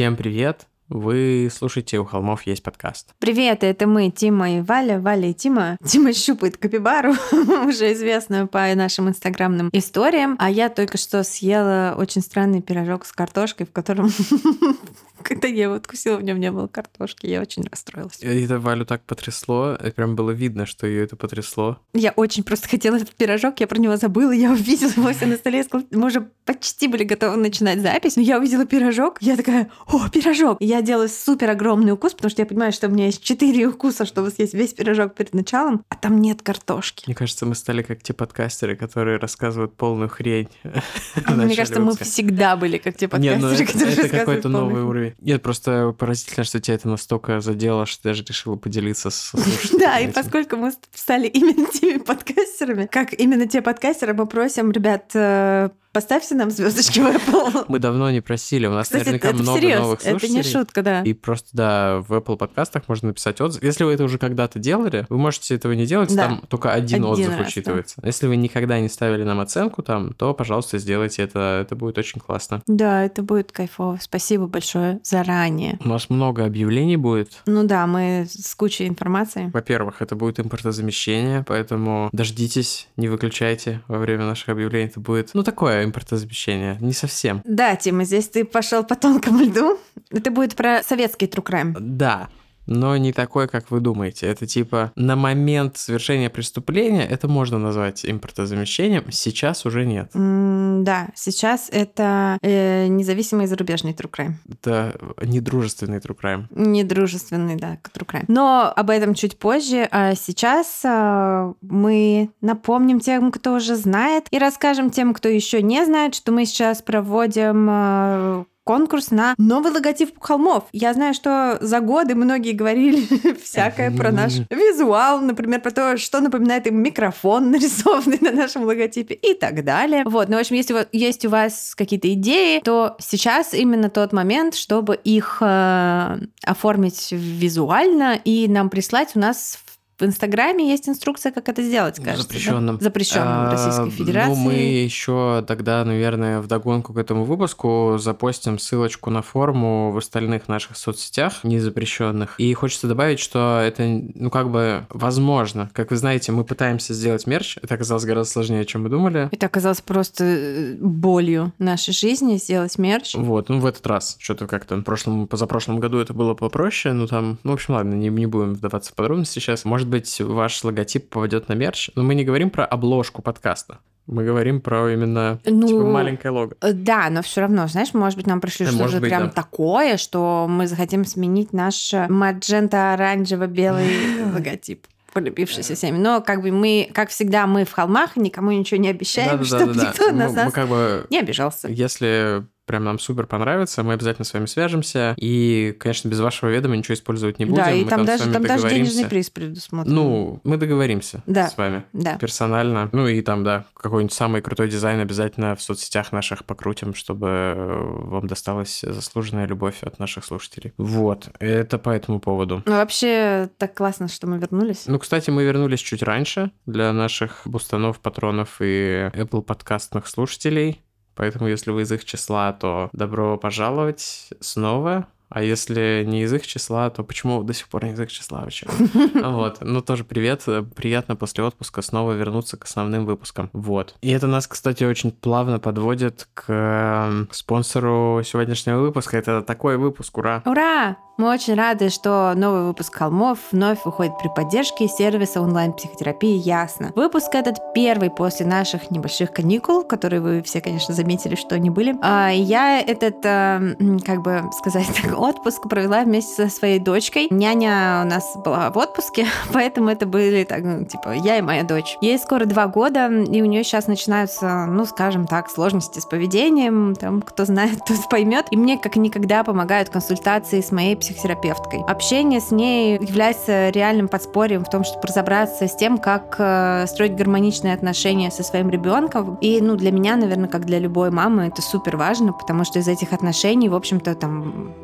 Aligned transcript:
Всем 0.00 0.16
привет! 0.16 0.66
Вы 0.88 1.50
слушаете 1.54 1.98
«У 1.98 2.06
холмов 2.06 2.46
есть 2.46 2.62
подкаст». 2.62 3.10
Привет, 3.18 3.62
это 3.62 3.86
мы, 3.86 4.10
Тима 4.10 4.56
и 4.56 4.60
Валя. 4.62 4.98
Валя 4.98 5.28
и 5.28 5.34
Тима. 5.34 5.76
Тима 5.84 6.14
щупает 6.14 6.56
капибару, 6.56 7.12
уже 7.66 7.92
известную 7.92 8.48
по 8.48 8.74
нашим 8.74 9.10
инстаграмным 9.10 9.68
историям. 9.74 10.36
А 10.38 10.48
я 10.50 10.70
только 10.70 10.96
что 10.96 11.22
съела 11.22 11.94
очень 11.98 12.22
странный 12.22 12.62
пирожок 12.62 13.04
с 13.04 13.12
картошкой, 13.12 13.66
в 13.66 13.72
котором 13.72 14.10
Когда 15.24 15.48
я 15.48 15.64
его 15.64 15.74
откусила, 15.74 16.16
в 16.16 16.22
нем 16.22 16.40
не 16.40 16.50
было 16.50 16.66
картошки, 16.66 17.26
я 17.26 17.40
очень 17.40 17.64
расстроилась. 17.70 18.18
Это 18.20 18.58
Валю 18.58 18.84
так 18.84 19.02
потрясло, 19.04 19.76
это 19.78 19.92
прям 19.92 20.16
было 20.16 20.30
видно, 20.30 20.66
что 20.66 20.86
ее 20.86 21.04
это 21.04 21.16
потрясло. 21.16 21.78
Я 21.94 22.12
очень 22.12 22.42
просто 22.42 22.68
хотела 22.68 22.96
этот 22.96 23.10
пирожок, 23.10 23.60
я 23.60 23.66
про 23.66 23.78
него 23.78 23.96
забыла, 23.96 24.32
я 24.32 24.50
увидела 24.52 24.90
его 24.90 25.12
все 25.12 25.26
на 25.26 25.36
столе, 25.36 25.62
сказала, 25.64 25.86
мы 25.90 26.06
уже 26.06 26.28
почти 26.44 26.88
были 26.88 27.04
готовы 27.04 27.36
начинать 27.36 27.80
запись, 27.80 28.16
но 28.16 28.22
я 28.22 28.38
увидела 28.38 28.66
пирожок, 28.66 29.18
я 29.20 29.36
такая, 29.36 29.70
о, 29.86 30.08
пирожок! 30.08 30.58
И 30.60 30.66
я 30.66 30.82
делаю 30.82 31.08
супер 31.08 31.50
огромный 31.50 31.92
укус, 31.92 32.14
потому 32.14 32.30
что 32.30 32.42
я 32.42 32.46
понимаю, 32.46 32.72
что 32.72 32.88
у 32.88 32.90
меня 32.90 33.06
есть 33.06 33.22
четыре 33.22 33.66
укуса, 33.66 34.04
чтобы 34.06 34.30
съесть 34.30 34.54
весь 34.54 34.72
пирожок 34.74 35.14
перед 35.14 35.34
началом, 35.34 35.84
а 35.88 35.96
там 35.96 36.20
нет 36.20 36.42
картошки. 36.42 37.04
Мне 37.06 37.14
кажется, 37.14 37.46
мы 37.46 37.54
стали 37.54 37.82
как 37.82 38.02
те 38.02 38.12
подкастеры, 38.12 38.76
которые 38.76 39.18
рассказывают 39.18 39.76
полную 39.76 40.08
хрень. 40.08 40.48
Мне 41.28 41.56
кажется, 41.56 41.80
мы 41.80 41.96
всегда 41.96 42.56
были 42.56 42.78
как 42.78 42.96
те 42.96 43.06
ну 43.06 43.10
подкастеры, 43.10 43.66
которые 43.66 43.96
Это 43.96 44.08
какой-то 44.08 44.48
новый 44.48 44.82
уровень. 44.82 45.09
Нет, 45.20 45.42
просто 45.42 45.94
поразительно, 45.98 46.44
что 46.44 46.60
тебя 46.60 46.74
это 46.74 46.88
настолько 46.88 47.40
задело, 47.40 47.86
что 47.86 48.02
ты 48.02 48.08
даже 48.10 48.24
решила 48.24 48.56
поделиться 48.56 49.10
с 49.10 49.32
Да, 49.78 49.98
и 49.98 50.10
поскольку 50.10 50.56
мы 50.56 50.72
стали 50.94 51.26
именно 51.26 51.66
теми 51.72 51.98
подкастерами, 51.98 52.86
как 52.86 53.12
именно 53.12 53.46
те 53.46 53.62
подкастеры, 53.62 54.14
мы 54.14 54.26
просим 54.26 54.70
ребят 54.72 55.10
э, 55.14 55.70
Поставьте 55.92 56.36
нам 56.36 56.50
звездочки 56.52 57.00
в 57.00 57.06
Apple. 57.06 57.64
Мы 57.68 57.80
давно 57.80 58.10
не 58.12 58.20
просили, 58.20 58.66
у 58.66 58.70
нас 58.72 58.86
Кстати, 58.86 59.06
наверняка 59.06 59.28
это 59.30 59.38
много 59.38 59.58
всерьез, 59.58 59.80
новых 59.80 60.00
слушателей. 60.00 60.38
Это 60.40 60.48
не 60.48 60.52
шутка, 60.52 60.82
да. 60.82 61.02
И 61.02 61.12
просто, 61.14 61.48
да, 61.52 61.98
в 62.06 62.12
Apple 62.12 62.36
подкастах 62.36 62.84
можно 62.86 63.08
написать 63.08 63.40
отзыв. 63.40 63.60
Если 63.60 63.82
вы 63.82 63.92
это 63.92 64.04
уже 64.04 64.18
когда-то 64.18 64.60
делали, 64.60 65.04
вы 65.08 65.18
можете 65.18 65.56
этого 65.56 65.72
не 65.72 65.86
делать, 65.86 66.14
да. 66.14 66.28
там 66.28 66.42
только 66.48 66.72
один, 66.72 67.02
один 67.02 67.04
отзыв 67.06 67.36
раз, 67.36 67.48
учитывается. 67.48 68.00
Да. 68.00 68.06
Если 68.06 68.28
вы 68.28 68.36
никогда 68.36 68.78
не 68.78 68.88
ставили 68.88 69.24
нам 69.24 69.40
оценку 69.40 69.82
там, 69.82 70.12
то, 70.14 70.32
пожалуйста, 70.32 70.78
сделайте 70.78 71.22
это, 71.22 71.60
это 71.62 71.74
будет 71.74 71.98
очень 71.98 72.20
классно. 72.20 72.62
Да, 72.68 73.04
это 73.04 73.22
будет 73.22 73.50
кайфово. 73.50 73.98
Спасибо 74.00 74.46
большое 74.46 75.00
заранее. 75.02 75.76
У 75.84 75.88
нас 75.88 76.08
много 76.08 76.44
объявлений 76.44 76.96
будет. 76.96 77.42
Ну 77.46 77.64
да, 77.64 77.88
мы 77.88 78.28
с 78.30 78.54
кучей 78.54 78.86
информации. 78.86 79.50
Во-первых, 79.52 80.02
это 80.02 80.14
будет 80.14 80.38
импортозамещение, 80.38 81.44
поэтому 81.46 82.10
дождитесь, 82.12 82.88
не 82.96 83.08
выключайте 83.08 83.82
во 83.88 83.98
время 83.98 84.24
наших 84.26 84.50
объявлений. 84.50 84.86
Это 84.86 85.00
будет, 85.00 85.30
ну, 85.34 85.42
такое 85.42 85.79
импортозамещение. 85.84 86.76
Не 86.80 86.92
совсем. 86.92 87.42
Да, 87.44 87.76
Тима, 87.76 88.04
здесь 88.04 88.28
ты 88.28 88.44
пошел 88.44 88.84
по 88.84 88.96
тонкому 88.96 89.44
льду. 89.44 89.78
Это 90.10 90.30
будет 90.30 90.56
про 90.56 90.82
советский 90.82 91.26
true 91.26 91.44
crime. 91.44 91.76
Да, 91.78 92.28
но 92.70 92.96
не 92.96 93.12
такой, 93.12 93.48
как 93.48 93.70
вы 93.70 93.80
думаете. 93.80 94.26
Это 94.26 94.46
типа 94.46 94.92
на 94.96 95.16
момент 95.16 95.76
совершения 95.76 96.30
преступления 96.30 97.04
это 97.06 97.28
можно 97.28 97.58
назвать 97.58 98.06
импортозамещением, 98.06 99.10
сейчас 99.10 99.66
уже 99.66 99.84
нет. 99.84 100.10
Mm, 100.14 100.82
да, 100.84 101.08
сейчас 101.14 101.68
это 101.70 102.38
э, 102.42 102.86
независимый 102.86 103.46
зарубежный 103.46 103.92
true 103.92 104.10
crime. 104.10 104.34
Это 104.48 104.98
недружественный 105.20 105.98
true 105.98 106.16
crime. 106.16 106.44
Недружественный, 106.50 107.56
да, 107.56 107.78
true 107.92 108.06
crime. 108.06 108.24
Но 108.28 108.72
об 108.74 108.90
этом 108.90 109.14
чуть 109.14 109.38
позже. 109.38 109.88
А 109.90 110.14
сейчас 110.14 110.82
э, 110.84 111.52
мы 111.60 112.30
напомним 112.40 113.00
тем, 113.00 113.32
кто 113.32 113.54
уже 113.54 113.74
знает, 113.74 114.26
и 114.30 114.38
расскажем 114.38 114.90
тем, 114.90 115.12
кто 115.12 115.28
еще 115.28 115.60
не 115.60 115.84
знает, 115.84 116.14
что 116.14 116.30
мы 116.30 116.46
сейчас 116.46 116.82
проводим 116.82 117.68
э, 117.68 118.44
конкурс 118.70 119.10
на 119.10 119.34
новый 119.36 119.72
логотип 119.72 120.14
холмов. 120.20 120.66
Я 120.70 120.94
знаю, 120.94 121.12
что 121.12 121.58
за 121.60 121.80
годы 121.80 122.14
многие 122.14 122.52
говорили 122.52 123.04
всякое 123.42 123.90
про 123.90 124.12
наш 124.12 124.34
визуал, 124.48 125.20
например, 125.20 125.60
про 125.60 125.72
то, 125.72 125.96
что 125.96 126.20
напоминает 126.20 126.68
им 126.68 126.80
микрофон, 126.80 127.50
нарисованный 127.50 128.18
на 128.20 128.30
нашем 128.30 128.62
логотипе 128.62 129.14
и 129.14 129.34
так 129.34 129.64
далее. 129.64 130.04
Вот, 130.06 130.28
ну, 130.28 130.36
в 130.36 130.40
общем, 130.40 130.54
если 130.54 130.86
есть 130.92 131.24
у 131.24 131.30
вас 131.30 131.74
какие-то 131.74 132.12
идеи, 132.12 132.60
то 132.60 132.94
сейчас 133.00 133.54
именно 133.54 133.90
тот 133.90 134.12
момент, 134.12 134.54
чтобы 134.54 134.94
их 134.94 135.38
э, 135.40 136.18
оформить 136.44 137.08
визуально 137.10 138.20
и 138.24 138.46
нам 138.46 138.70
прислать. 138.70 139.16
У 139.16 139.18
нас 139.18 139.58
в 140.00 140.04
Инстаграме 140.04 140.68
есть 140.68 140.88
инструкция, 140.88 141.32
как 141.32 141.48
это 141.48 141.62
сделать, 141.62 141.96
кажется. 141.96 142.22
Запрещенным. 142.22 142.78
Да? 142.78 142.84
Запрещенным 142.84 143.48
в 143.48 143.50
Российской 143.52 143.88
а, 143.88 143.90
Федерации. 143.90 144.30
Ну, 144.30 144.36
мы 144.36 144.54
еще 144.54 145.44
тогда, 145.46 145.84
наверное, 145.84 146.40
в 146.40 146.46
догонку 146.46 146.92
к 146.94 146.98
этому 146.98 147.24
выпуску 147.24 147.96
запостим 147.98 148.58
ссылочку 148.58 149.10
на 149.10 149.22
форму 149.22 149.92
в 149.92 149.98
остальных 149.98 150.48
наших 150.48 150.76
соцсетях, 150.76 151.44
незапрещенных. 151.44 152.34
И 152.38 152.52
хочется 152.54 152.86
добавить, 152.86 153.20
что 153.20 153.60
это, 153.62 153.82
ну, 154.14 154.30
как 154.30 154.50
бы 154.50 154.86
возможно. 154.88 155.70
Как 155.72 155.90
вы 155.90 155.96
знаете, 155.96 156.32
мы 156.32 156.44
пытаемся 156.44 156.94
сделать 156.94 157.26
мерч. 157.26 157.58
Это 157.62 157.74
оказалось 157.74 158.04
гораздо 158.04 158.32
сложнее, 158.32 158.64
чем 158.64 158.84
мы 158.84 158.88
думали. 158.88 159.28
Это 159.30 159.46
оказалось 159.46 159.80
просто 159.80 160.24
э, 160.24 160.76
болью 160.80 161.52
нашей 161.58 161.92
жизни 161.92 162.36
сделать 162.36 162.78
мерч. 162.78 163.14
Вот, 163.14 163.48
ну, 163.48 163.60
в 163.60 163.66
этот 163.66 163.86
раз. 163.86 164.16
Что-то 164.18 164.46
как-то 164.46 164.76
в 164.76 164.82
прошлом, 164.82 165.26
позапрошлом 165.26 165.78
году 165.78 165.98
это 165.98 166.14
было 166.14 166.34
попроще. 166.34 166.94
Ну, 166.94 167.06
там, 167.06 167.38
ну, 167.42 167.50
в 167.50 167.54
общем, 167.54 167.74
ладно, 167.74 167.94
не, 167.94 168.08
не 168.08 168.26
будем 168.26 168.54
вдаваться 168.54 168.92
в 168.92 168.94
подробности 168.94 169.38
сейчас. 169.38 169.64
Может 169.64 169.88
быть, 169.90 170.20
ваш 170.20 170.64
логотип 170.64 171.10
попадет 171.10 171.48
на 171.48 171.54
мерч, 171.54 171.90
но 171.94 172.02
мы 172.02 172.14
не 172.14 172.24
говорим 172.24 172.50
про 172.50 172.64
обложку 172.64 173.22
подкаста. 173.22 173.78
Мы 174.06 174.24
говорим 174.24 174.60
про 174.60 174.92
именно 174.92 175.40
ну, 175.44 175.68
типа, 175.68 175.84
маленькое 175.84 176.32
лого. 176.32 176.52
Э, 176.60 176.72
да, 176.72 177.08
но 177.10 177.22
все 177.22 177.42
равно, 177.42 177.68
знаешь, 177.68 177.94
может 177.94 178.16
быть, 178.16 178.26
нам 178.26 178.40
пришли 178.40 178.66
да, 178.66 178.72
что-то 178.72 179.00
прям 179.00 179.26
да. 179.26 179.30
такое, 179.30 179.98
что 179.98 180.46
мы 180.48 180.66
захотим 180.66 181.04
сменить 181.04 181.52
наш 181.52 181.92
маджента-оранжево-белый 181.92 184.24
логотип 184.34 184.88
полюбившийся 185.12 185.74
всеми. 185.74 185.98
Но 185.98 186.20
как 186.20 186.42
бы 186.42 186.50
мы, 186.50 186.90
как 186.92 187.10
всегда, 187.10 187.46
мы 187.46 187.64
в 187.64 187.72
холмах, 187.72 188.16
никому 188.16 188.50
ничего 188.50 188.80
не 188.80 188.88
обещаем, 188.88 189.38
да, 189.38 189.44
чтобы 189.44 189.74
да, 189.74 189.80
да, 189.80 189.88
никто 189.88 190.06
да. 190.06 190.12
на 190.12 190.28
мы, 190.28 190.34
нас 190.34 190.46
мы 190.46 190.52
как 190.52 190.68
бы, 190.68 191.06
не 191.10 191.18
обижался. 191.18 191.68
Если 191.68 192.44
прям 192.70 192.84
нам 192.84 193.00
супер 193.00 193.26
понравится, 193.26 193.82
мы 193.82 193.94
обязательно 193.94 194.24
с 194.24 194.32
вами 194.32 194.46
свяжемся. 194.46 195.16
И, 195.16 195.76
конечно, 195.80 196.08
без 196.08 196.20
вашего 196.20 196.50
ведома 196.50 196.76
ничего 196.76 196.94
использовать 196.94 197.40
не 197.40 197.44
будем. 197.44 197.64
Да, 197.64 197.72
и 197.72 197.82
мы 197.82 197.90
там, 197.90 197.98
там 197.98 198.06
даже, 198.06 198.32
там 198.32 198.42
даже 198.44 198.70
денежный 198.70 199.06
приз 199.06 199.28
предусмотрен. 199.28 199.92
Ну, 199.92 200.40
мы 200.44 200.56
договоримся 200.56 201.24
да. 201.26 201.48
с 201.48 201.56
вами 201.56 201.82
да. 201.92 202.16
персонально. 202.16 202.88
Ну 202.92 203.08
и 203.08 203.22
там, 203.22 203.42
да, 203.42 203.64
какой-нибудь 203.74 204.12
самый 204.12 204.40
крутой 204.40 204.70
дизайн 204.70 205.00
обязательно 205.00 205.56
в 205.56 205.62
соцсетях 205.62 206.12
наших 206.12 206.44
покрутим, 206.44 206.94
чтобы 206.94 207.26
э, 207.26 207.82
вам 208.04 208.28
досталась 208.28 208.82
заслуженная 208.82 209.48
любовь 209.48 209.82
от 209.82 209.98
наших 209.98 210.24
слушателей. 210.24 210.72
Вот, 210.76 211.28
это 211.40 211.76
по 211.76 211.90
этому 211.90 212.20
поводу. 212.20 212.62
Ну, 212.66 212.72
вообще, 212.72 213.50
так 213.58 213.74
классно, 213.74 214.06
что 214.06 214.28
мы 214.28 214.38
вернулись. 214.38 214.84
Ну, 214.86 215.00
кстати, 215.00 215.30
мы 215.30 215.42
вернулись 215.42 215.80
чуть 215.80 216.04
раньше 216.04 216.52
для 216.66 216.92
наших 216.92 217.42
бустанов, 217.46 217.98
патронов 217.98 218.58
и 218.60 219.10
Apple 219.12 219.42
подкастных 219.42 220.06
слушателей. 220.06 220.84
Поэтому, 221.14 221.48
если 221.48 221.70
вы 221.70 221.82
из 221.82 221.92
их 221.92 222.04
числа, 222.04 222.52
то 222.52 222.88
добро 222.92 223.36
пожаловать 223.36 224.30
снова. 224.40 225.06
А 225.30 225.42
если 225.42 226.04
не 226.06 226.22
из 226.22 226.32
их 226.32 226.46
числа, 226.46 226.90
то 226.90 227.04
почему 227.04 227.42
до 227.42 227.54
сих 227.54 227.68
пор 227.68 227.84
не 227.84 227.92
из 227.92 228.00
их 228.00 228.12
числа 228.12 228.40
вообще? 228.40 228.66
Вот. 229.30 229.58
Ну, 229.60 229.80
тоже 229.80 230.04
привет. 230.04 230.44
Приятно 230.74 231.16
после 231.16 231.44
отпуска 231.44 231.82
снова 231.82 232.12
вернуться 232.12 232.56
к 232.56 232.64
основным 232.64 233.06
выпускам. 233.06 233.48
Вот. 233.52 233.94
И 234.00 234.10
это 234.10 234.26
нас, 234.26 234.46
кстати, 234.46 234.84
очень 234.84 235.12
плавно 235.12 235.58
подводит 235.58 236.28
к 236.34 236.44
эм, 236.48 237.28
спонсору 237.30 238.22
сегодняшнего 238.24 238.80
выпуска. 238.80 239.16
Это 239.16 239.42
такой 239.42 239.76
выпуск. 239.76 240.18
Ура! 240.18 240.42
Ура! 240.44 240.96
Мы 241.20 241.28
очень 241.28 241.52
рады, 241.52 241.90
что 241.90 242.32
новый 242.34 242.62
выпуск 242.62 242.94
«Холмов» 242.94 243.38
вновь 243.52 243.84
выходит 243.84 244.16
при 244.18 244.28
поддержке 244.28 244.88
сервиса 244.88 245.42
онлайн-психотерапии 245.42 246.38
«Ясно». 246.38 246.92
Выпуск 246.96 247.34
этот 247.34 247.58
первый 247.74 248.08
после 248.08 248.46
наших 248.46 248.90
небольших 248.90 249.30
каникул, 249.30 249.84
которые 249.84 250.22
вы 250.22 250.42
все, 250.42 250.62
конечно, 250.62 250.94
заметили, 250.94 251.34
что 251.34 251.56
они 251.56 251.68
были. 251.68 251.94
А 252.00 252.30
я 252.30 252.80
этот, 252.80 253.16
а, 253.26 253.60
как 254.06 254.22
бы 254.22 254.44
сказать 254.56 254.86
так, 255.02 255.19
отпуск 255.20 255.68
провела 255.68 256.02
вместе 256.02 256.48
со 256.48 256.54
своей 256.54 256.78
дочкой. 256.78 257.28
Няня 257.30 258.02
у 258.04 258.08
нас 258.08 258.36
была 258.36 258.70
в 258.70 258.78
отпуске, 258.78 259.26
поэтому 259.52 259.90
это 259.90 260.06
были, 260.06 260.44
так, 260.44 260.62
ну, 260.62 260.84
типа, 260.84 261.14
я 261.14 261.38
и 261.38 261.42
моя 261.42 261.62
дочь. 261.62 261.96
Ей 262.00 262.18
скоро 262.18 262.44
два 262.46 262.66
года, 262.66 263.08
и 263.08 263.42
у 263.42 263.44
нее 263.44 263.64
сейчас 263.64 263.86
начинаются, 263.86 264.66
ну, 264.66 264.84
скажем 264.86 265.26
так, 265.26 265.50
сложности 265.50 266.00
с 266.00 266.06
поведением. 266.06 266.94
Там, 266.94 267.22
кто 267.22 267.44
знает, 267.44 267.78
тот 267.86 268.08
поймет. 268.08 268.46
И 268.50 268.56
мне 268.56 268.78
как 268.78 268.96
никогда 268.96 269.44
помогают 269.44 269.90
консультации 269.90 270.60
с 270.60 270.72
моей 270.72 270.96
психотерапевткой. 270.96 271.82
Общение 271.86 272.40
с 272.40 272.50
ней 272.50 272.94
является 272.94 273.70
реальным 273.70 274.08
подспорьем 274.08 274.64
в 274.64 274.70
том, 274.70 274.84
чтобы 274.84 275.06
разобраться 275.06 275.68
с 275.68 275.76
тем, 275.76 275.98
как 275.98 276.36
э, 276.38 276.86
строить 276.86 277.14
гармоничные 277.14 277.74
отношения 277.74 278.30
со 278.30 278.42
своим 278.42 278.70
ребенком. 278.70 279.36
И, 279.40 279.60
ну, 279.60 279.76
для 279.76 279.90
меня, 279.90 280.16
наверное, 280.16 280.48
как 280.48 280.64
для 280.64 280.78
любой 280.78 281.10
мамы, 281.10 281.48
это 281.48 281.62
супер 281.62 281.96
важно, 281.96 282.32
потому 282.32 282.64
что 282.64 282.78
из 282.78 282.88
этих 282.88 283.12
отношений, 283.12 283.68
в 283.68 283.74
общем-то, 283.74 284.14
там 284.14 284.74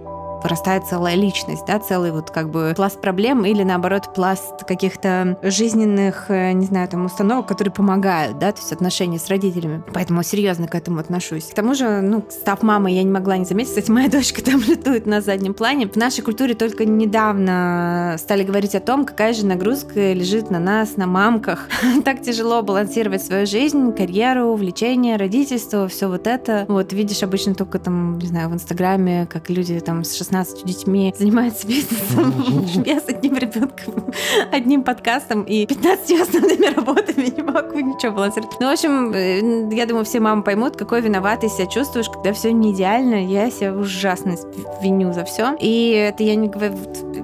вырастает 0.42 0.84
целая 0.86 1.14
личность, 1.14 1.64
да, 1.66 1.78
целый 1.78 2.12
вот 2.12 2.30
как 2.30 2.50
бы 2.50 2.72
пласт 2.76 3.00
проблем 3.00 3.44
или 3.44 3.62
наоборот 3.62 4.14
пласт 4.14 4.64
каких-то 4.66 5.38
жизненных, 5.42 6.26
э, 6.28 6.52
не 6.52 6.66
знаю, 6.66 6.88
там 6.88 7.04
установок, 7.04 7.46
которые 7.46 7.72
помогают, 7.72 8.38
да, 8.38 8.52
то 8.52 8.60
есть 8.60 8.72
отношения 8.72 9.18
с 9.18 9.28
родителями. 9.28 9.82
Поэтому 9.92 10.22
серьезно 10.22 10.68
к 10.68 10.74
этому 10.74 11.00
отношусь. 11.00 11.46
К 11.46 11.54
тому 11.54 11.74
же, 11.74 12.00
ну, 12.00 12.24
став 12.30 12.62
мамой, 12.62 12.94
я 12.94 13.02
не 13.02 13.10
могла 13.10 13.36
не 13.36 13.44
заметить, 13.44 13.70
кстати, 13.70 13.90
моя 13.90 14.08
дочка 14.10 14.42
там 14.42 14.60
летует 14.60 15.06
на 15.06 15.20
заднем 15.20 15.54
плане. 15.54 15.88
В 15.88 15.96
нашей 15.96 16.22
культуре 16.22 16.54
только 16.54 16.84
недавно 16.84 18.16
стали 18.18 18.42
говорить 18.42 18.74
о 18.74 18.80
том, 18.80 19.04
какая 19.04 19.32
же 19.32 19.46
нагрузка 19.46 20.12
лежит 20.12 20.50
на 20.50 20.58
нас, 20.58 20.96
на 20.96 21.06
мамках. 21.06 21.68
так 22.04 22.22
тяжело 22.22 22.62
балансировать 22.62 23.22
свою 23.22 23.46
жизнь, 23.46 23.92
карьеру, 23.92 24.46
увлечение, 24.46 25.16
родительство, 25.16 25.88
все 25.88 26.08
вот 26.08 26.26
это. 26.26 26.64
Вот 26.68 26.92
видишь 26.92 27.22
обычно 27.22 27.54
только 27.54 27.78
там, 27.78 28.18
не 28.18 28.26
знаю, 28.26 28.48
в 28.48 28.54
Инстаграме, 28.54 29.26
как 29.26 29.50
люди 29.50 29.78
там 29.80 30.04
с 30.04 30.16
16 30.26 30.64
детьми 30.64 31.14
занимается 31.16 31.66
бизнесом 31.68 32.32
без 32.82 33.08
одним 33.08 33.36
ребенком, 33.36 34.12
одним 34.50 34.82
подкастом 34.82 35.44
и 35.44 35.66
15 35.66 36.20
основными 36.20 36.74
работами. 36.74 37.32
Не 37.36 37.42
могу 37.42 37.78
ничего 37.78 38.12
балансировать. 38.12 38.56
Ну, 38.58 38.68
в 38.68 38.72
общем, 38.72 39.12
э, 39.12 39.74
я 39.74 39.86
думаю, 39.86 40.04
все 40.04 40.18
мамы 40.18 40.42
поймут, 40.42 40.76
какой 40.76 41.00
виноватый 41.00 41.48
себя 41.48 41.66
чувствуешь, 41.66 42.08
когда 42.08 42.32
все 42.32 42.52
не 42.52 42.72
идеально. 42.72 43.24
Я 43.24 43.50
себя 43.50 43.72
ужасно 43.72 44.34
виню 44.82 45.12
за 45.12 45.24
все. 45.24 45.56
И 45.60 45.90
это 45.90 46.24
я 46.24 46.34
не 46.34 46.48
говорю, 46.48 46.74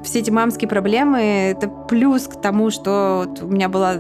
все 0.05 0.21
эти 0.21 0.31
мамские 0.31 0.69
проблемы, 0.69 1.21
это 1.21 1.69
плюс 1.69 2.29
к 2.29 2.41
тому, 2.41 2.71
что 2.71 3.27
вот 3.27 3.43
у 3.43 3.47
меня 3.47 3.69
была 3.69 3.97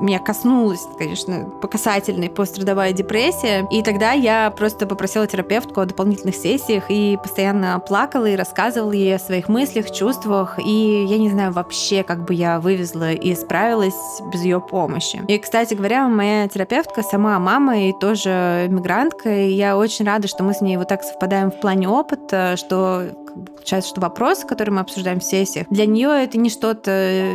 меня 0.00 0.18
коснулась, 0.18 0.86
конечно, 0.98 1.44
по 1.60 1.68
касательной 1.68 2.30
пострадовая 2.30 2.92
депрессия. 2.92 3.66
И 3.70 3.82
тогда 3.82 4.12
я 4.12 4.50
просто 4.50 4.86
попросила 4.86 5.26
терапевтку 5.26 5.80
о 5.80 5.86
дополнительных 5.86 6.34
сессиях 6.34 6.84
и 6.88 7.18
постоянно 7.22 7.78
плакала 7.80 8.26
и 8.26 8.36
рассказывала 8.36 8.92
ей 8.92 9.16
о 9.16 9.18
своих 9.18 9.48
мыслях, 9.48 9.90
чувствах. 9.90 10.58
И 10.58 11.04
я 11.08 11.18
не 11.18 11.30
знаю 11.30 11.52
вообще, 11.52 12.02
как 12.02 12.24
бы 12.24 12.34
я 12.34 12.60
вывезла 12.60 13.12
и 13.12 13.34
справилась 13.34 13.94
без 14.32 14.42
ее 14.42 14.60
помощи. 14.60 15.22
И, 15.28 15.38
кстати 15.38 15.74
говоря, 15.74 16.08
моя 16.08 16.48
терапевтка 16.48 17.02
сама 17.02 17.38
мама 17.38 17.78
и 17.80 17.92
тоже 18.00 18.66
мигрантка. 18.70 19.30
И 19.30 19.52
я 19.52 19.76
очень 19.76 20.04
рада, 20.04 20.28
что 20.28 20.42
мы 20.42 20.54
с 20.54 20.60
ней 20.60 20.76
вот 20.76 20.88
так 20.88 21.02
совпадаем 21.02 21.50
в 21.50 21.60
плане 21.60 21.88
опыта, 21.88 22.56
что 22.56 23.10
получается, 23.34 23.90
что 23.90 24.00
вопросы, 24.00 24.46
которые 24.46 24.74
мы 24.74 24.80
обсуждаем 24.80 25.20
в 25.20 25.24
сессиях, 25.24 25.66
для 25.70 25.86
нее 25.86 26.24
это 26.24 26.38
не 26.38 26.50
что-то 26.50 27.32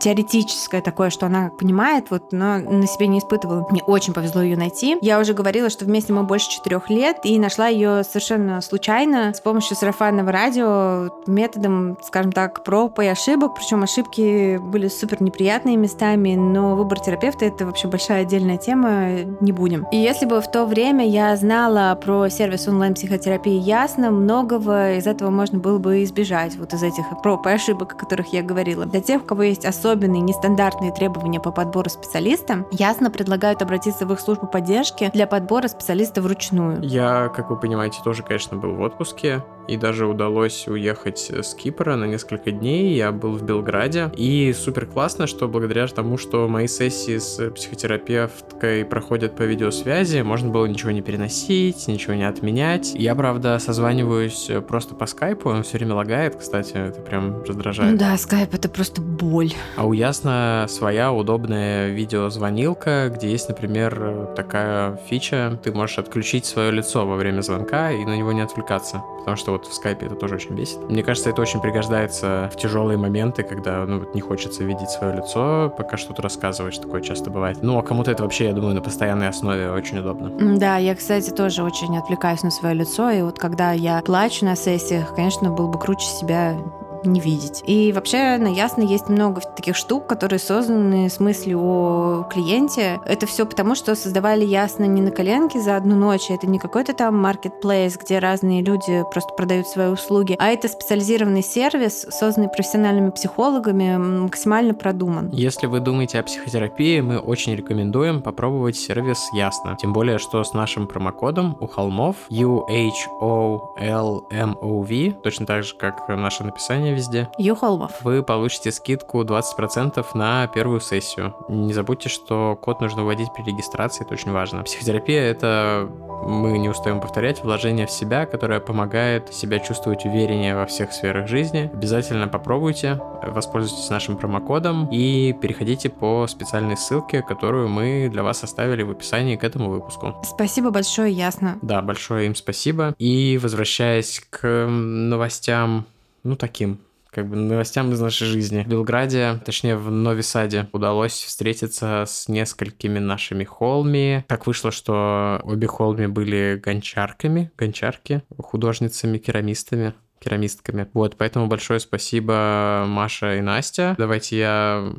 теоретическое 0.00 0.80
такое, 0.80 1.10
что 1.10 1.26
она 1.26 1.50
понимает, 1.50 2.10
вот, 2.10 2.32
но 2.32 2.58
на 2.58 2.86
себе 2.86 3.06
не 3.06 3.18
испытывала. 3.18 3.66
Мне 3.70 3.82
очень 3.82 4.12
повезло 4.12 4.42
ее 4.42 4.56
найти. 4.56 4.96
Я 5.00 5.18
уже 5.18 5.34
говорила, 5.34 5.70
что 5.70 5.84
вместе 5.84 6.12
мы 6.12 6.22
больше 6.22 6.50
четырех 6.50 6.90
лет, 6.90 7.18
и 7.24 7.38
нашла 7.38 7.68
ее 7.68 8.04
совершенно 8.04 8.60
случайно 8.60 9.32
с 9.34 9.40
помощью 9.40 9.76
сарафанного 9.76 10.30
радио, 10.32 11.10
методом, 11.26 11.98
скажем 12.02 12.32
так, 12.32 12.64
проб 12.64 12.98
и 13.00 13.06
ошибок. 13.06 13.54
Причем 13.56 13.82
ошибки 13.82 14.58
были 14.58 14.88
супер 14.88 15.22
неприятные 15.22 15.76
местами, 15.76 16.34
но 16.34 16.76
выбор 16.76 17.00
терапевта 17.00 17.44
это 17.44 17.66
вообще 17.66 17.88
большая 17.88 18.22
отдельная 18.22 18.56
тема, 18.56 19.22
не 19.40 19.52
будем. 19.52 19.86
И 19.90 19.96
если 19.96 20.26
бы 20.26 20.40
в 20.40 20.50
то 20.50 20.64
время 20.64 21.06
я 21.08 21.36
знала 21.36 21.94
про 21.94 22.28
сервис 22.28 22.68
онлайн-психотерапии 22.68 23.58
ясно, 23.58 24.10
многого 24.10 24.94
из 24.94 25.06
этого 25.06 25.30
можно 25.30 25.58
было 25.58 25.78
бы 25.78 26.02
избежать, 26.04 26.56
вот 26.56 26.72
из 26.72 26.82
этих 26.82 27.04
проб 27.22 27.46
и 27.46 27.50
ошибок, 27.50 27.94
о 27.94 27.96
которых 27.96 28.32
я 28.32 28.42
говорила. 28.42 28.84
Для 28.86 29.00
тех, 29.00 29.22
у 29.22 29.24
кого 29.24 29.42
есть 29.42 29.64
особенности 29.64 29.87
особенные 29.88 30.20
нестандартные 30.20 30.92
требования 30.92 31.40
по 31.40 31.50
подбору 31.50 31.88
специалиста, 31.88 32.66
ясно 32.70 33.10
предлагают 33.10 33.62
обратиться 33.62 34.04
в 34.04 34.12
их 34.12 34.20
службу 34.20 34.46
поддержки 34.46 35.10
для 35.14 35.26
подбора 35.26 35.66
специалиста 35.68 36.20
вручную. 36.20 36.82
Я, 36.82 37.28
как 37.34 37.48
вы 37.48 37.56
понимаете, 37.56 38.00
тоже, 38.04 38.22
конечно, 38.22 38.58
был 38.58 38.74
в 38.74 38.80
отпуске 38.82 39.42
и 39.66 39.76
даже 39.76 40.06
удалось 40.06 40.66
уехать 40.66 41.30
с 41.30 41.54
Кипра 41.54 41.96
на 41.96 42.04
несколько 42.04 42.50
дней. 42.50 42.94
Я 42.94 43.12
был 43.12 43.32
в 43.32 43.42
Белграде, 43.42 44.10
и 44.16 44.54
супер 44.54 44.86
классно, 44.86 45.26
что 45.26 45.48
благодаря 45.48 45.86
тому, 45.86 46.18
что 46.18 46.48
мои 46.48 46.66
сессии 46.66 47.18
с 47.18 47.50
психотерапевткой 47.50 48.84
проходят 48.84 49.36
по 49.36 49.42
видеосвязи, 49.42 50.20
можно 50.20 50.50
было 50.50 50.66
ничего 50.66 50.90
не 50.90 51.02
переносить, 51.02 51.86
ничего 51.88 52.14
не 52.14 52.26
отменять. 52.26 52.92
Я, 52.94 53.14
правда, 53.14 53.58
созваниваюсь 53.58 54.50
просто 54.66 54.94
по 54.94 55.06
скайпу, 55.06 55.50
он 55.50 55.62
все 55.62 55.78
время 55.78 55.94
лагает, 55.94 56.36
кстати, 56.36 56.72
это 56.72 57.00
прям 57.00 57.42
раздражает. 57.42 57.98
Да, 57.98 58.16
скайп 58.16 58.54
это 58.54 58.68
просто 58.68 59.00
боль. 59.00 59.52
А 59.78 59.84
у 59.84 59.92
Ясно 59.92 60.66
своя 60.68 61.12
удобная 61.12 61.90
видеозвонилка, 61.90 63.12
где 63.14 63.30
есть, 63.30 63.48
например, 63.48 64.28
такая 64.34 64.98
фича, 65.08 65.56
ты 65.62 65.70
можешь 65.70 66.00
отключить 66.00 66.46
свое 66.46 66.72
лицо 66.72 67.06
во 67.06 67.14
время 67.14 67.42
звонка 67.42 67.92
и 67.92 68.04
на 68.04 68.16
него 68.16 68.32
не 68.32 68.40
отвлекаться, 68.40 69.04
потому 69.20 69.36
что 69.36 69.52
вот 69.52 69.66
в 69.66 69.72
скайпе 69.72 70.06
это 70.06 70.16
тоже 70.16 70.34
очень 70.34 70.56
бесит. 70.56 70.78
Мне 70.90 71.04
кажется, 71.04 71.30
это 71.30 71.42
очень 71.42 71.60
пригождается 71.60 72.50
в 72.52 72.56
тяжелые 72.56 72.98
моменты, 72.98 73.44
когда 73.44 73.86
ну, 73.86 74.00
вот 74.00 74.16
не 74.16 74.20
хочется 74.20 74.64
видеть 74.64 74.90
свое 74.90 75.14
лицо, 75.14 75.72
пока 75.78 75.96
что-то 75.96 76.22
рассказываешь, 76.22 76.76
такое 76.78 77.00
часто 77.00 77.30
бывает. 77.30 77.58
Ну, 77.62 77.78
а 77.78 77.82
кому-то 77.84 78.10
это 78.10 78.24
вообще, 78.24 78.46
я 78.46 78.54
думаю, 78.54 78.74
на 78.74 78.82
постоянной 78.82 79.28
основе 79.28 79.70
очень 79.70 79.98
удобно. 79.98 80.58
Да, 80.58 80.78
я, 80.78 80.96
кстати, 80.96 81.30
тоже 81.30 81.62
очень 81.62 81.96
отвлекаюсь 81.96 82.42
на 82.42 82.50
свое 82.50 82.74
лицо, 82.74 83.10
и 83.10 83.22
вот 83.22 83.38
когда 83.38 83.70
я 83.70 84.02
плачу 84.04 84.44
на 84.44 84.56
сессиях, 84.56 85.14
конечно, 85.14 85.50
было 85.50 85.68
бы 85.68 85.78
круче 85.78 86.06
себя 86.06 86.56
не 87.04 87.20
видеть. 87.20 87.62
И 87.66 87.92
вообще 87.92 88.36
на 88.38 88.48
Ясно 88.48 88.82
есть 88.82 89.08
много 89.08 89.40
таких 89.40 89.76
штук, 89.76 90.06
которые 90.06 90.38
созданы 90.38 91.08
с 91.08 91.20
мыслью 91.20 91.60
о 91.60 92.28
клиенте. 92.30 93.00
Это 93.06 93.26
все 93.26 93.46
потому, 93.46 93.74
что 93.74 93.94
создавали 93.94 94.44
Ясно 94.44 94.84
не 94.84 95.00
на 95.00 95.10
коленке 95.10 95.60
за 95.60 95.76
одну 95.76 95.94
ночь, 95.94 96.30
это 96.30 96.46
не 96.46 96.58
какой-то 96.58 96.94
там 96.94 97.24
marketplace, 97.24 97.98
где 98.00 98.18
разные 98.18 98.62
люди 98.62 99.04
просто 99.10 99.32
продают 99.34 99.68
свои 99.68 99.88
услуги, 99.88 100.36
а 100.38 100.48
это 100.48 100.68
специализированный 100.68 101.42
сервис, 101.42 102.06
созданный 102.10 102.48
профессиональными 102.48 103.10
психологами, 103.10 103.96
максимально 103.96 104.74
продуман. 104.74 105.30
Если 105.32 105.66
вы 105.66 105.80
думаете 105.80 106.20
о 106.20 106.22
психотерапии, 106.22 107.00
мы 107.00 107.18
очень 107.18 107.54
рекомендуем 107.54 108.22
попробовать 108.22 108.76
сервис 108.76 109.18
Ясно. 109.32 109.76
Тем 109.80 109.92
более, 109.92 110.18
что 110.18 110.42
с 110.42 110.54
нашим 110.54 110.86
промокодом 110.86 111.56
у 111.60 111.66
холмов 111.66 112.16
UHOLMOV, 112.30 115.22
точно 115.22 115.46
так 115.46 115.62
же, 115.62 115.76
как 115.76 116.08
наше 116.08 116.44
написание 116.44 116.87
приложение 116.88 116.94
везде. 116.94 117.28
Юхолмов. 117.38 117.92
Вы 118.02 118.22
получите 118.22 118.72
скидку 118.72 119.22
20% 119.22 120.04
на 120.14 120.46
первую 120.48 120.80
сессию. 120.80 121.34
Не 121.48 121.72
забудьте, 121.72 122.08
что 122.08 122.58
код 122.60 122.80
нужно 122.80 123.04
вводить 123.04 123.28
при 123.34 123.42
регистрации, 123.42 124.04
это 124.04 124.14
очень 124.14 124.32
важно. 124.32 124.62
Психотерапия— 124.62 125.22
это, 125.30 125.88
мы 126.24 126.58
не 126.58 126.68
устаем 126.68 127.00
повторять, 127.00 127.42
вложение 127.42 127.86
в 127.86 127.90
себя, 127.90 128.26
которое 128.26 128.60
помогает 128.60 129.32
себя 129.32 129.58
чувствовать 129.58 130.04
увереннее 130.04 130.54
во 130.54 130.66
всех 130.66 130.92
сферах 130.92 131.28
жизни. 131.28 131.70
Обязательно 131.72 132.28
попробуйте, 132.28 133.00
воспользуйтесь 133.22 133.90
нашим 133.90 134.16
промокодом 134.16 134.88
и 134.90 135.32
переходите 135.32 135.88
по 135.88 136.26
специальной 136.26 136.76
ссылке, 136.76 137.22
которую 137.22 137.68
мы 137.68 138.08
для 138.10 138.22
вас 138.22 138.44
оставили 138.44 138.82
в 138.82 138.90
описании 138.90 139.36
к 139.36 139.44
этому 139.44 139.70
выпуску. 139.70 140.14
Спасибо 140.24 140.70
большое, 140.70 141.12
ясно. 141.12 141.58
Да, 141.62 141.82
большое 141.82 142.26
им 142.26 142.34
спасибо. 142.34 142.94
И 142.98 143.38
возвращаясь 143.40 144.20
к 144.30 144.66
новостям 144.68 145.86
ну, 146.22 146.36
таким, 146.36 146.80
как 147.10 147.28
бы 147.28 147.36
новостям 147.36 147.92
из 147.92 148.00
нашей 148.00 148.26
жизни. 148.26 148.62
В 148.62 148.68
Белграде, 148.68 149.40
точнее 149.44 149.76
в 149.76 149.90
Нови-Саде, 149.90 150.68
удалось 150.72 151.12
встретиться 151.12 152.04
с 152.06 152.28
несколькими 152.28 152.98
нашими 152.98 153.44
холми. 153.44 154.24
Так 154.28 154.46
вышло, 154.46 154.70
что 154.70 155.40
обе 155.44 155.66
холми 155.66 156.06
были 156.06 156.60
гончарками, 156.62 157.50
гончарки, 157.56 158.22
художницами, 158.38 159.18
керамистами 159.18 159.94
керамистками. 160.20 160.88
Вот, 160.94 161.16
поэтому 161.16 161.46
большое 161.46 161.78
спасибо 161.78 162.84
Маша 162.88 163.36
и 163.36 163.40
Настя. 163.40 163.94
Давайте 163.98 164.36
я 164.36 164.92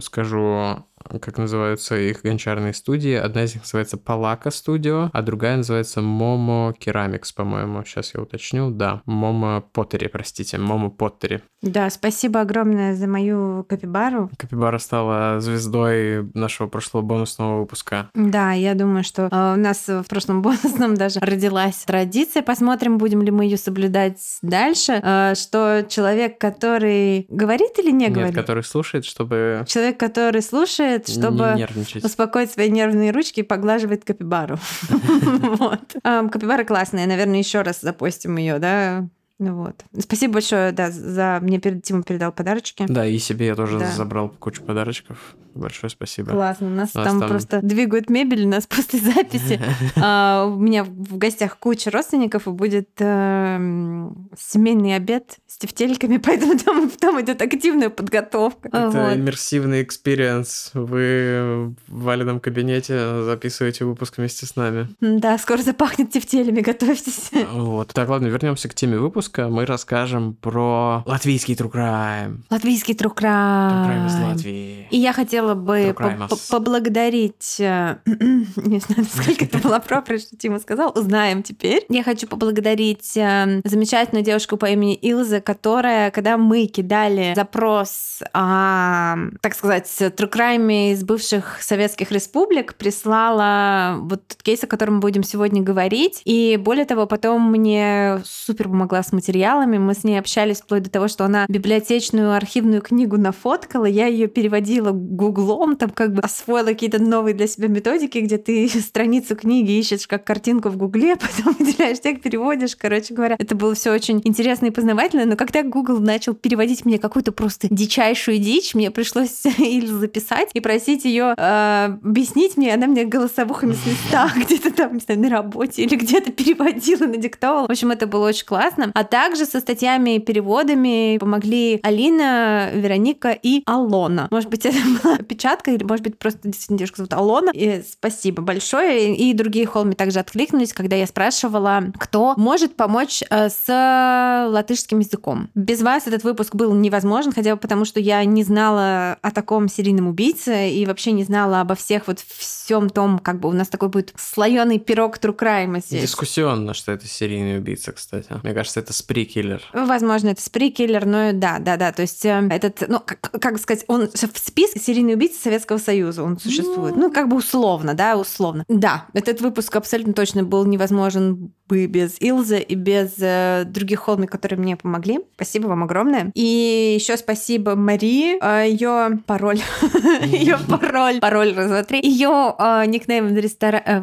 скажу 0.00 0.84
как 1.08 1.38
называются 1.38 1.96
их 1.96 2.22
гончарные 2.22 2.74
студии. 2.74 3.14
Одна 3.14 3.44
из 3.44 3.54
них 3.54 3.64
называется 3.64 3.96
Palaka 3.96 4.50
Studio, 4.50 5.10
а 5.12 5.22
другая 5.22 5.56
называется 5.56 6.00
Momo 6.02 6.74
Ceramics, 6.78 7.32
по-моему. 7.32 7.84
Сейчас 7.84 8.14
я 8.14 8.20
уточню. 8.20 8.70
Да, 8.70 9.02
Momo 9.06 9.62
Pottery, 9.72 10.08
простите, 10.08 10.58
Momo 10.58 10.90
Pottery. 10.90 11.42
Да, 11.62 11.90
спасибо 11.90 12.40
огромное 12.40 12.94
за 12.94 13.06
мою 13.06 13.64
капибару. 13.68 14.30
Капибара 14.38 14.78
стала 14.78 15.40
звездой 15.40 16.30
нашего 16.34 16.68
прошлого 16.68 17.02
бонусного 17.02 17.60
выпуска. 17.60 18.08
Да, 18.14 18.52
я 18.52 18.74
думаю, 18.74 19.04
что 19.04 19.28
э, 19.30 19.54
у 19.54 19.60
нас 19.60 19.86
в 19.86 20.04
прошлом 20.08 20.40
бонусном 20.42 20.94
даже 20.94 21.20
родилась 21.20 21.76
традиция. 21.84 22.42
Посмотрим, 22.42 22.96
будем 22.98 23.22
ли 23.22 23.30
мы 23.30 23.44
ее 23.44 23.58
соблюдать 23.58 24.18
дальше. 24.42 25.00
Э, 25.02 25.34
что 25.34 25.84
человек, 25.88 26.38
который 26.38 27.26
говорит 27.28 27.78
или 27.78 27.90
не 27.90 28.06
Нет, 28.06 28.12
говорит? 28.14 28.34
который 28.34 28.64
слушает, 28.64 29.04
чтобы 29.04 29.64
Человек, 29.66 29.98
который 29.98 30.40
слушает, 30.42 30.89
чтобы 30.98 31.52
не 31.54 31.60
нервничать. 31.60 32.04
успокоить 32.04 32.50
свои 32.50 32.70
нервные 32.70 33.10
ручки, 33.10 33.42
поглаживает 33.42 34.04
капибару. 34.04 34.58
Ам, 36.02 36.28
Капибара 36.28 36.64
классная, 36.64 37.06
наверное, 37.06 37.38
еще 37.38 37.62
раз 37.62 37.80
запостим 37.80 38.36
ее, 38.36 38.58
да? 38.58 39.08
Ну 39.40 39.54
вот. 39.56 39.74
Спасибо 39.98 40.34
большое, 40.34 40.70
да, 40.70 40.90
за 40.90 41.38
мне 41.40 41.58
перед 41.58 41.82
Тима 41.82 42.02
передал 42.02 42.30
подарочки. 42.30 42.84
Да, 42.86 43.06
и 43.06 43.16
себе 43.18 43.46
я 43.46 43.54
тоже 43.54 43.78
Да. 43.78 43.90
забрал 43.90 44.28
кучу 44.28 44.62
подарочков. 44.62 45.34
Большое 45.54 45.90
спасибо. 45.90 46.30
Классно, 46.30 46.68
нас, 46.68 46.94
нас 46.94 47.04
там, 47.06 47.18
там- 47.18 47.28
просто 47.28 47.60
двигают 47.62 48.08
мебель, 48.10 48.44
у 48.44 48.48
нас 48.48 48.66
после 48.68 49.00
записи. 49.00 49.58
А, 49.96 50.44
У 50.46 50.58
меня 50.60 50.84
в 50.84 51.16
гостях 51.16 51.58
куча 51.58 51.90
родственников, 51.90 52.46
и 52.46 52.50
будет 52.50 52.90
эм, 52.98 54.28
семейный 54.38 54.94
обед 54.94 55.38
с 55.46 55.56
тефтельками, 55.58 56.18
поэтому 56.24 56.58
там, 56.58 56.90
там 56.90 57.20
идет 57.20 57.40
активная 57.42 57.88
подготовка. 57.88 58.68
Это 58.68 58.90
Вот. 58.90 59.16
иммерсивный 59.16 59.82
experience. 59.82 60.70
Вы 60.74 61.74
в 61.88 62.02
Валином 62.04 62.40
кабинете 62.40 63.22
записываете 63.24 63.86
выпуск 63.86 64.18
вместе 64.18 64.44
с 64.46 64.54
нами. 64.54 64.88
Да, 65.00 65.38
скоро 65.38 65.58
запахнет 65.62 66.10
тефтелями, 66.10 66.60
готовьтесь. 66.60 67.30
Вот. 67.52 67.88
Так, 67.94 68.08
ладно, 68.08 68.26
вернемся 68.28 68.68
к 68.68 68.74
теме 68.74 68.98
выпуска. 68.98 69.29
Мы 69.36 69.66
расскажем 69.66 70.34
про 70.34 71.02
латвийский 71.06 71.54
true 71.54 71.70
crime. 71.70 72.40
Латвийский 72.50 72.94
True 72.94 73.14
crime 73.14 74.06
из 74.06 74.12
true 74.12 74.20
crime. 74.20 74.32
Латвии. 74.32 74.86
И 74.90 74.96
я 74.98 75.12
хотела 75.12 75.54
бы 75.54 75.94
True 75.96 76.50
поблагодарить, 76.50 77.56
э, 77.60 77.96
не 78.06 78.80
знаю, 78.80 79.06
насколько 79.16 79.44
это 79.44 79.58
было 79.58 79.78
proper, 79.78 80.18
что 80.18 80.36
Тима 80.36 80.58
сказал, 80.58 80.92
узнаем 80.94 81.42
теперь. 81.42 81.84
Я 81.88 82.02
хочу 82.02 82.26
поблагодарить 82.26 83.16
э, 83.16 83.60
замечательную 83.64 84.24
девушку 84.24 84.56
по 84.56 84.66
имени 84.66 84.94
Илза, 84.94 85.40
которая, 85.40 86.10
когда 86.10 86.36
мы 86.36 86.66
кидали 86.66 87.32
запрос 87.34 88.20
о, 88.32 89.16
так 89.40 89.54
сказать, 89.54 89.86
true 89.86 90.30
crime 90.30 90.92
из 90.92 91.04
бывших 91.04 91.62
советских 91.62 92.10
республик, 92.12 92.74
прислала 92.74 93.96
вот 94.00 94.26
тот 94.26 94.42
кейс, 94.42 94.62
о 94.64 94.66
котором 94.66 94.94
мы 94.94 95.00
будем 95.00 95.22
сегодня 95.22 95.62
говорить. 95.62 96.22
И 96.24 96.56
более 96.56 96.84
того, 96.84 97.06
потом 97.06 97.50
мне 97.50 98.20
супер 98.24 98.68
помогла 98.68 99.02
с 99.02 99.12
материалами. 99.20 99.76
Мы 99.76 99.94
с 99.94 100.02
ней 100.02 100.18
общались 100.18 100.60
вплоть 100.60 100.84
до 100.84 100.90
того, 100.90 101.08
что 101.08 101.24
она 101.26 101.44
библиотечную 101.48 102.32
архивную 102.32 102.80
книгу 102.80 103.18
нафоткала. 103.18 103.84
Я 103.84 104.06
ее 104.06 104.28
переводила 104.28 104.92
гуглом, 104.92 105.76
там 105.76 105.90
как 105.90 106.14
бы 106.14 106.22
освоила 106.22 106.68
какие-то 106.68 106.98
новые 107.02 107.34
для 107.34 107.46
себя 107.46 107.68
методики, 107.68 108.18
где 108.18 108.38
ты 108.38 108.68
страницу 108.80 109.36
книги 109.36 109.72
ищешь 109.72 110.06
как 110.06 110.24
картинку 110.24 110.70
в 110.70 110.76
гугле, 110.78 111.16
потом 111.36 111.54
выделяешь 111.58 112.00
текст, 112.00 112.22
переводишь. 112.22 112.76
Короче 112.76 113.12
говоря, 113.12 113.36
это 113.38 113.54
было 113.54 113.74
все 113.74 113.92
очень 113.92 114.22
интересно 114.24 114.66
и 114.66 114.70
познавательно. 114.70 115.26
Но 115.26 115.36
когда 115.36 115.62
Google 115.62 116.00
начал 116.00 116.34
переводить 116.34 116.86
мне 116.86 116.98
какую-то 116.98 117.32
просто 117.32 117.68
дичайшую 117.70 118.38
дичь, 118.38 118.74
мне 118.74 118.90
пришлось 118.90 119.44
или 119.58 119.86
записать 119.86 120.48
и 120.54 120.60
просить 120.60 121.04
ее 121.04 121.32
объяснить 121.32 122.56
мне. 122.56 122.72
Она 122.72 122.86
мне 122.86 123.04
голосовухами 123.04 123.72
с 123.72 123.86
листа 123.86 124.30
где-то 124.34 124.72
там, 124.72 124.94
не 124.94 125.00
знаю, 125.00 125.20
на 125.20 125.28
работе 125.28 125.82
или 125.82 125.96
где-то 125.96 126.32
переводила, 126.32 127.06
надиктовала. 127.06 127.66
В 127.66 127.70
общем, 127.70 127.90
это 127.90 128.06
было 128.06 128.28
очень 128.28 128.46
классно. 128.46 128.90
А 128.94 129.04
также 129.10 129.44
со 129.44 129.60
статьями 129.60 130.16
и 130.16 130.18
переводами 130.18 131.18
помогли 131.18 131.80
Алина, 131.82 132.70
Вероника 132.72 133.30
и 133.30 133.62
Алона. 133.66 134.28
Может 134.30 134.48
быть, 134.48 134.64
это 134.66 134.78
была 135.02 135.14
опечатка, 135.16 135.72
или, 135.72 135.84
может 135.84 136.04
быть, 136.04 136.18
просто 136.18 136.40
действительно 136.44 136.78
девушка 136.78 136.98
зовут 136.98 137.12
Алона. 137.14 137.50
И 137.52 137.82
спасибо 137.90 138.42
большое. 138.42 139.14
И 139.14 139.34
другие 139.34 139.66
холми 139.66 139.94
также 139.94 140.20
откликнулись, 140.20 140.72
когда 140.72 140.96
я 140.96 141.06
спрашивала, 141.06 141.84
кто 141.98 142.34
может 142.36 142.76
помочь 142.76 143.22
э, 143.28 143.48
с 143.48 144.48
латышским 144.50 145.00
языком. 145.00 145.50
Без 145.54 145.82
вас 145.82 146.06
этот 146.06 146.24
выпуск 146.24 146.54
был 146.54 146.72
невозможен, 146.74 147.32
хотя 147.32 147.54
бы 147.54 147.60
потому, 147.60 147.84
что 147.84 148.00
я 148.00 148.24
не 148.24 148.44
знала 148.44 149.18
о 149.22 149.30
таком 149.30 149.68
серийном 149.68 150.08
убийце 150.08 150.70
и 150.70 150.86
вообще 150.86 151.12
не 151.12 151.24
знала 151.24 151.60
обо 151.60 151.74
всех 151.74 152.06
вот 152.06 152.20
всем 152.20 152.88
том, 152.88 153.18
как 153.18 153.40
бы 153.40 153.48
у 153.48 153.52
нас 153.52 153.68
такой 153.68 153.88
будет 153.88 154.12
слоеный 154.16 154.78
пирог 154.78 155.18
тру-крайма 155.18 155.80
здесь. 155.80 156.02
Дискуссионно, 156.02 156.74
что 156.74 156.92
это 156.92 157.06
серийный 157.06 157.58
убийца, 157.58 157.92
кстати. 157.92 158.28
Мне 158.42 158.54
кажется, 158.54 158.80
это 158.80 158.92
спри-киллер. 159.00 159.62
Возможно, 159.72 160.28
это 160.28 160.42
сприкиллер, 160.42 161.04
но 161.06 161.32
да, 161.32 161.58
да, 161.58 161.76
да. 161.76 161.92
То 161.92 162.02
есть 162.02 162.24
э, 162.24 162.48
этот, 162.50 162.84
ну, 162.88 163.00
как, 163.00 163.20
как 163.40 163.58
сказать, 163.58 163.84
он 163.88 164.08
в 164.08 164.38
списке 164.38 164.80
серийный 164.80 165.14
убийца 165.14 165.40
Советского 165.42 165.78
Союза, 165.78 166.22
он 166.22 166.38
существует. 166.38 166.96
Ну, 166.96 167.10
как 167.10 167.28
бы 167.28 167.36
условно, 167.36 167.94
да, 167.94 168.16
условно. 168.16 168.64
Да, 168.68 169.06
этот 169.12 169.40
выпуск 169.40 169.74
абсолютно 169.76 170.12
точно 170.12 170.44
был 170.44 170.64
невозможен 170.64 171.52
бы 171.70 171.86
без 171.86 172.16
Илзы 172.20 172.58
и 172.58 172.74
без 172.74 173.14
э, 173.20 173.62
других 173.64 174.00
холми, 174.00 174.26
которые 174.26 174.58
мне 174.58 174.76
помогли. 174.76 175.20
Спасибо 175.36 175.68
вам 175.68 175.84
огромное. 175.84 176.32
И 176.34 176.96
еще 176.98 177.16
спасибо 177.16 177.76
Марии. 177.76 178.38
Ее 178.68 179.20
пароль, 179.26 179.60
ее 180.24 180.58
пароль, 180.68 181.20
пароль 181.20 181.54
раз, 181.54 181.68
два, 181.68 181.84
три. 181.84 182.00
Ее 182.02 182.54
никнейм 182.88 183.28
в, 183.28 183.32
э, 183.32 183.40
ресторане. 183.40 183.80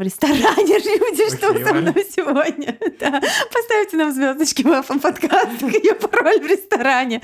Люди, 0.78 1.36
что 1.36 1.54
со 1.66 1.74
мной 1.74 2.06
сегодня? 2.10 2.74
Поставьте 3.54 3.98
нам 3.98 4.14
звездочки 4.14 4.64
в 4.64 4.68
Apple 4.68 5.00
подкастах. 5.00 5.74
Ее 5.74 5.96
пароль 5.96 6.40
в 6.40 6.48
ресторане. 6.48 7.22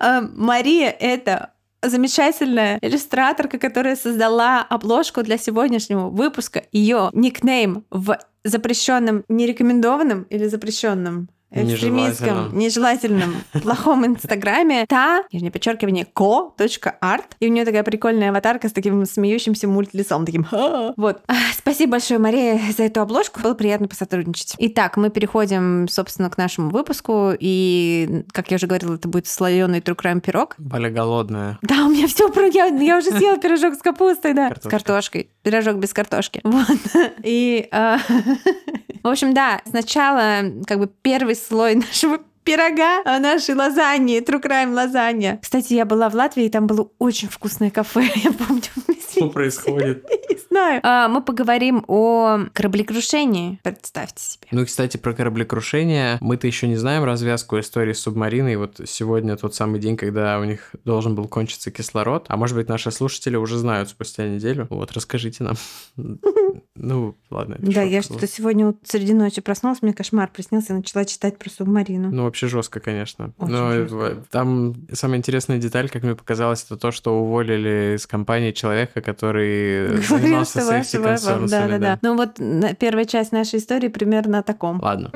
Э, 0.00 0.20
Мария— 0.20 0.90
это 1.00 1.52
замечательная 1.88 2.78
иллюстраторка, 2.82 3.58
которая 3.58 3.96
создала 3.96 4.62
обложку 4.62 5.22
для 5.22 5.38
сегодняшнего 5.38 6.08
выпуска. 6.08 6.64
Ее 6.72 7.10
никнейм 7.12 7.84
в 7.90 8.18
запрещенном, 8.44 9.24
нерекомендованном 9.28 10.22
или 10.24 10.46
запрещенном 10.46 11.28
экстремистском, 11.64 12.56
нежелательном, 12.56 13.34
плохом 13.62 14.06
инстаграме 14.06 14.86
та, 14.86 15.24
нижнее 15.32 15.50
подчеркивание, 15.50 16.06
co.art. 16.14 17.24
И 17.40 17.48
у 17.48 17.52
нее 17.52 17.64
такая 17.64 17.82
прикольная 17.82 18.30
аватарка 18.30 18.68
с 18.68 18.72
таким 18.72 19.04
смеющимся 19.04 19.68
мультлицом, 19.68 20.24
таким 20.26 20.44
«Ха». 20.44 20.94
Вот. 20.96 21.22
А, 21.28 21.34
Спасибо 21.66 21.92
большое, 21.92 22.20
Мария, 22.20 22.60
за 22.76 22.84
эту 22.84 23.00
обложку. 23.00 23.40
Было 23.40 23.54
приятно 23.54 23.88
посотрудничать. 23.88 24.54
Итак, 24.58 24.96
мы 24.96 25.10
переходим, 25.10 25.88
собственно, 25.88 26.30
к 26.30 26.38
нашему 26.38 26.70
выпуску. 26.70 27.32
И, 27.38 28.24
как 28.32 28.50
я 28.50 28.56
уже 28.56 28.66
говорила, 28.66 28.94
это 28.94 29.08
будет 29.08 29.26
слоеный 29.26 29.80
true 29.80 29.96
crime 29.96 30.20
пирог. 30.20 30.54
Валя 30.58 30.90
голодная. 30.90 31.58
Да, 31.62 31.86
у 31.86 31.90
меня 31.90 32.06
все 32.06 32.30
про... 32.30 32.46
Я, 32.46 32.66
я 32.66 32.98
уже 32.98 33.10
съела 33.10 33.38
пирожок 33.38 33.74
с 33.74 33.78
капустой, 33.78 34.32
да. 34.32 34.52
С 34.60 34.68
картошкой. 34.68 35.30
Пирожок 35.42 35.78
без 35.78 35.92
картошки. 35.92 36.40
Вот. 36.44 36.78
И, 37.24 37.66
а, 37.72 37.98
в 39.02 39.08
общем, 39.08 39.34
да, 39.34 39.60
сначала 39.66 40.42
как 40.66 40.78
бы 40.78 40.90
первый 41.02 41.34
слой 41.46 41.74
нашего 41.76 42.18
пирога, 42.44 43.02
а, 43.04 43.18
нашей 43.18 43.54
лазаньи, 43.56 44.22
True 44.22 44.40
Crime 44.40 44.72
лазанья. 44.72 45.38
Кстати, 45.42 45.74
я 45.74 45.84
была 45.84 46.08
в 46.08 46.14
Латвии, 46.14 46.44
и 46.44 46.48
там 46.48 46.66
было 46.66 46.88
очень 46.98 47.28
вкусное 47.28 47.70
кафе, 47.70 48.08
я 48.16 48.32
помню. 48.32 48.62
Что 49.10 49.30
происходит? 49.30 50.08
Не 50.30 50.38
знаю. 50.48 50.80
А, 50.84 51.08
Мы 51.08 51.22
поговорим 51.22 51.84
о 51.88 52.40
кораблекрушении, 52.52 53.58
представьте 53.62 54.22
себе. 54.22 54.46
Ну 54.52 54.62
и, 54.62 54.64
кстати, 54.64 54.96
про 54.96 55.12
кораблекрушение. 55.12 56.18
Мы-то 56.20 56.46
еще 56.46 56.68
не 56.68 56.76
знаем 56.76 57.02
развязку 57.02 57.58
истории 57.58 57.94
с 57.94 58.00
субмариной. 58.00 58.56
Вот 58.56 58.80
сегодня 58.86 59.36
тот 59.36 59.54
самый 59.54 59.80
день, 59.80 59.96
когда 59.96 60.38
у 60.38 60.44
них 60.44 60.70
должен 60.84 61.14
был 61.14 61.28
кончиться 61.28 61.70
кислород. 61.70 62.26
А 62.28 62.36
может 62.36 62.56
быть, 62.56 62.68
наши 62.68 62.90
слушатели 62.90 63.36
уже 63.36 63.56
знают 63.56 63.88
спустя 63.88 64.28
неделю. 64.28 64.66
Вот, 64.70 64.92
расскажите 64.92 65.44
нам. 65.44 65.56
Ну, 66.76 67.14
ладно. 67.30 67.54
это 67.54 67.72
Да, 67.72 67.82
я 67.82 68.02
что-то 68.02 68.26
сегодня 68.26 68.66
вот 68.66 68.76
среди 68.84 69.14
ночи 69.14 69.40
проснулась, 69.40 69.82
мне 69.82 69.92
кошмар 69.92 70.30
приснился, 70.32 70.72
и 70.72 70.76
начала 70.76 71.04
читать 71.04 71.38
про 71.38 71.50
субмарину. 71.50 72.10
Ну, 72.10 72.24
вообще 72.24 72.46
жестко, 72.46 72.80
конечно. 72.80 73.32
Очень 73.38 73.52
Но 73.52 73.72
жестко. 73.72 74.24
там 74.30 74.74
самая 74.92 75.18
интересная 75.18 75.58
деталь, 75.58 75.88
как 75.88 76.02
мне 76.02 76.14
показалось, 76.14 76.64
это 76.64 76.76
то, 76.76 76.90
что 76.90 77.18
уволили 77.20 77.96
из 77.96 78.06
компании 78.06 78.52
человека, 78.52 79.00
который 79.00 79.88
Говорил, 79.88 80.02
занимался 80.02 80.60
concerns. 80.60 81.48
Да, 81.48 81.68
да, 81.68 81.78
да. 81.78 81.98
Ну 82.02 82.16
вот 82.16 82.36
первая 82.78 83.04
часть 83.04 83.32
нашей 83.32 83.58
истории 83.58 83.88
примерно 83.88 84.38
о 84.38 84.42
таком. 84.42 84.80
Ладно. 84.80 85.10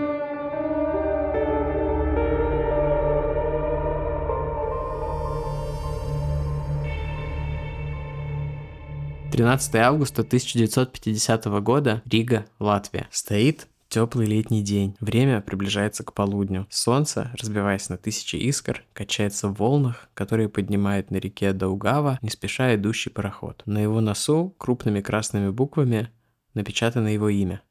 «13 9.32 9.76
августа 9.76 10.22
1950 10.22 11.44
года, 11.62 12.02
Рига, 12.04 12.46
Латвия. 12.58 13.08
Стоит 13.10 13.68
Теплый 13.90 14.24
летний 14.26 14.62
день. 14.62 14.94
Время 15.00 15.40
приближается 15.40 16.04
к 16.04 16.12
полудню. 16.12 16.68
Солнце, 16.70 17.32
разбиваясь 17.36 17.88
на 17.88 17.96
тысячи 17.96 18.36
искр, 18.36 18.84
качается 18.92 19.48
в 19.48 19.54
волнах, 19.54 20.08
которые 20.14 20.48
поднимает 20.48 21.10
на 21.10 21.16
реке 21.16 21.52
Даугава 21.52 22.20
не 22.22 22.30
спеша 22.30 22.72
идущий 22.76 23.10
пароход. 23.10 23.64
На 23.66 23.78
его 23.78 24.00
носу 24.00 24.54
крупными 24.58 25.00
красными 25.00 25.50
буквами 25.50 26.08
напечатано 26.54 27.08
его 27.08 27.28
имя 27.30 27.62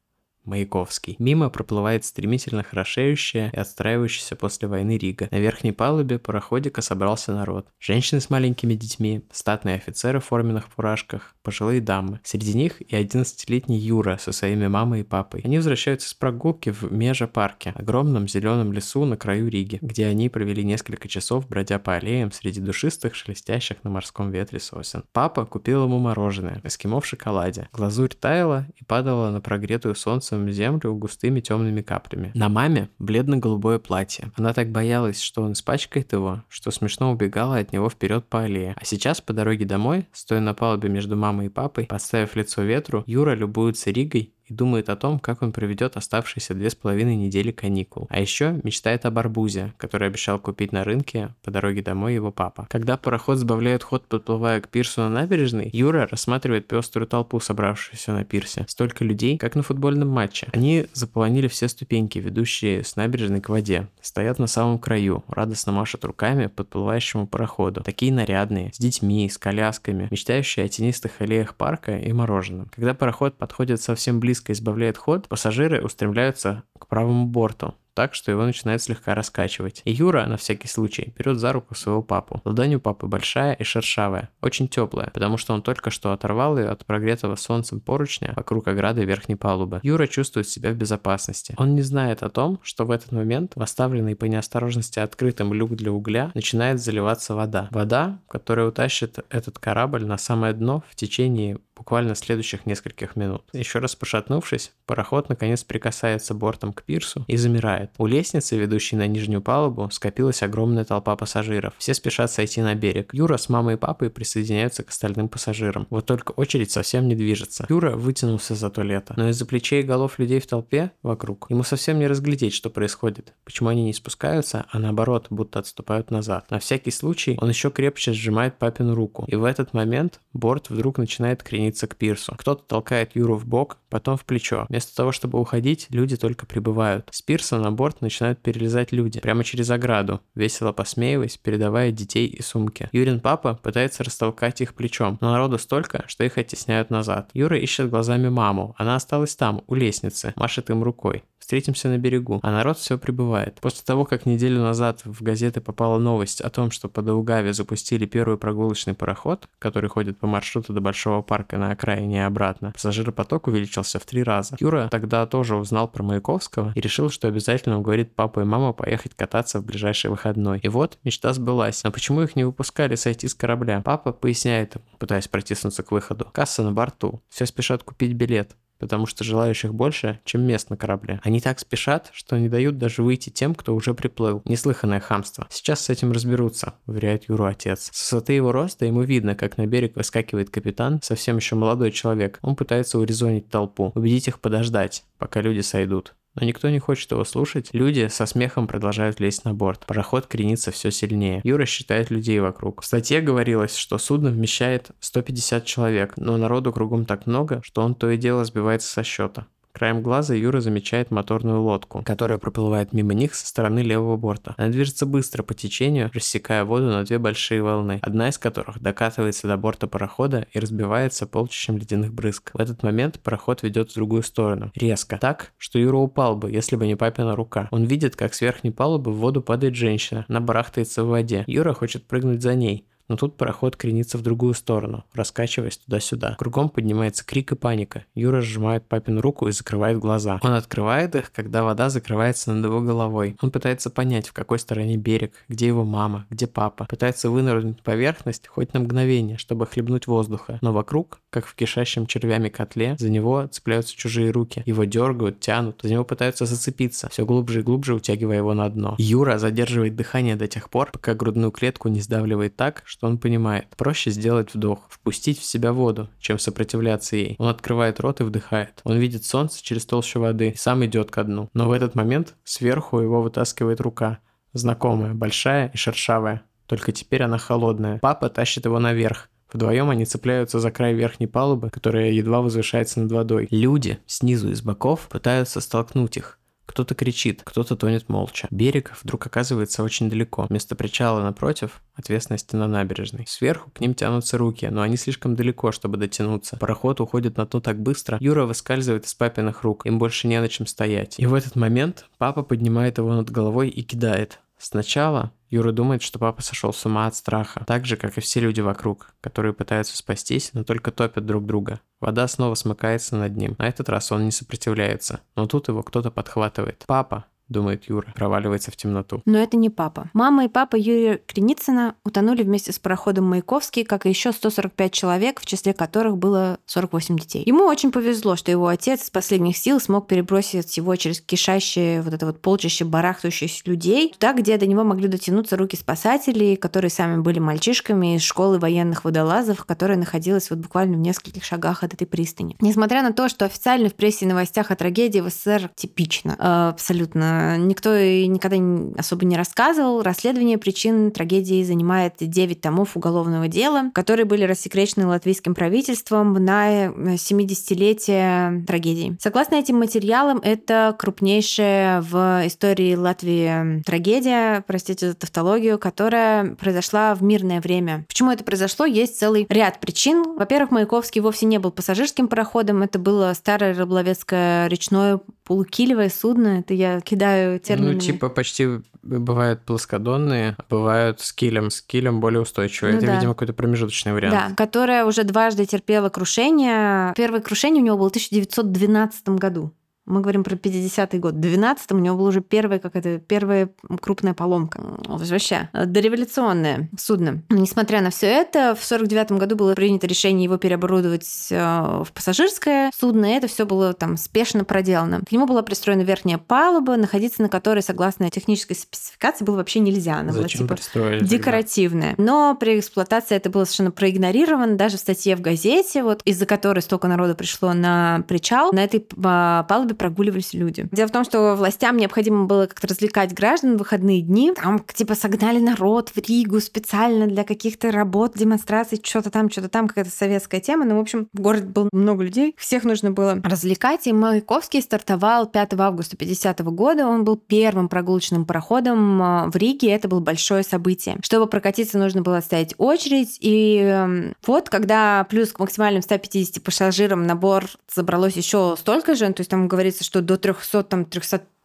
Маяковский. 0.50 1.15
Мимо 1.20 1.50
проплывает 1.50 2.03
стремительно 2.03 2.63
хорошеющая 2.63 3.51
и 3.51 3.58
отстраивающаяся 3.58 4.36
после 4.36 4.68
войны 4.68 4.98
Рига. 4.98 5.27
На 5.32 5.38
верхней 5.38 5.72
палубе 5.72 6.20
пароходика 6.20 6.82
собрался 6.82 7.34
народ. 7.34 7.68
Женщины 7.79 8.20
с 8.20 8.29
маленькими 8.29 8.74
детьми, 8.74 9.22
статные 9.32 9.75
офицеры 9.75 10.20
в 10.20 10.25
форменных 10.25 10.68
фуражках, 10.70 11.36
пожилые 11.44 11.82
дамы. 11.82 12.20
Среди 12.24 12.53
них 12.56 12.82
и 12.82 12.96
11-летний 12.96 13.77
Юра 13.77 14.18
со 14.18 14.32
своими 14.32 14.68
мамой 14.68 15.01
и 15.01 15.03
папой. 15.03 15.41
Они 15.44 15.58
возвращаются 15.58 16.10
с 16.10 16.13
прогулки 16.13 16.72
в 16.72 16.91
Межа-парке, 16.91 17.74
огромном 17.75 18.27
зеленом 18.27 18.74
лесу 18.74 19.06
на 19.06 19.18
краю 19.18 19.50
Риги, 19.50 19.77
где 19.82 20.08
они 20.08 20.29
провели 20.29 20.63
несколько 20.63 21.08
часов, 21.08 21.48
бродя 21.48 21.79
по 21.79 21.96
аллеям 21.96 22.32
среди 22.32 22.60
душистых, 22.60 23.15
шелестящих 23.15 23.84
на 23.84 23.91
морском 23.91 24.32
ветре 24.32 24.60
сосен. 24.60 25.03
Папа 25.13 25.46
купил 25.46 25.84
ему 25.84 26.00
мороженое, 26.00 26.62
эскимо 26.63 27.00
в 27.00 27.06
шоколаде. 27.06 27.70
Глазурь 27.72 28.13
таяла 28.13 28.65
и 28.75 28.84
падала 28.84 29.29
на 29.29 29.41
прогретую 29.41 29.96
солнцем 29.96 30.38
на 30.46 30.51
землю 30.51 30.96
густыми 30.96 31.39
темными 31.39 31.81
каплями. 31.81 32.31
На 32.34 32.50
маме 32.50 32.89
бледно-голубое 33.00 33.79
платье. 33.79 34.31
Она 34.36 34.53
так 34.53 34.72
боялась, 34.72 35.22
что 35.22 35.41
он 35.41 35.53
испачкает 35.53 36.13
его, 36.13 36.43
что 36.50 36.72
смешно 36.72 37.12
убегала 37.12 37.58
от 37.58 37.74
него 37.74 37.89
вперед 37.89 38.25
по 38.25 38.41
аллее. 38.41 38.75
А 38.75 38.86
сейчас 38.86 39.22
по 39.22 39.34
дороге 39.34 39.65
домой, 39.65 40.08
стоя 40.12 40.39
на 40.39 40.53
палубе 40.53 40.89
между 40.89 41.15
мамой 41.15 41.48
и 41.48 41.50
папой, 41.50 41.86
подставив 41.86 42.36
лицо 42.36 42.62
ветру, 42.62 43.03
Юра 43.05 43.36
любуется 43.36 43.91
Ригой 43.91 44.34
и 44.50 44.53
думает 44.53 44.89
о 44.89 44.96
том, 44.96 45.20
как 45.20 45.41
он 45.41 45.51
проведет 45.51 45.96
оставшиеся 45.98 46.53
две 46.53 46.70
с 46.70 46.75
половиной 46.75 47.15
недели 47.15 47.51
каникул. 47.51 48.08
А 48.10 48.20
еще 48.20 48.60
мечтает 48.63 49.06
об 49.06 49.18
арбузе, 49.20 49.74
который 49.77 50.08
обещал 50.08 50.39
купить 50.39 50.72
на 50.72 50.84
рынке 50.84 51.34
по 51.44 51.51
дороге 51.51 51.82
домой 51.82 52.13
его 52.13 52.32
папа. 52.32 52.68
Когда 52.70 52.98
пароход 52.98 53.38
сбавляет 53.38 53.84
ход, 53.84 54.06
подплывая 54.08 54.62
к 54.62 54.68
пирсу 54.68 55.01
на 55.01 55.10
набережной, 55.10 55.70
Юра 55.72 56.08
рассматривает 56.10 56.68
пеструю 56.68 57.08
толпу, 57.08 57.39
собравшуюся 57.39 58.13
на 58.13 58.24
пирсе. 58.24 58.65
Столько 58.68 59.03
людей, 59.03 59.38
как 59.38 59.56
на 59.56 59.63
футбольном 59.63 60.10
матче. 60.10 60.48
Они 60.51 60.88
заполонили 60.94 61.48
все 61.48 61.68
ступеньки, 61.68 62.20
ведущие 62.20 62.84
с 62.84 62.96
набережной 62.96 63.41
к 63.41 63.50
воде. 63.50 63.88
Стоят 64.01 64.39
на 64.39 64.48
самом 64.48 64.79
краю, 64.79 65.24
радостно 65.27 65.72
машут 65.72 66.06
руками 66.06 66.48
подплывающему 66.48 67.27
пароходу. 67.27 67.82
Такие 67.84 68.12
нарядные, 68.12 68.72
с 68.74 68.77
детьми, 68.77 69.29
с 69.29 69.38
колясками, 69.38 70.08
мечтающие 70.12 70.65
о 70.65 70.70
тенистых 70.70 71.22
аллеях 71.22 71.56
парка 71.56 71.98
и 71.98 72.12
мороженом. 72.12 72.70
Когда 72.75 72.94
пароход 72.94 73.38
подходит 73.38 73.82
совсем 73.82 74.20
близко 74.20 74.38
близко 74.39 74.53
избавляет 74.53 74.98
ход, 74.98 75.27
пассажиры 75.27 75.81
устремляются 75.81 76.63
к 76.79 76.88
правому 76.88 77.25
борту 77.25 77.74
так, 78.00 78.15
что 78.15 78.31
его 78.31 78.46
начинает 78.46 78.81
слегка 78.81 79.13
раскачивать. 79.13 79.81
И 79.84 79.91
Юра, 79.91 80.25
на 80.25 80.38
всякий 80.38 80.69
случай, 80.69 81.13
берет 81.17 81.38
за 81.38 81.51
руку 81.51 81.75
своего 81.75 82.01
папу. 82.01 82.39
Ладонь 82.46 82.75
у 82.75 82.79
папы 82.79 83.08
большая 83.08 83.51
и 83.55 83.65
шершавая, 83.65 84.29
очень 84.41 84.69
теплая, 84.69 85.10
потому 85.13 85.36
что 85.36 85.53
он 85.53 85.62
только 85.62 85.89
что 85.89 86.13
оторвал 86.13 86.58
ее 86.58 86.69
от 86.69 86.86
прогретого 86.86 87.36
солнцем 87.36 87.81
поручня 87.81 88.31
вокруг 88.38 88.69
ограды 88.69 89.03
верхней 89.03 89.36
палубы. 89.36 89.81
Юра 89.84 90.08
чувствует 90.08 90.48
себя 90.48 90.72
в 90.72 90.75
безопасности. 90.75 91.55
Он 91.58 91.75
не 91.75 91.81
знает 91.81 92.24
о 92.24 92.29
том, 92.29 92.62
что 92.63 92.86
в 92.86 92.91
этот 92.91 93.12
момент 93.12 93.51
в 93.58 93.62
оставленный 93.62 94.15
по 94.15 94.24
неосторожности 94.24 95.00
открытым 95.00 95.53
люк 95.53 95.72
для 95.72 95.91
угля 95.91 96.31
начинает 96.36 96.79
заливаться 96.79 97.36
вода. 97.36 97.67
Вода, 97.72 98.22
которая 98.29 98.67
утащит 98.67 99.19
этот 99.29 99.60
корабль 99.60 100.05
на 100.05 100.17
самое 100.17 100.53
дно 100.53 100.86
в 100.89 100.96
течение 100.96 101.58
буквально 101.80 102.14
следующих 102.14 102.66
нескольких 102.66 103.16
минут. 103.16 103.44
Еще 103.54 103.80
раз 103.80 103.96
пошатнувшись, 103.96 104.74
пароход 104.86 105.30
наконец 105.30 105.64
прикасается 105.64 106.34
бортом 106.34 106.74
к 106.74 106.84
пирсу 106.84 107.24
и 107.28 107.38
замирает. 107.38 107.92
У 107.98 108.06
лестницы, 108.06 108.58
ведущей 108.58 108.98
на 108.98 109.08
нижнюю 109.08 109.42
палубу, 109.42 109.90
скопилась 109.90 110.44
огромная 110.44 110.84
толпа 110.84 111.16
пассажиров. 111.16 111.74
Все 111.78 111.94
спешат 111.94 112.32
сойти 112.32 112.62
на 112.62 112.76
берег. 112.76 113.14
Юра 113.14 113.38
с 113.38 113.48
мамой 113.48 113.76
и 113.76 113.78
папой 113.78 114.10
присоединяются 114.10 114.84
к 114.84 114.90
остальным 114.90 115.30
пассажирам. 115.30 115.88
Вот 115.90 116.06
только 116.06 116.34
очередь 116.34 116.70
совсем 116.70 117.08
не 117.08 117.16
движется. 117.16 117.66
Юра 117.70 117.96
вытянулся 117.96 118.56
за 118.56 118.70
то 118.70 118.84
лето, 118.84 119.14
но 119.16 119.30
из-за 119.30 119.46
плечей 119.46 119.80
и 119.80 119.86
голов 119.86 120.20
людей 120.20 120.42
в 120.42 120.48
толпе 120.48 120.92
вокруг 121.02 121.48
ему 121.50 121.64
совсем 121.64 121.98
не 121.98 122.08
разглядеть, 122.08 122.54
что 122.54 122.70
происходит. 122.70 123.34
Почему 123.46 123.70
они 123.70 123.84
не 123.86 123.94
спускаются, 123.94 124.66
а 124.70 124.80
наоборот, 124.80 125.28
будто 125.30 125.60
отступают 125.60 126.12
назад. 126.12 126.52
На 126.52 126.60
всякий 126.60 126.92
случай 126.92 127.38
он 127.40 127.48
еще 127.48 127.72
крепче 127.72 128.12
сжимает 128.12 128.58
папину 128.58 128.96
руку. 128.96 129.24
И 129.28 129.36
в 129.36 129.46
этот 129.46 129.74
момент 129.74 130.20
борт 130.34 130.70
вдруг 130.70 130.98
начинает 130.98 131.42
крениться 131.42 131.69
клонится 131.70 131.88
к 131.88 131.96
пирсу. 131.96 132.34
Кто-то 132.38 132.64
толкает 132.64 133.16
Юру 133.16 133.36
в 133.36 133.46
бок, 133.46 133.78
потом 133.89 134.17
в 134.17 134.25
плечо. 134.25 134.65
Вместо 134.69 134.96
того, 134.96 135.12
чтобы 135.12 135.39
уходить, 135.39 135.88
люди 135.89 136.17
только 136.17 136.46
прибывают. 136.46 137.08
С 137.12 137.22
пирса 137.22 137.58
на 137.58 137.72
борт 137.72 138.01
начинают 138.01 138.39
перелезать 138.39 138.91
люди, 138.91 139.19
прямо 139.19 139.43
через 139.43 139.69
ограду, 139.69 140.22
весело 140.36 140.72
посмеиваясь, 140.72 141.38
передавая 141.38 141.91
детей 141.91 142.28
и 142.28 142.41
сумки. 142.41 142.89
Юрин 142.91 143.19
папа 143.19 143.56
пытается 143.56 144.04
растолкать 144.04 144.62
их 144.62 144.73
плечом, 144.73 145.17
но 145.21 145.32
народу 145.32 145.58
столько, 145.58 146.06
что 146.08 146.23
их 146.23 146.38
оттесняют 146.38 146.89
назад. 146.89 147.30
Юра 147.34 147.58
ищет 147.58 147.89
глазами 147.89 148.30
маму, 148.30 148.75
она 148.78 148.95
осталась 148.95 149.36
там, 149.36 149.63
у 149.67 149.75
лестницы, 149.75 150.34
машет 150.36 150.69
им 150.69 150.84
рукой 150.84 151.23
встретимся 151.49 151.89
на 151.89 151.97
берегу. 151.97 152.39
А 152.43 152.52
народ 152.52 152.78
все 152.78 152.99
прибывает. 152.99 153.58
После 153.60 153.84
того, 153.84 154.06
как 154.06 154.28
неделю 154.28 154.62
назад 154.62 155.02
в 155.04 155.23
газеты 155.23 155.62
попала 155.62 155.97
новость 155.97 156.41
о 156.41 156.52
том, 156.52 156.69
что 156.69 156.89
по 156.89 157.02
Даугаве 157.02 157.54
запустили 157.54 158.06
первый 158.06 158.38
прогулочный 158.38 158.93
пароход, 158.93 159.49
который 159.58 159.89
ходит 159.89 160.19
по 160.19 160.28
маршруту 160.28 160.73
до 160.73 160.82
Большого 160.82 161.23
парка 161.23 161.58
на 161.58 161.71
окраине 161.71 162.17
и 162.17 162.19
обратно, 162.19 162.71
пассажиропоток 162.73 163.47
увеличился 163.47 163.79
в 163.84 164.06
три 164.06 164.24
раза. 164.24 164.56
Юра 164.60 164.89
тогда 164.89 165.26
тоже 165.26 165.56
узнал 165.56 165.88
про 165.88 166.04
Маяковского 166.04 166.74
и 166.76 166.82
решил, 166.82 167.10
что 167.10 167.28
обязательно 167.28 167.80
уговорит 167.80 168.15
папу 168.15 168.42
и 168.42 168.44
маму 168.44 168.74
поехать 168.74 169.13
кататься 169.15 169.60
в 169.60 169.65
ближайший 169.65 170.10
выходной. 170.10 170.60
И 170.60 170.68
вот 170.68 170.98
мечта 171.04 171.34
сбылась. 171.34 171.84
Но 171.84 171.92
почему 171.92 172.22
их 172.22 172.36
не 172.36 172.44
выпускали 172.44 172.96
сойти 172.96 173.28
с 173.28 173.34
корабля? 173.34 173.82
Папа 173.84 174.12
поясняет, 174.12 174.78
пытаясь 174.98 175.28
протиснуться 175.28 175.84
к 175.84 175.92
выходу. 175.92 176.28
Касса 176.32 176.63
на 176.63 176.72
борту. 176.72 177.22
Все 177.30 177.46
спешат 177.46 177.84
купить 177.84 178.13
билет 178.13 178.56
потому 178.80 179.06
что 179.06 179.24
желающих 179.24 179.74
больше, 179.74 180.20
чем 180.24 180.42
мест 180.42 180.70
на 180.70 180.78
корабле. 180.78 181.20
Они 181.24 181.39
так 181.39 181.60
спешат, 181.60 182.10
что 182.13 182.38
не 182.38 182.50
дают 182.50 182.78
даже 182.78 183.04
выйти 183.04 183.30
тем, 183.30 183.54
кто 183.54 183.76
уже 183.76 183.94
приплыл. 183.94 184.42
Неслыханное 184.46 185.00
хамство. 185.00 185.48
Сейчас 185.50 185.82
с 185.82 185.89
этим 185.89 186.12
разберутся, 186.12 186.76
уверяет 186.88 187.30
Юру 187.30 187.46
отец. 187.46 187.89
С 187.92 188.12
высоты 188.12 188.34
его 188.34 188.52
роста 188.52 188.86
ему 188.86 189.02
видно, 189.02 189.36
как 189.36 189.58
на 189.58 189.68
берег 189.68 189.96
выскакивает 189.96 190.50
капитан, 190.50 191.02
совсем 191.04 191.38
еще 191.38 191.56
молодой 191.56 191.92
человек. 191.92 192.39
Он 192.42 192.56
пытается 192.56 193.00
урезонить 193.00 193.50
толпу, 193.50 193.92
убедить 193.96 194.28
их 194.28 194.39
подождать, 194.39 195.04
пока 195.18 195.42
люди 195.42 195.62
сойдут. 195.62 196.15
Но 196.39 196.45
никто 196.45 196.69
не 196.69 196.80
хочет 196.80 197.12
его 197.12 197.25
слушать. 197.25 197.69
Люди 197.73 198.08
со 198.08 198.25
смехом 198.25 198.67
продолжают 198.67 199.19
лезть 199.19 199.45
на 199.45 199.54
борт. 199.54 199.86
Пароход 199.86 200.25
кренится 200.28 200.71
все 200.71 200.91
сильнее. 200.91 201.41
Юра 201.43 201.65
считает 201.65 202.10
людей 202.10 202.39
вокруг. 202.39 202.82
В 202.82 202.86
статье 202.86 203.21
говорилось, 203.21 203.75
что 203.75 203.97
судно 203.97 204.30
вмещает 204.30 204.91
150 204.99 205.65
человек, 205.65 206.13
но 206.17 206.38
народу 206.38 206.71
кругом 206.71 207.06
так 207.06 207.25
много, 207.25 207.62
что 207.63 207.82
он 207.82 207.95
то 207.95 208.10
и 208.10 208.17
дело 208.17 208.45
сбивается 208.45 208.91
со 208.91 209.04
счета. 209.04 209.47
Краем 209.80 210.02
глаза 210.02 210.34
Юра 210.36 210.60
замечает 210.60 211.10
моторную 211.10 211.62
лодку, 211.62 212.04
которая 212.04 212.38
проплывает 212.38 212.92
мимо 212.92 213.13
них 213.13 213.34
со 213.34 213.48
стороны 213.48 213.80
левого 213.80 214.18
борта. 214.18 214.54
Она 214.58 214.68
движется 214.68 215.06
быстро 215.06 215.42
по 215.42 215.54
течению, 215.54 216.12
рассекая 216.13 216.65
воду 216.65 216.88
на 216.88 217.06
две 217.06 217.18
большие 217.18 217.63
волны, 217.63 218.00
одна 218.02 218.28
из 218.28 218.38
которых 218.38 218.82
докатывается 218.82 219.48
до 219.48 219.56
борта 219.56 219.88
парохода 219.88 220.46
и 220.52 220.60
разбивается 220.60 221.28
полчищем 221.28 221.78
ледяных 221.78 222.13
брызг. 222.13 222.52
В 222.54 222.60
этот 222.60 222.84
момент 222.84 223.22
пароход 223.22 223.63
ведет 223.63 223.92
в 223.92 223.96
другую 223.96 224.24
сторону, 224.24 224.70
резко, 224.76 225.18
так, 225.18 225.54
что 225.58 225.80
Юра 225.80 225.96
упал 225.96 226.36
бы, 226.36 226.52
если 226.52 226.76
бы 226.76 226.86
не 226.86 226.98
папина 226.98 227.38
рука. 227.38 227.70
Он 227.72 227.86
видит, 227.86 228.18
как 228.18 228.34
с 228.34 228.42
верхней 228.42 228.72
палубы 228.72 229.13
в 229.13 229.20
воду 229.20 229.42
падает 229.42 229.76
женщина, 229.76 230.26
она 230.28 230.42
барахтается 230.42 231.06
в 231.06 231.08
воде. 231.08 231.46
Юра 231.48 231.72
хочет 231.72 232.06
прыгнуть 232.06 232.42
за 232.42 232.54
ней, 232.54 232.86
но 233.10 233.17
тут 233.17 233.36
пароход 233.36 233.76
кренится 233.76 234.17
в 234.17 234.22
другую 234.22 234.54
сторону, 234.54 235.04
раскачиваясь 235.13 235.78
туда-сюда. 235.78 236.36
Кругом 236.38 236.69
поднимается 236.69 237.26
крик 237.26 237.52
и 237.52 237.56
паника. 237.56 238.06
Юра 238.15 238.41
сжимает 238.41 238.88
папину 238.88 239.19
руку 239.19 239.48
и 239.48 239.52
закрывает 239.52 239.98
глаза. 239.98 240.39
Он 240.43 240.54
открывает 240.54 241.15
их, 241.15 241.32
когда 241.32 241.63
вода 241.63 241.89
закрывается 241.89 242.54
над 242.54 242.63
его 242.63 242.82
головой. 242.82 243.36
Он 243.41 243.52
пытается 243.52 243.89
понять, 243.89 244.28
в 244.28 244.34
какой 244.34 244.60
стороне 244.60 244.95
берег, 244.95 245.34
где 245.50 245.67
его 245.67 245.84
мама, 245.84 246.28
где 246.30 246.48
папа. 246.48 246.86
Пытается 246.86 247.30
вынырнуть 247.30 247.82
поверхность 247.82 248.48
хоть 248.48 248.74
на 248.74 248.80
мгновение, 248.80 249.38
чтобы 249.38 249.65
хлебнуть 249.65 250.08
воздуха. 250.08 250.60
Но 250.62 250.72
вокруг, 250.72 251.19
как 251.32 251.45
в 251.45 251.56
кишащем 251.56 252.06
червями 252.06 252.50
котле, 252.50 252.95
за 253.00 253.10
него 253.10 253.48
цепляются 253.48 253.95
чужие 253.98 254.32
руки. 254.32 254.62
Его 254.65 254.84
дергают, 254.84 255.39
тянут, 255.39 255.80
за 255.82 255.91
него 255.91 256.04
пытаются 256.04 256.45
зацепиться, 256.45 257.10
все 257.10 257.26
глубже 257.26 257.62
и 257.62 257.63
глубже 257.63 257.95
утягивая 257.95 258.38
его 258.38 258.54
на 258.54 258.69
дно. 258.69 258.95
Юра 259.00 259.39
задерживает 259.39 259.95
дыхание 259.95 260.36
до 260.36 260.48
тех 260.48 260.69
пор, 260.69 260.91
пока 260.91 261.15
грудную 261.15 261.52
клетку 261.52 261.89
не 261.89 262.02
сдавливает 262.02 262.56
так, 262.56 262.84
что 262.86 262.99
что 263.00 263.08
он 263.08 263.18
понимает. 263.18 263.68
Проще 263.78 264.12
сделать 264.12 264.54
вдох, 264.54 264.86
впустить 264.90 265.40
в 265.40 265.46
себя 265.46 265.72
воду, 265.72 266.10
чем 266.20 266.38
сопротивляться 266.38 267.16
ей. 267.16 267.38
Он 267.40 267.48
открывает 267.48 268.02
рот 268.02 268.20
и 268.20 268.24
вдыхает. 268.24 268.82
Он 268.84 268.98
видит 268.98 269.24
солнце 269.24 269.64
через 269.64 269.86
толщу 269.86 270.20
воды 270.20 270.50
и 270.50 270.58
сам 270.58 270.84
идет 270.86 271.10
ко 271.10 271.24
дну. 271.24 271.50
Но 271.54 271.70
в 271.70 271.72
этот 271.72 271.96
момент 271.96 272.36
сверху 272.44 273.00
его 273.00 273.22
вытаскивает 273.22 273.80
рука. 273.80 274.20
Знакомая, 274.52 275.14
большая 275.14 275.72
и 275.74 275.78
шершавая. 275.78 276.42
Только 276.68 276.92
теперь 276.92 277.24
она 277.24 277.38
холодная. 277.38 278.00
Папа 278.00 278.30
тащит 278.30 278.66
его 278.66 278.80
наверх 278.80 279.30
Вдвоем 279.52 279.90
они 279.90 280.06
цепляются 280.06 280.60
за 280.60 280.70
край 280.70 280.94
верхней 280.94 281.28
палубы, 281.28 281.70
которая 281.70 282.12
едва 282.12 282.42
возвышается 282.42 283.00
над 283.00 283.12
водой. 283.12 283.48
Люди 283.50 283.98
снизу 284.06 284.52
и 284.52 284.54
с 284.54 284.62
боков 284.62 285.08
пытаются 285.10 285.62
столкнуть 285.62 286.18
их. 286.18 286.38
Кто-то 286.69 286.93
кричит, 286.93 287.41
кто-то 287.43 287.75
тонет 287.75 288.10
молча. 288.10 288.47
Берег 288.51 288.95
вдруг 289.01 289.25
оказывается 289.25 289.82
очень 289.82 290.08
далеко. 290.08 290.45
Вместо 290.49 290.75
причала 290.75 291.23
напротив– 291.23 291.82
отвесная 291.95 292.38
стена 292.38 292.67
набережной. 292.67 293.25
Сверху 293.27 293.71
к 293.71 293.79
ним 293.79 293.95
тянутся 293.95 294.38
руки, 294.38 294.67
но 294.67 294.84
они 294.84 294.95
слишком 294.95 295.36
далеко, 295.36 295.71
чтобы 295.71 295.97
дотянуться. 295.97 296.58
Пароход 296.58 297.01
уходит 297.01 297.38
на 297.38 297.47
дно 297.47 297.60
так 297.60 297.82
быстро, 297.82 298.17
Юра 298.21 298.45
выскальзывает 298.45 299.08
из 299.08 299.15
папиных 299.15 299.63
рук. 299.63 299.88
Им 299.88 299.97
больше 299.97 300.27
не 300.27 300.39
на 300.39 300.47
чем 300.47 300.67
стоять. 300.67 301.15
И 301.17 301.25
в 301.25 301.34
этот 301.34 301.55
момент 301.55 302.05
папа 302.19 302.43
поднимает 302.43 302.99
его 302.99 303.15
над 303.15 303.32
головой 303.32 303.69
и 303.69 303.82
кидает. 303.82 304.39
Сначала 304.60 305.32
Юра 305.50 305.72
думает, 305.72 306.02
что 306.02 306.20
папа 306.20 306.42
сошел 306.42 306.72
с 306.72 306.86
ума 306.86 307.08
от 307.08 307.16
страха, 307.16 307.64
так 307.66 307.86
же, 307.86 307.98
как 307.98 308.18
и 308.18 308.22
все 308.22 308.40
люди 308.40 308.62
вокруг, 308.62 309.14
которые 309.20 309.54
пытаются 309.54 309.98
спастись, 309.98 310.52
но 310.54 310.64
только 310.64 310.92
топят 310.92 311.26
друг 311.26 311.46
друга. 311.46 311.82
Вода 312.00 312.28
снова 312.28 312.54
смыкается 312.56 313.16
над 313.16 313.36
ним. 313.36 313.56
На 313.58 313.68
этот 313.68 313.90
раз 313.90 314.12
он 314.12 314.26
не 314.26 314.32
сопротивляется, 314.32 315.22
но 315.36 315.48
тут 315.48 315.68
его 315.68 315.82
кто-то 315.82 316.12
подхватывает. 316.12 316.84
«Папа!» 316.88 317.26
Думает 317.50 317.90
Юра, 317.90 318.08
проваливается 318.16 318.72
в 318.72 318.76
темноту. 318.76 319.22
Но 319.26 319.38
это 319.38 319.58
не 319.58 319.70
папа. 319.70 320.10
Мама 320.14 320.46
и 320.46 320.48
папа 320.48 320.76
Юрия 320.76 321.20
Креницына 321.26 321.96
утонули 322.06 322.44
вместе 322.44 322.72
с 322.72 322.80
пароходом 322.80 323.26
Маяковский, 323.26 323.84
как 323.84 324.06
и 324.06 324.10
еще 324.10 324.32
145 324.32 324.92
человек, 324.92 325.42
в 325.42 325.46
числе 325.46 325.74
которых 325.74 326.18
было 326.18 326.60
48 326.68 327.18
детей. 327.18 327.44
Ему 327.46 327.66
очень 327.66 327.92
повезло, 327.92 328.36
что 328.36 328.52
его 328.52 328.68
отец 328.68 329.04
из 329.04 329.10
последних 329.10 329.58
сил 329.58 329.80
смог 329.80 330.08
перебросить 330.08 330.78
его 330.78 330.96
через 330.96 331.22
кишащее 331.22 332.02
вот 332.02 332.14
это 332.14 332.26
вот 332.26 332.42
полчище 332.42 332.86
барахтающихся 332.86 333.64
людей, 333.66 334.14
туда, 334.14 334.34
где 334.34 334.58
до 334.58 334.68
него 334.68 334.84
могли 334.84 335.08
дотянуться 335.08 335.58
руки 335.58 335.76
спасателей, 335.76 336.56
которые 336.56 336.92
сами 336.92 337.22
были 337.22 337.40
мальчишками 337.40 338.16
из 338.16 338.22
школы 338.22 338.60
военных 338.60 339.04
водолазов, 339.04 339.66
которая 339.66 339.98
находилась 339.98 340.50
вот 340.50 340.60
буквально 340.60 340.98
в 340.98 341.00
нескольких 341.00 341.44
шагах 341.44 341.84
от 341.84 341.94
этой 341.94 342.06
пристани. 342.06 342.56
Несмотря 342.62 343.02
на 343.02 343.14
то, 343.14 343.30
что 343.30 343.46
официально 343.46 343.90
в 343.90 343.96
прессе 343.96 344.26
и 344.26 344.28
новостях 344.28 344.72
о 344.72 344.76
трагедии 344.76 345.20
в 345.20 345.30
СССР 345.30 345.72
типично, 345.76 346.36
э, 346.38 346.70
абсолютно 346.70 347.38
Никто 347.58 347.95
и 347.95 348.28
никогда 348.28 348.58
особо 348.97 349.25
не 349.25 349.38
рассказывал. 349.38 350.02
Расследование 350.02 350.58
причин 350.58 351.12
трагедии 351.12 351.63
занимает 351.63 352.15
9 352.19 352.62
томов 352.62 352.97
уголовного 352.97 353.47
дела, 353.47 353.91
которые 353.93 354.25
были 354.25 354.43
рассекречены 354.43 355.06
латвийским 355.06 355.56
правительством 355.56 356.34
на 356.34 356.88
70-летие 356.88 358.65
трагедии. 358.65 359.17
Согласно 359.19 359.56
этим 359.56 359.78
материалам, 359.78 360.39
это 360.43 360.95
крупнейшая 360.97 362.02
в 362.02 362.41
истории 362.45 362.95
Латвии 362.95 363.84
трагедия, 363.84 364.63
простите 364.67 365.10
за 365.10 365.15
тавтологию, 365.15 365.78
которая 365.78 366.56
произошла 366.56 367.13
в 367.15 367.23
мирное 367.23 367.62
время. 367.62 368.06
Почему 368.08 368.32
это 368.32 368.43
произошло? 368.43 368.86
Есть 368.86 369.19
целый 369.19 369.45
ряд 369.49 369.80
причин. 369.80 370.36
Во-первых, 370.36 370.71
Маяковский 370.71 371.21
вовсе 371.21 371.45
не 371.45 371.60
был 371.60 371.71
пассажирским 371.71 372.28
пароходом, 372.28 372.82
это 372.82 372.97
было 372.99 373.32
старое 373.36 373.73
рыболовецкое 373.73 374.67
речное 374.67 375.19
полукилевое 375.45 376.10
судно. 376.10 376.60
Это 376.60 376.73
я 376.73 377.02
кидаю 377.02 377.29
термины. 377.63 377.94
Ну, 377.94 378.00
типа 378.00 378.30
почти 378.30 378.68
бывают 379.02 379.62
плоскодонные, 379.62 380.56
а 380.58 380.63
бывают 380.70 381.22
с 381.22 381.34
килем. 381.34 381.70
С 381.70 381.82
килем 381.82 382.20
более 382.20 382.42
устойчивые. 382.42 382.94
Ну, 382.94 382.98
Это, 383.00 383.08
да. 383.08 383.15
видимо, 383.15 383.34
какой-то 383.34 383.54
промежуточный 383.54 384.13
вариант. 384.13 384.36
Да, 384.36 384.56
которая 384.56 385.06
уже 385.06 385.24
дважды 385.24 385.65
терпела 385.65 386.10
крушение. 386.10 387.13
Первое 387.15 387.42
крушение 387.42 387.82
у 387.82 387.86
него 387.86 387.98
было 387.98 388.08
в 388.08 388.12
1912 388.12 389.30
году. 389.30 389.74
Мы 390.10 390.22
говорим 390.22 390.43
про 390.43 390.56
50-й 390.56 391.19
год. 391.19 391.36
В 391.36 391.39
12 391.39 391.91
у 391.91 391.98
него 391.98 392.17
была 392.17 392.30
уже 392.30 392.41
первая 392.41 392.80
какая-то 392.80 393.19
первая 393.19 393.69
крупная 394.02 394.34
поломка. 394.34 394.82
Вообще, 395.08 395.69
дореволюционное 395.74 396.89
судно. 396.98 397.43
Несмотря 397.50 398.02
на 398.02 398.10
все 398.10 398.28
это, 398.28 398.76
в 398.76 398.84
49 398.84 399.34
году 399.34 399.56
было 399.56 399.74
принято 399.76 400.08
решение 400.08 400.45
его 400.45 400.58
переоборудовать 400.58 401.48
э, 401.52 402.04
в 402.04 402.12
пассажирское 402.13 402.91
судно, 402.98 403.26
и 403.26 403.36
это 403.36 403.48
все 403.48 403.65
было 403.65 403.93
там 403.93 404.17
спешно 404.17 404.63
проделано. 404.63 405.22
К 405.22 405.32
нему 405.32 405.45
была 405.45 405.62
пристроена 405.62 406.02
верхняя 406.02 406.39
палуба, 406.39 406.98
находиться 406.98 407.41
на 407.41 407.50
которой, 407.50 407.84
согласно 407.84 408.30
технической 408.30 408.76
спецификации, 408.76 409.45
было 409.45 409.58
вообще 409.58 409.80
нельзя. 409.80 410.17
Она 410.17 410.32
Зачем 410.34 410.65
была 410.65 410.78
типа 410.78 411.19
декоративная. 411.22 412.15
Тогда? 412.15 412.24
Но 412.24 412.56
при 412.56 412.80
эксплуатации 412.80 413.36
это 413.36 413.50
было 413.50 413.65
совершенно 413.65 413.91
проигнорировано. 413.91 414.76
Даже 414.76 414.98
в 414.98 415.00
статье 415.00 415.36
в 415.36 415.41
газете, 415.41 416.04
вот 416.04 416.22
из-за 416.26 416.45
которой 416.45 416.80
столько 416.80 417.08
народу 417.08 417.36
пришло 417.36 417.74
на 417.74 418.24
причал, 418.28 418.72
на 418.74 418.84
этой 418.84 419.06
а, 419.24 419.63
палубе 419.63 419.95
прогуливались 420.00 420.54
люди. 420.54 420.88
Дело 420.92 421.08
в 421.08 421.12
том, 421.12 421.24
что 421.24 421.56
властям 421.56 421.98
необходимо 421.98 422.46
было 422.46 422.66
как-то 422.66 422.88
развлекать 422.88 423.34
граждан 423.34 423.76
в 423.76 423.80
выходные 423.80 424.22
дни. 424.22 424.54
Там 424.56 424.80
типа 424.80 425.14
согнали 425.14 425.60
народ 425.60 426.10
в 426.10 426.18
Ригу 426.18 426.60
специально 426.62 427.28
для 427.28 427.44
каких-то 427.44 427.92
работ, 427.92 428.34
демонстраций, 428.36 429.00
что-то 429.04 429.30
там, 429.30 429.52
что-то 429.52 429.70
там, 429.70 429.88
какая-то 429.88 430.10
советская 430.10 430.62
тема. 430.62 430.86
Ну, 430.86 430.98
в 430.98 431.02
общем, 431.02 431.28
в 431.34 431.42
городе 431.42 431.66
было 431.66 431.90
много 431.92 432.24
людей, 432.24 432.56
всех 432.58 432.84
нужно 432.86 433.12
было 433.12 433.40
развлекать. 433.44 434.08
И 434.08 434.14
Маяковский 434.14 434.82
стартовал 434.82 435.46
5 435.46 435.74
августа 435.74 436.18
50 436.18 436.62
года. 436.64 437.06
Он 437.06 437.24
был 437.24 437.36
первым 437.36 437.90
прогулочным 437.90 438.46
пароходом 438.46 439.22
а, 439.22 439.50
в 439.50 439.56
Риге. 439.56 439.92
Это 439.92 440.08
было 440.08 440.22
большое 440.22 440.64
событие. 440.64 441.18
Чтобы 441.22 441.48
прокатиться, 441.48 441.98
нужно 441.98 442.22
было 442.22 442.40
стоять 442.40 442.74
очередь. 442.78 443.38
И 443.42 443.78
эм, 443.78 444.34
вот, 444.48 444.70
когда 444.70 445.26
плюс 445.30 445.52
к 445.52 445.60
максимальным 445.60 446.02
150 446.02 446.64
пассажирам 446.64 447.28
на 447.28 447.36
борт 447.36 447.78
забралось 447.94 448.36
еще 448.36 448.76
столько 448.78 449.16
же, 449.16 449.28
то 449.34 449.42
есть 449.42 449.50
там 449.50 449.68
говорится, 449.68 449.88
говорится, 449.89 450.04
что 450.04 450.21
до 450.21 450.38
300, 450.38 450.84
там, 450.84 451.06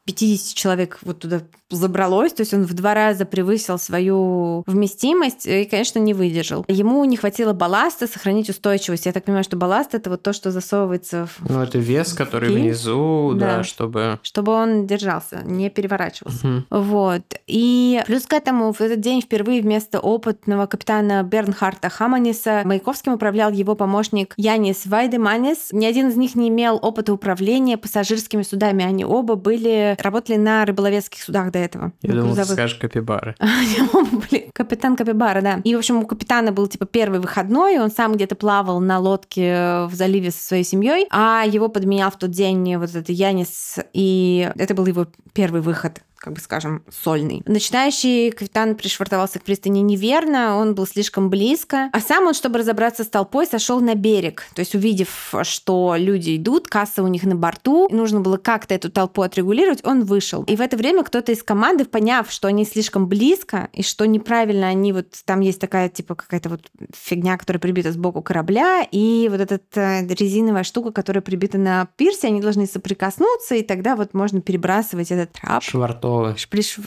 350 0.06 0.54
человек 0.54 0.98
вот 1.02 1.20
туда 1.20 1.40
забралось, 1.70 2.32
то 2.32 2.42
есть 2.42 2.54
он 2.54 2.64
в 2.64 2.74
два 2.74 2.94
раза 2.94 3.24
превысил 3.24 3.78
свою 3.78 4.62
вместимость 4.66 5.46
и, 5.46 5.64
конечно, 5.64 5.98
не 5.98 6.14
выдержал. 6.14 6.64
Ему 6.68 7.04
не 7.04 7.16
хватило 7.16 7.52
балласта 7.52 8.06
сохранить 8.06 8.48
устойчивость. 8.48 9.06
Я 9.06 9.12
так 9.12 9.24
понимаю, 9.24 9.44
что 9.44 9.56
балласт 9.56 9.94
это 9.94 10.10
вот 10.10 10.22
то, 10.22 10.32
что 10.32 10.50
засовывается 10.50 11.26
в... 11.26 11.50
Ну, 11.50 11.62
это 11.62 11.78
вес, 11.78 12.12
который 12.12 12.48
фильм. 12.48 12.62
внизу, 12.62 13.32
да. 13.34 13.58
да, 13.58 13.64
чтобы... 13.64 14.20
Чтобы 14.22 14.52
он 14.52 14.86
держался, 14.86 15.42
не 15.44 15.70
переворачивался. 15.70 16.46
Угу. 16.46 16.64
Вот. 16.70 17.22
И 17.46 18.02
плюс 18.06 18.26
к 18.26 18.32
этому 18.32 18.72
в 18.72 18.80
этот 18.80 19.00
день 19.00 19.20
впервые 19.20 19.62
вместо 19.62 20.00
опытного 20.00 20.66
капитана 20.66 21.22
Бернхарта 21.22 21.88
Хаманиса 21.88 22.62
Маяковским 22.64 23.14
управлял 23.14 23.50
его 23.50 23.74
помощник 23.74 24.34
Янис 24.36 24.86
Вайдеманис. 24.86 25.68
Ни 25.72 25.86
один 25.86 26.08
из 26.08 26.16
них 26.16 26.34
не 26.34 26.48
имел 26.48 26.78
опыта 26.80 27.12
управления 27.12 27.76
пассажирскими 27.76 28.42
судами. 28.42 28.84
Они 28.84 29.04
оба 29.04 29.34
были, 29.34 29.93
работали 30.00 30.36
на 30.36 30.64
рыболовецких 30.64 31.22
судах 31.22 31.50
до 31.50 31.58
этого. 31.58 31.92
Я 32.02 32.14
думал, 32.14 32.34
ты 32.34 32.44
скажешь 32.44 32.76
капибары. 32.76 33.34
Капитан 34.52 34.96
Капибара, 34.96 35.40
да. 35.40 35.60
И, 35.64 35.74
в 35.74 35.78
общем, 35.78 35.98
у 35.98 36.06
капитана 36.06 36.52
был, 36.52 36.66
типа, 36.68 36.86
первый 36.86 37.20
выходной, 37.20 37.78
он 37.78 37.90
сам 37.90 38.14
где-то 38.14 38.34
плавал 38.34 38.80
на 38.80 38.98
лодке 38.98 39.86
в 39.86 39.94
заливе 39.94 40.30
со 40.30 40.46
своей 40.46 40.64
семьей, 40.64 41.06
а 41.10 41.44
его 41.46 41.68
подменял 41.68 42.10
в 42.10 42.18
тот 42.18 42.30
день 42.30 42.76
вот 42.76 42.90
этот 42.90 43.08
Янис, 43.08 43.78
и 43.92 44.50
это 44.56 44.74
был 44.74 44.86
его 44.86 45.06
первый 45.32 45.60
выход 45.60 46.02
как 46.24 46.32
бы 46.32 46.40
скажем, 46.40 46.82
сольный. 46.90 47.42
Начинающий 47.44 48.30
капитан 48.30 48.76
пришвартовался 48.76 49.38
к 49.38 49.42
пристани 49.42 49.80
неверно, 49.80 50.56
он 50.56 50.74
был 50.74 50.86
слишком 50.86 51.28
близко, 51.28 51.90
а 51.92 52.00
сам 52.00 52.26
он, 52.26 52.32
чтобы 52.32 52.60
разобраться 52.60 53.04
с 53.04 53.08
толпой, 53.08 53.46
сошел 53.46 53.80
на 53.80 53.94
берег. 53.94 54.44
То 54.54 54.60
есть, 54.60 54.74
увидев, 54.74 55.34
что 55.42 55.94
люди 55.98 56.36
идут, 56.36 56.68
касса 56.68 57.02
у 57.02 57.08
них 57.08 57.24
на 57.24 57.36
борту, 57.36 57.88
нужно 57.90 58.20
было 58.20 58.38
как-то 58.38 58.74
эту 58.74 58.90
толпу 58.90 59.20
отрегулировать, 59.20 59.84
он 59.84 60.04
вышел. 60.04 60.44
И 60.44 60.56
в 60.56 60.62
это 60.62 60.78
время 60.78 61.04
кто-то 61.04 61.30
из 61.32 61.42
команды, 61.42 61.84
поняв, 61.84 62.30
что 62.30 62.48
они 62.48 62.64
слишком 62.64 63.06
близко, 63.06 63.68
и 63.74 63.82
что 63.82 64.06
неправильно 64.06 64.68
они 64.68 64.94
вот... 64.94 65.08
Там 65.26 65.40
есть 65.40 65.60
такая, 65.60 65.90
типа, 65.90 66.14
какая-то 66.14 66.48
вот 66.48 66.62
фигня, 66.94 67.36
которая 67.36 67.60
прибита 67.60 67.92
сбоку 67.92 68.22
корабля, 68.22 68.86
и 68.90 69.28
вот 69.30 69.40
эта 69.40 69.60
э, 69.74 70.06
резиновая 70.06 70.64
штука, 70.64 70.90
которая 70.90 71.20
прибита 71.20 71.58
на 71.58 71.86
пирсе, 71.96 72.28
они 72.28 72.40
должны 72.40 72.66
соприкоснуться, 72.66 73.56
и 73.56 73.62
тогда 73.62 73.94
вот 73.94 74.14
можно 74.14 74.40
перебрасывать 74.40 75.10
этот 75.10 75.32
трап. 75.32 75.62
Швартов 75.62 76.13
pessoas. 76.14 76.44
Por 76.44 76.58
isso, 76.58 76.82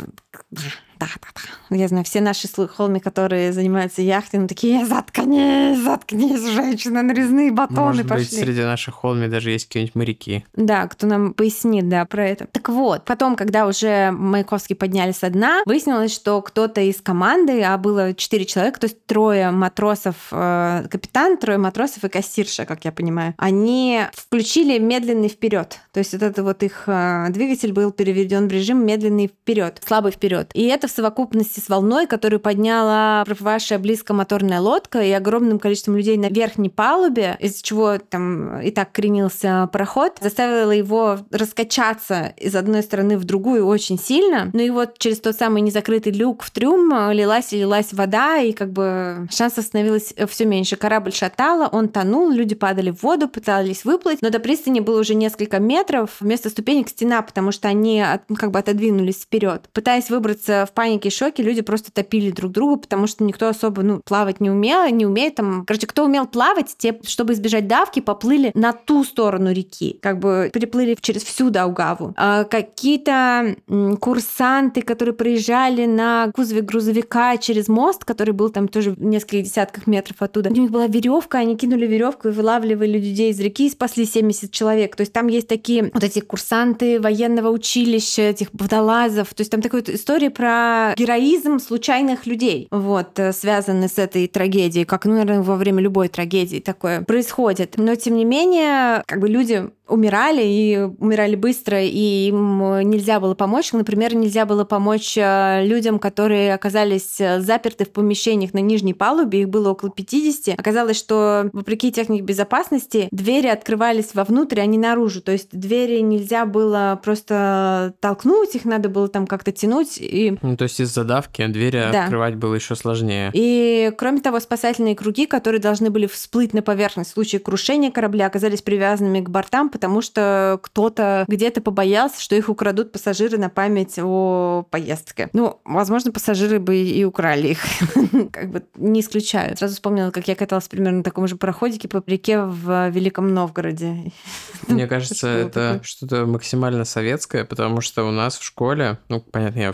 Да, 1.00 1.08
да, 1.22 1.42
да. 1.70 1.76
Я 1.76 1.88
знаю, 1.88 2.06
все 2.06 2.22
наши 2.22 2.48
холми, 2.48 3.00
которые 3.00 3.54
занимаются 3.54 4.02
яхтингом, 4.02 4.48
такие, 4.48 4.86
заткнись, 4.86 5.80
заткнись, 5.80 6.46
женщина, 6.48 7.04
нарезные 7.04 7.52
батоны 7.52 7.88
Может 7.88 8.08
пошли. 8.08 8.26
быть, 8.26 8.34
среди 8.34 8.62
наших 8.62 8.96
холми 8.96 9.28
даже 9.28 9.52
есть 9.52 9.68
какие-нибудь 9.68 9.96
моряки. 9.96 10.46
Да, 10.56 10.88
кто 10.88 11.08
нам 11.08 11.34
пояснит, 11.34 11.88
да, 11.90 12.06
про 12.06 12.28
это. 12.28 12.48
Так 12.48 12.70
вот, 12.70 13.06
потом, 13.06 13.36
когда 13.36 13.68
уже 13.68 14.12
Маяковский 14.12 14.76
подняли 14.76 15.12
со 15.12 15.30
дна, 15.30 15.62
выяснилось, 15.66 16.14
что 16.14 16.42
кто-то 16.42 16.82
из 16.82 17.02
команды, 17.02 17.62
а 17.64 17.78
было 17.78 18.14
четыре 18.14 18.46
человека, 18.46 18.80
то 18.80 18.86
есть 18.86 19.06
трое 19.06 19.52
матросов, 19.52 20.16
э, 20.32 20.86
капитан, 20.90 21.38
трое 21.38 21.58
матросов 21.58 22.04
и 22.04 22.10
кассирша, 22.10 22.66
как 22.66 22.86
я 22.86 22.92
понимаю, 22.92 23.34
они 23.38 24.02
включили 24.14 24.80
медленный 24.80 25.30
вперед. 25.30 25.80
То 25.94 26.00
есть 26.00 26.14
вот 26.14 26.24
это 26.24 26.44
вот 26.44 26.64
их 26.64 26.84
э, 26.88 27.28
двигатель 27.30 27.74
был 27.74 27.92
переведен 27.92 28.48
в 28.48 28.52
режим 28.52 28.86
медленный 28.86 29.28
вперед, 29.28 29.82
слабый 29.86 30.12
вперед. 30.12 30.50
И 30.54 30.66
это 30.68 30.87
это 30.88 30.94
в 30.94 30.96
совокупности 30.96 31.60
с 31.60 31.70
волной, 31.70 32.08
которую 32.08 32.40
подняла 32.40 33.24
проплывавшая 33.26 33.80
близко 33.80 34.14
моторная 34.14 34.60
лодка 34.60 35.02
и 35.02 35.12
огромным 35.12 35.60
количеством 35.60 35.98
людей 35.98 36.18
на 36.18 36.30
верхней 36.30 36.70
палубе, 36.70 37.38
из-за 37.40 37.62
чего 37.62 37.98
там 37.98 38.60
и 38.62 38.72
так 38.72 38.92
кренился 38.92 39.70
пароход, 39.72 40.18
заставило 40.22 40.72
его 40.72 41.20
раскачаться 41.32 42.34
из 42.38 42.56
одной 42.56 42.84
стороны 42.84 43.18
в 43.18 43.24
другую 43.24 43.66
очень 43.66 44.00
сильно. 44.00 44.50
Ну 44.54 44.60
и 44.62 44.70
вот 44.70 44.98
через 44.98 45.20
тот 45.20 45.36
самый 45.36 45.62
незакрытый 45.62 46.14
люк 46.14 46.44
в 46.44 46.52
трюм 46.52 47.12
лилась 47.12 47.54
и 47.54 47.60
лилась 47.60 47.94
вода, 47.94 48.38
и 48.38 48.54
как 48.54 48.72
бы 48.72 49.28
шансов 49.32 49.66
становилось 49.66 50.14
все 50.30 50.46
меньше. 50.46 50.76
Корабль 50.76 51.14
шатало, 51.14 51.68
он 51.72 51.90
тонул, 51.90 52.30
люди 52.30 52.56
падали 52.56 52.92
в 52.92 53.04
воду, 53.04 53.28
пытались 53.28 53.84
выплыть, 53.84 54.22
но 54.22 54.30
до 54.30 54.40
пристани 54.40 54.80
было 54.80 55.00
уже 55.00 55.16
несколько 55.16 55.60
метров, 55.60 56.18
вместо 56.20 56.50
ступенек 56.50 56.90
стена, 56.90 57.22
потому 57.22 57.52
что 57.52 57.68
они 57.68 58.02
от, 58.02 58.30
ну, 58.30 58.36
как 58.36 58.52
бы 58.52 58.60
отодвинулись 58.60 59.22
вперед. 59.22 59.70
Пытаясь 59.74 60.10
выбраться 60.10 60.66
в 60.70 60.74
панике 60.78 61.10
и 61.10 61.12
шоке, 61.12 61.42
люди 61.42 61.62
просто 61.62 61.92
топили 61.92 62.30
друг 62.30 62.52
друга, 62.52 62.78
потому 62.78 63.08
что 63.08 63.24
никто 63.24 63.48
особо 63.48 63.82
ну, 63.82 64.00
плавать 64.06 64.40
не 64.40 64.52
умел, 64.52 64.88
не 64.90 65.08
умеет 65.08 65.34
там. 65.34 65.66
Короче, 65.66 65.88
кто 65.88 66.06
умел 66.06 66.28
плавать, 66.28 66.76
те, 66.78 67.00
чтобы 67.04 67.34
избежать 67.34 67.68
давки, 67.68 68.00
поплыли 68.00 68.52
на 68.54 68.74
ту 68.74 69.04
сторону 69.04 69.52
реки, 69.52 69.98
как 70.04 70.20
бы 70.20 70.52
переплыли 70.54 70.96
через 71.02 71.24
всю 71.24 71.50
Даугаву. 71.50 72.14
А 72.16 72.44
какие-то 72.44 73.56
курсанты, 74.00 74.84
которые 74.84 75.16
проезжали 75.16 75.88
на 75.88 76.32
кузове 76.36 76.62
грузовика 76.62 77.38
через 77.38 77.68
мост, 77.68 78.06
который 78.06 78.36
был 78.36 78.52
там 78.52 78.68
тоже 78.68 78.92
в 78.92 79.04
нескольких 79.04 79.46
десятках 79.46 79.88
метров 79.88 80.18
оттуда. 80.20 80.52
У 80.52 80.54
них 80.54 80.70
была 80.70 80.86
веревка, 80.86 81.40
они 81.40 81.58
кинули 81.58 81.88
веревку 81.88 82.28
и 82.28 82.32
вылавливали 82.32 83.00
людей 83.00 83.32
из 83.32 83.40
реки 83.40 83.66
и 83.66 83.72
спасли 83.72 84.06
70 84.06 84.52
человек. 84.52 84.96
То 84.96 85.02
есть 85.02 85.12
там 85.12 85.26
есть 85.26 85.48
такие 85.48 85.90
вот 85.92 86.04
эти 86.04 86.20
курсанты 86.20 87.00
военного 87.00 87.50
училища, 87.50 88.22
этих 88.22 88.50
водолазов. 88.54 89.34
То 89.34 89.42
есть 89.42 89.50
там 89.50 89.64
такая 89.64 89.82
вот 89.82 89.90
история 89.90 90.30
про 90.30 90.67
героизм 90.98 91.60
случайных 91.60 92.26
людей, 92.26 92.68
вот, 92.72 93.20
э, 93.20 93.34
связанный 93.34 93.90
с 93.90 93.98
этой 93.98 94.28
трагедией, 94.28 94.86
как, 94.86 95.06
ну, 95.06 95.14
наверное, 95.14 95.42
во 95.42 95.56
время 95.56 95.82
любой 95.82 96.08
трагедии 96.08 96.60
такое 96.60 97.02
происходит. 97.02 97.76
Но, 97.78 97.96
тем 97.96 98.16
не 98.16 98.26
менее, 98.26 99.04
как 99.06 99.20
бы 99.20 99.30
люди 99.30 99.70
умирали 99.88 100.44
и 100.44 100.78
умирали 101.00 101.36
быстро, 101.36 101.82
и 101.82 102.28
им 102.28 102.90
нельзя 102.90 103.20
было 103.20 103.36
помочь. 103.36 103.72
Например, 103.74 104.16
нельзя 104.16 104.46
было 104.46 104.66
помочь 104.66 105.18
э, 105.18 105.66
людям, 105.66 106.00
которые 106.00 106.54
оказались 106.54 107.20
э, 107.20 107.40
заперты 107.40 107.86
в 107.86 107.92
помещениях 107.92 108.54
на 108.54 108.60
нижней 108.60 108.94
палубе, 108.94 109.42
их 109.42 109.50
было 109.50 109.72
около 109.72 109.92
50. 109.92 110.60
Оказалось, 110.60 110.98
что 110.98 111.50
вопреки 111.54 111.92
технике 111.92 112.24
безопасности 112.24 113.08
двери 113.12 113.48
открывались 113.48 114.14
вовнутрь, 114.14 114.60
а 114.60 114.66
не 114.66 114.78
наружу. 114.78 115.22
То 115.22 115.32
есть 115.32 115.50
двери 115.52 116.00
нельзя 116.00 116.46
было 116.46 117.00
просто 117.04 117.94
толкнуть, 118.00 118.56
их 118.56 118.66
надо 118.66 118.90
было 118.90 119.08
там 119.08 119.28
как-то 119.28 119.52
тянуть. 119.52 119.98
И... 120.00 120.38
То 120.58 120.64
есть 120.64 120.80
из-за 120.80 121.04
давки 121.04 121.46
двери 121.48 121.90
да. 121.92 122.04
открывать 122.04 122.36
было 122.36 122.56
еще 122.56 122.76
сложнее. 122.76 123.32
И 123.34 123.92
кроме 123.98 124.22
того, 124.22 124.40
спасательные 124.40 124.96
круги, 124.96 125.26
которые 125.26 125.62
должны 125.62 125.90
были 125.90 126.08
всплыть 126.08 126.54
на 126.54 126.62
поверхность 126.62 127.12
в 127.12 127.14
случае 127.14 127.40
крушения 127.40 127.92
корабля, 127.92 128.28
оказались 128.28 128.62
привязанными 128.62 129.22
к 129.22 129.30
бортам, 129.30 129.70
потому 129.70 130.02
что 130.02 130.60
кто-то 130.62 131.26
где-то 131.28 131.62
побоялся, 131.62 132.22
что 132.22 132.36
их 132.36 132.50
украдут 132.50 132.92
пассажиры 132.92 133.38
на 133.38 133.50
память 133.50 134.00
о 134.00 134.66
поездке. 134.70 135.30
Ну, 135.34 135.60
возможно, 135.64 136.12
пассажиры 136.12 136.60
бы 136.60 136.78
и 136.78 137.04
украли 137.04 137.50
их. 137.50 137.60
как 138.32 138.52
бы 138.52 138.64
не 138.76 139.02
исключаю. 139.02 139.56
Сразу 139.58 139.76
вспомнила, 139.76 140.12
как 140.12 140.28
я 140.28 140.36
каталась 140.36 140.68
примерно 140.68 141.00
на 141.00 141.04
таком 141.04 141.28
же 141.28 141.36
проходике 141.36 141.88
по 141.88 142.04
реке 142.06 142.42
в 142.42 142.90
Великом 142.90 143.34
Новгороде. 143.34 144.12
Мне 144.68 144.88
кажется, 144.88 145.28
это 145.28 145.80
что-то 145.84 146.26
максимально 146.26 146.86
советское, 146.86 147.46
потому 147.46 147.82
что 147.82 148.04
у 148.04 148.12
нас 148.12 148.38
в 148.38 148.44
школе, 148.44 149.00
ну, 149.10 149.22
понятно, 149.22 149.60
я 149.60 149.74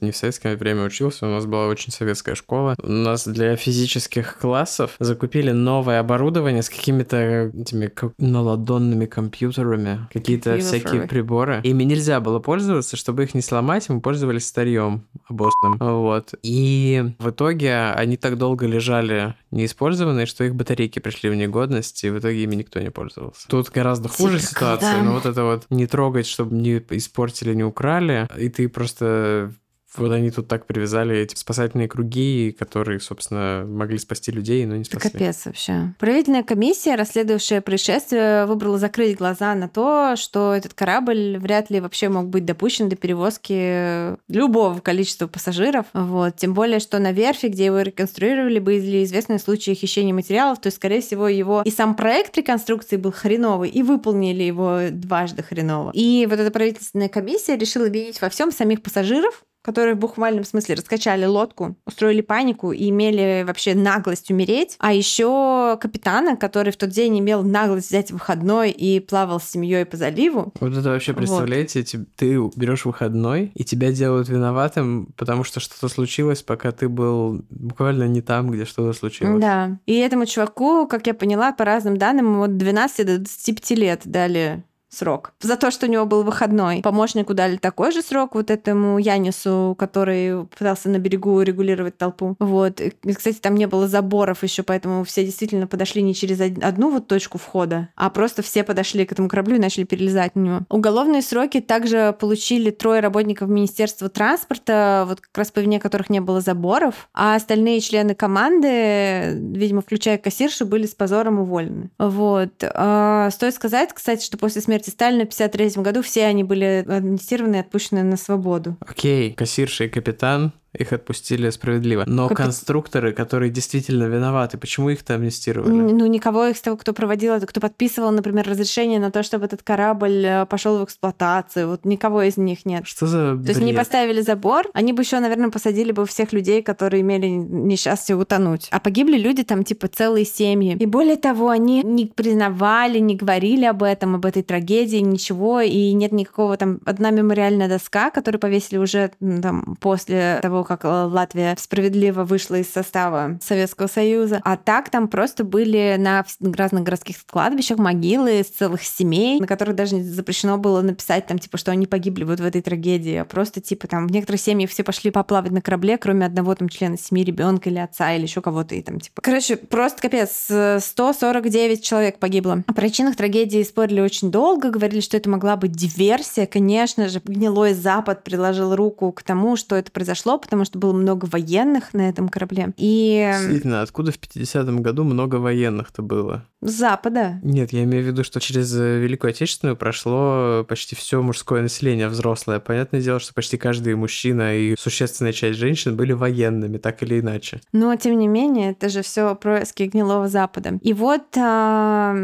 не 0.00 0.10
в 0.12 0.16
советское 0.20 0.56
время 0.56 0.84
учился, 0.84 1.26
у 1.26 1.30
нас 1.30 1.46
была 1.46 1.66
очень 1.66 1.92
советская 1.92 2.34
школа. 2.34 2.74
У 2.82 2.88
нас 2.88 3.26
для 3.26 3.56
физических 3.56 4.38
классов 4.38 4.96
закупили 4.98 5.50
новое 5.50 6.00
оборудование 6.00 6.62
с 6.62 6.68
какими-то 6.68 7.50
этими 7.54 7.90
наладонными 8.18 9.06
компьютерами 9.06 10.06
какие-то 10.12 10.58
всякие 10.58 11.02
приборы. 11.02 11.60
Ими 11.64 11.84
нельзя 11.84 12.20
было 12.20 12.38
пользоваться, 12.38 12.96
чтобы 12.96 13.24
их 13.24 13.34
не 13.34 13.42
сломать, 13.42 13.88
мы 13.88 14.00
пользовались 14.00 14.46
старьем 14.46 15.06
обоссным. 15.28 15.76
Вот. 15.78 16.34
И 16.42 17.04
в 17.18 17.30
итоге 17.30 17.90
они 17.96 18.16
так 18.16 18.38
долго 18.38 18.66
лежали 18.66 19.34
неиспользованные, 19.50 20.26
что 20.26 20.44
их 20.44 20.54
батарейки 20.54 20.98
пришли 20.98 21.30
в 21.30 21.34
негодность, 21.34 22.04
и 22.04 22.10
в 22.10 22.18
итоге 22.18 22.44
ими 22.44 22.56
никто 22.56 22.80
не 22.80 22.90
пользовался. 22.90 23.48
Тут 23.48 23.70
гораздо 23.70 24.08
хуже 24.08 24.38
Типа, 24.38 24.50
ситуация, 24.50 24.96
да. 24.96 25.02
но 25.02 25.12
вот 25.12 25.26
это 25.26 25.44
вот 25.44 25.66
не 25.70 25.86
трогать, 25.86 26.26
чтобы 26.26 26.54
не 26.54 26.82
испортили, 26.90 27.54
не 27.54 27.64
украли, 27.64 28.28
и 28.38 28.48
ты 28.48 28.68
просто 28.68 29.52
вот 29.96 30.12
они 30.12 30.30
тут 30.30 30.48
так 30.48 30.66
привязали 30.66 31.16
эти 31.16 31.34
спасательные 31.36 31.88
круги, 31.88 32.54
которые, 32.58 33.00
собственно, 33.00 33.64
могли 33.66 33.98
спасти 33.98 34.30
людей, 34.30 34.64
но 34.66 34.76
не 34.76 34.84
спасли. 34.84 35.10
Капец 35.10 35.46
вообще. 35.46 35.94
Правительная 35.98 36.42
комиссия, 36.42 36.94
расследовавшая 36.94 37.60
происшествие, 37.60 38.46
выбрала 38.46 38.78
закрыть 38.78 39.16
глаза 39.16 39.54
на 39.54 39.68
то, 39.68 40.14
что 40.16 40.54
этот 40.54 40.74
корабль 40.74 41.38
вряд 41.38 41.70
ли 41.70 41.80
вообще 41.80 42.08
мог 42.08 42.28
быть 42.28 42.44
допущен 42.44 42.88
до 42.88 42.96
перевозки 42.96 44.16
любого 44.30 44.78
количества 44.80 45.26
пассажиров. 45.26 45.86
Вот. 45.92 46.36
Тем 46.36 46.54
более, 46.54 46.78
что 46.78 46.98
на 46.98 47.12
верфи, 47.12 47.46
где 47.46 47.66
его 47.66 47.80
реконструировали, 47.80 48.58
были 48.58 49.04
известны 49.04 49.38
случаи 49.38 49.72
хищения 49.72 50.14
материалов, 50.14 50.60
то 50.60 50.68
есть, 50.68 50.76
скорее 50.76 51.00
всего, 51.00 51.28
его 51.28 51.62
и 51.64 51.70
сам 51.70 51.94
проект 51.94 52.36
реконструкции 52.36 52.96
был 52.96 53.12
хреновый, 53.12 53.68
и 53.70 53.82
выполнили 53.82 54.42
его 54.42 54.80
дважды 54.90 55.42
хреново. 55.42 55.90
И 55.94 56.26
вот 56.28 56.38
эта 56.38 56.50
правительственная 56.50 57.08
комиссия 57.08 57.56
решила 57.56 57.88
видеть 57.88 58.20
во 58.20 58.28
всем 58.28 58.52
самих 58.52 58.82
пассажиров, 58.82 59.44
которые 59.62 59.94
в 59.94 59.98
буквальном 59.98 60.44
смысле 60.44 60.76
раскачали 60.76 61.24
лодку, 61.24 61.76
устроили 61.86 62.20
панику 62.20 62.72
и 62.72 62.88
имели 62.88 63.44
вообще 63.46 63.74
наглость 63.74 64.30
умереть, 64.30 64.76
а 64.78 64.92
еще 64.92 65.78
капитана, 65.80 66.36
который 66.36 66.72
в 66.72 66.76
тот 66.76 66.90
день 66.90 67.18
имел 67.18 67.42
наглость 67.42 67.88
взять 67.88 68.10
выходной 68.10 68.70
и 68.70 69.00
плавал 69.00 69.40
с 69.40 69.44
семьей 69.44 69.84
по 69.84 69.96
заливу. 69.96 70.52
Вот 70.60 70.72
это 70.72 70.90
вообще, 70.90 71.12
представляете, 71.12 71.84
вот. 71.98 72.06
ты 72.16 72.58
берешь 72.58 72.84
выходной, 72.84 73.52
и 73.54 73.64
тебя 73.64 73.92
делают 73.92 74.28
виноватым, 74.28 75.08
потому 75.16 75.44
что 75.44 75.60
что-то 75.60 75.88
случилось, 75.88 76.42
пока 76.42 76.72
ты 76.72 76.88
был 76.88 77.44
буквально 77.50 78.08
не 78.08 78.22
там, 78.22 78.50
где 78.50 78.64
что-то 78.64 78.96
случилось. 78.96 79.40
Да. 79.40 79.78
И 79.86 79.94
этому 79.96 80.26
чуваку, 80.26 80.86
как 80.86 81.06
я 81.06 81.14
поняла, 81.14 81.52
по 81.52 81.64
разным 81.64 81.96
данным, 81.96 82.40
от 82.40 82.56
12 82.56 83.06
до 83.06 83.18
25 83.18 83.70
лет 83.72 84.00
дали 84.04 84.64
срок. 84.90 85.32
За 85.40 85.56
то, 85.56 85.70
что 85.70 85.86
у 85.86 85.88
него 85.88 86.04
был 86.04 86.22
выходной. 86.22 86.82
Помощнику 86.82 87.32
дали 87.34 87.56
такой 87.56 87.92
же 87.92 88.02
срок, 88.02 88.34
вот 88.34 88.50
этому 88.50 88.98
Янису, 88.98 89.74
который 89.78 90.46
пытался 90.46 90.88
на 90.88 90.98
берегу 90.98 91.40
регулировать 91.40 91.96
толпу. 91.96 92.36
Вот. 92.38 92.80
И, 92.80 92.92
кстати, 93.14 93.38
там 93.38 93.54
не 93.54 93.66
было 93.66 93.88
заборов 93.88 94.42
еще, 94.42 94.62
поэтому 94.62 95.04
все 95.04 95.24
действительно 95.24 95.66
подошли 95.66 96.02
не 96.02 96.14
через 96.14 96.40
одну 96.40 96.90
вот 96.90 97.06
точку 97.06 97.38
входа, 97.38 97.88
а 97.94 98.10
просто 98.10 98.42
все 98.42 98.64
подошли 98.64 99.06
к 99.06 99.12
этому 99.12 99.28
кораблю 99.28 99.56
и 99.56 99.60
начали 99.60 99.84
перелезать 99.84 100.34
на 100.34 100.40
него. 100.40 100.60
Уголовные 100.68 101.22
сроки 101.22 101.60
также 101.60 102.14
получили 102.18 102.70
трое 102.70 103.00
работников 103.00 103.48
Министерства 103.48 104.08
транспорта, 104.08 105.04
вот 105.06 105.20
как 105.20 105.36
раз 105.36 105.50
по 105.50 105.60
вине 105.60 105.78
которых 105.78 106.10
не 106.10 106.20
было 106.20 106.40
заборов, 106.40 107.08
а 107.14 107.36
остальные 107.36 107.80
члены 107.80 108.14
команды, 108.14 109.38
видимо, 109.54 109.82
включая 109.82 110.18
кассиршу, 110.18 110.66
были 110.66 110.86
с 110.86 110.94
позором 110.94 111.40
уволены. 111.40 111.90
Вот. 111.98 112.50
А, 112.62 113.30
стоит 113.30 113.54
сказать, 113.54 113.92
кстати, 113.92 114.24
что 114.24 114.36
после 114.36 114.60
смерти 114.60 114.79
смерти 114.80 114.90
Сталина 114.90 115.24
в 115.24 115.34
1953 115.34 115.82
году 115.82 116.02
все 116.02 116.24
они 116.24 116.44
были 116.44 116.84
амнистированы 116.88 117.56
и 117.56 117.58
отпущены 117.60 118.02
на 118.02 118.16
свободу. 118.16 118.76
Окей, 118.80 119.32
кассирша 119.32 119.84
и 119.84 119.88
капитан 119.88 120.52
их 120.72 120.92
отпустили 120.92 121.50
справедливо. 121.50 122.04
Но 122.06 122.28
Капит... 122.28 122.44
конструкторы, 122.44 123.12
которые 123.12 123.50
действительно 123.50 124.04
виноваты, 124.04 124.56
почему 124.56 124.90
их-то 124.90 125.14
амнистировали? 125.14 125.70
Ну, 125.70 126.06
никого 126.06 126.46
из 126.46 126.60
того, 126.60 126.76
кто 126.76 126.92
проводил 126.92 127.32
это, 127.32 127.46
кто 127.46 127.60
подписывал, 127.60 128.12
например, 128.12 128.48
разрешение 128.48 129.00
на 129.00 129.10
то, 129.10 129.22
чтобы 129.24 129.46
этот 129.46 129.62
корабль 129.62 130.24
э, 130.24 130.46
пошел 130.46 130.78
в 130.78 130.84
эксплуатацию, 130.84 131.68
вот 131.68 131.84
никого 131.84 132.22
из 132.22 132.36
них 132.36 132.64
нет. 132.66 132.86
Что 132.86 133.06
за 133.06 133.34
бред? 133.34 133.46
То 133.46 133.52
есть 133.52 133.62
не 133.62 133.72
поставили 133.72 134.20
забор, 134.20 134.70
они 134.72 134.92
бы 134.92 135.02
еще, 135.02 135.18
наверное, 135.18 135.50
посадили 135.50 135.90
бы 135.90 136.06
всех 136.06 136.32
людей, 136.32 136.62
которые 136.62 137.00
имели 137.00 137.26
несчастье 137.26 138.14
утонуть. 138.14 138.68
А 138.70 138.78
погибли 138.78 139.18
люди 139.18 139.42
там, 139.42 139.64
типа, 139.64 139.88
целые 139.88 140.24
семьи. 140.24 140.76
И 140.78 140.86
более 140.86 141.16
того, 141.16 141.48
они 141.48 141.82
не 141.82 142.06
признавали, 142.06 142.98
не 142.98 143.16
говорили 143.16 143.64
об 143.64 143.82
этом, 143.82 144.14
об 144.14 144.24
этой 144.24 144.44
трагедии, 144.44 144.98
ничего, 144.98 145.60
и 145.60 145.92
нет 145.92 146.12
никакого 146.12 146.56
там... 146.56 146.78
Одна 146.86 147.10
мемориальная 147.10 147.68
доска, 147.68 148.10
которую 148.10 148.40
повесили 148.40 148.78
уже 148.78 149.10
там 149.18 149.76
после 149.80 150.38
того, 150.42 150.59
как 150.64 150.84
э, 150.84 150.88
Латвия 150.88 151.56
справедливо 151.58 152.24
вышла 152.24 152.56
из 152.56 152.70
состава 152.70 153.38
Советского 153.42 153.86
Союза. 153.86 154.40
А 154.44 154.56
так 154.56 154.90
там 154.90 155.08
просто 155.08 155.44
были 155.44 155.96
на 155.98 156.24
разных 156.40 156.82
городских 156.84 157.16
кладбищах 157.26 157.78
могилы 157.78 158.40
из 158.40 158.46
целых 158.46 158.82
семей, 158.82 159.40
на 159.40 159.46
которых 159.46 159.76
даже 159.76 160.00
запрещено 160.02 160.58
было 160.58 160.80
написать 160.82 161.26
там, 161.26 161.38
типа, 161.38 161.58
что 161.58 161.70
они 161.70 161.86
погибли 161.86 162.24
вот 162.24 162.40
в 162.40 162.44
этой 162.44 162.62
трагедии. 162.62 163.16
А 163.16 163.24
просто, 163.24 163.60
типа, 163.60 163.86
там, 163.86 164.06
в 164.06 164.12
некоторых 164.12 164.40
семьях 164.40 164.70
все 164.70 164.84
пошли 164.84 165.10
поплавать 165.10 165.52
на 165.52 165.60
корабле, 165.60 165.98
кроме 165.98 166.26
одного 166.26 166.54
там 166.54 166.68
члена 166.68 166.98
семьи, 166.98 167.24
ребенка 167.24 167.70
или 167.70 167.78
отца, 167.78 168.12
или 168.14 168.22
еще 168.22 168.40
кого-то, 168.40 168.74
и 168.74 168.82
там, 168.82 169.00
типа. 169.00 169.22
Короче, 169.22 169.56
просто 169.56 170.02
капец, 170.02 170.50
149 170.80 171.84
человек 171.84 172.18
погибло. 172.18 172.62
О 172.66 172.72
причинах 172.72 173.16
трагедии 173.16 173.62
спорили 173.62 174.00
очень 174.00 174.30
долго, 174.30 174.70
говорили, 174.70 175.00
что 175.00 175.16
это 175.16 175.28
могла 175.28 175.56
быть 175.56 175.72
диверсия. 175.72 176.46
Конечно 176.46 177.08
же, 177.08 177.20
гнилой 177.24 177.74
Запад 177.74 178.24
приложил 178.24 178.74
руку 178.74 179.12
к 179.12 179.22
тому, 179.22 179.56
что 179.56 179.76
это 179.76 179.90
произошло, 179.90 180.38
потому 180.50 180.64
что 180.64 180.80
было 180.80 180.92
много 180.92 181.26
военных 181.26 181.94
на 181.94 182.08
этом 182.08 182.28
корабле. 182.28 182.72
И... 182.76 183.32
Действительно, 183.38 183.82
откуда 183.82 184.10
в 184.10 184.18
50-м 184.18 184.82
году 184.82 185.04
много 185.04 185.36
военных-то 185.36 186.02
было? 186.02 186.44
С 186.60 186.72
Запада. 186.72 187.38
Нет, 187.44 187.72
я 187.72 187.84
имею 187.84 188.02
в 188.02 188.06
виду, 188.08 188.24
что 188.24 188.40
через 188.40 188.74
э, 188.74 188.98
Великую 188.98 189.30
Отечественную 189.30 189.76
прошло 189.76 190.66
почти 190.68 190.96
все 190.96 191.22
мужское 191.22 191.62
население 191.62 192.08
взрослое. 192.08 192.58
Понятное 192.58 193.00
дело, 193.00 193.20
что 193.20 193.32
почти 193.32 193.56
каждый 193.58 193.94
мужчина 193.94 194.56
и 194.56 194.74
существенная 194.76 195.32
часть 195.32 195.60
женщин 195.60 195.96
были 195.96 196.12
военными, 196.12 196.78
так 196.78 197.00
или 197.04 197.20
иначе. 197.20 197.60
Но, 197.72 197.94
тем 197.94 198.18
не 198.18 198.26
менее, 198.26 198.72
это 198.72 198.88
же 198.88 199.02
все 199.02 199.36
происки 199.36 199.84
гнилого 199.84 200.28
Запада. 200.28 200.80
И 200.82 200.92
вот 200.92 201.22
а, 201.38 202.16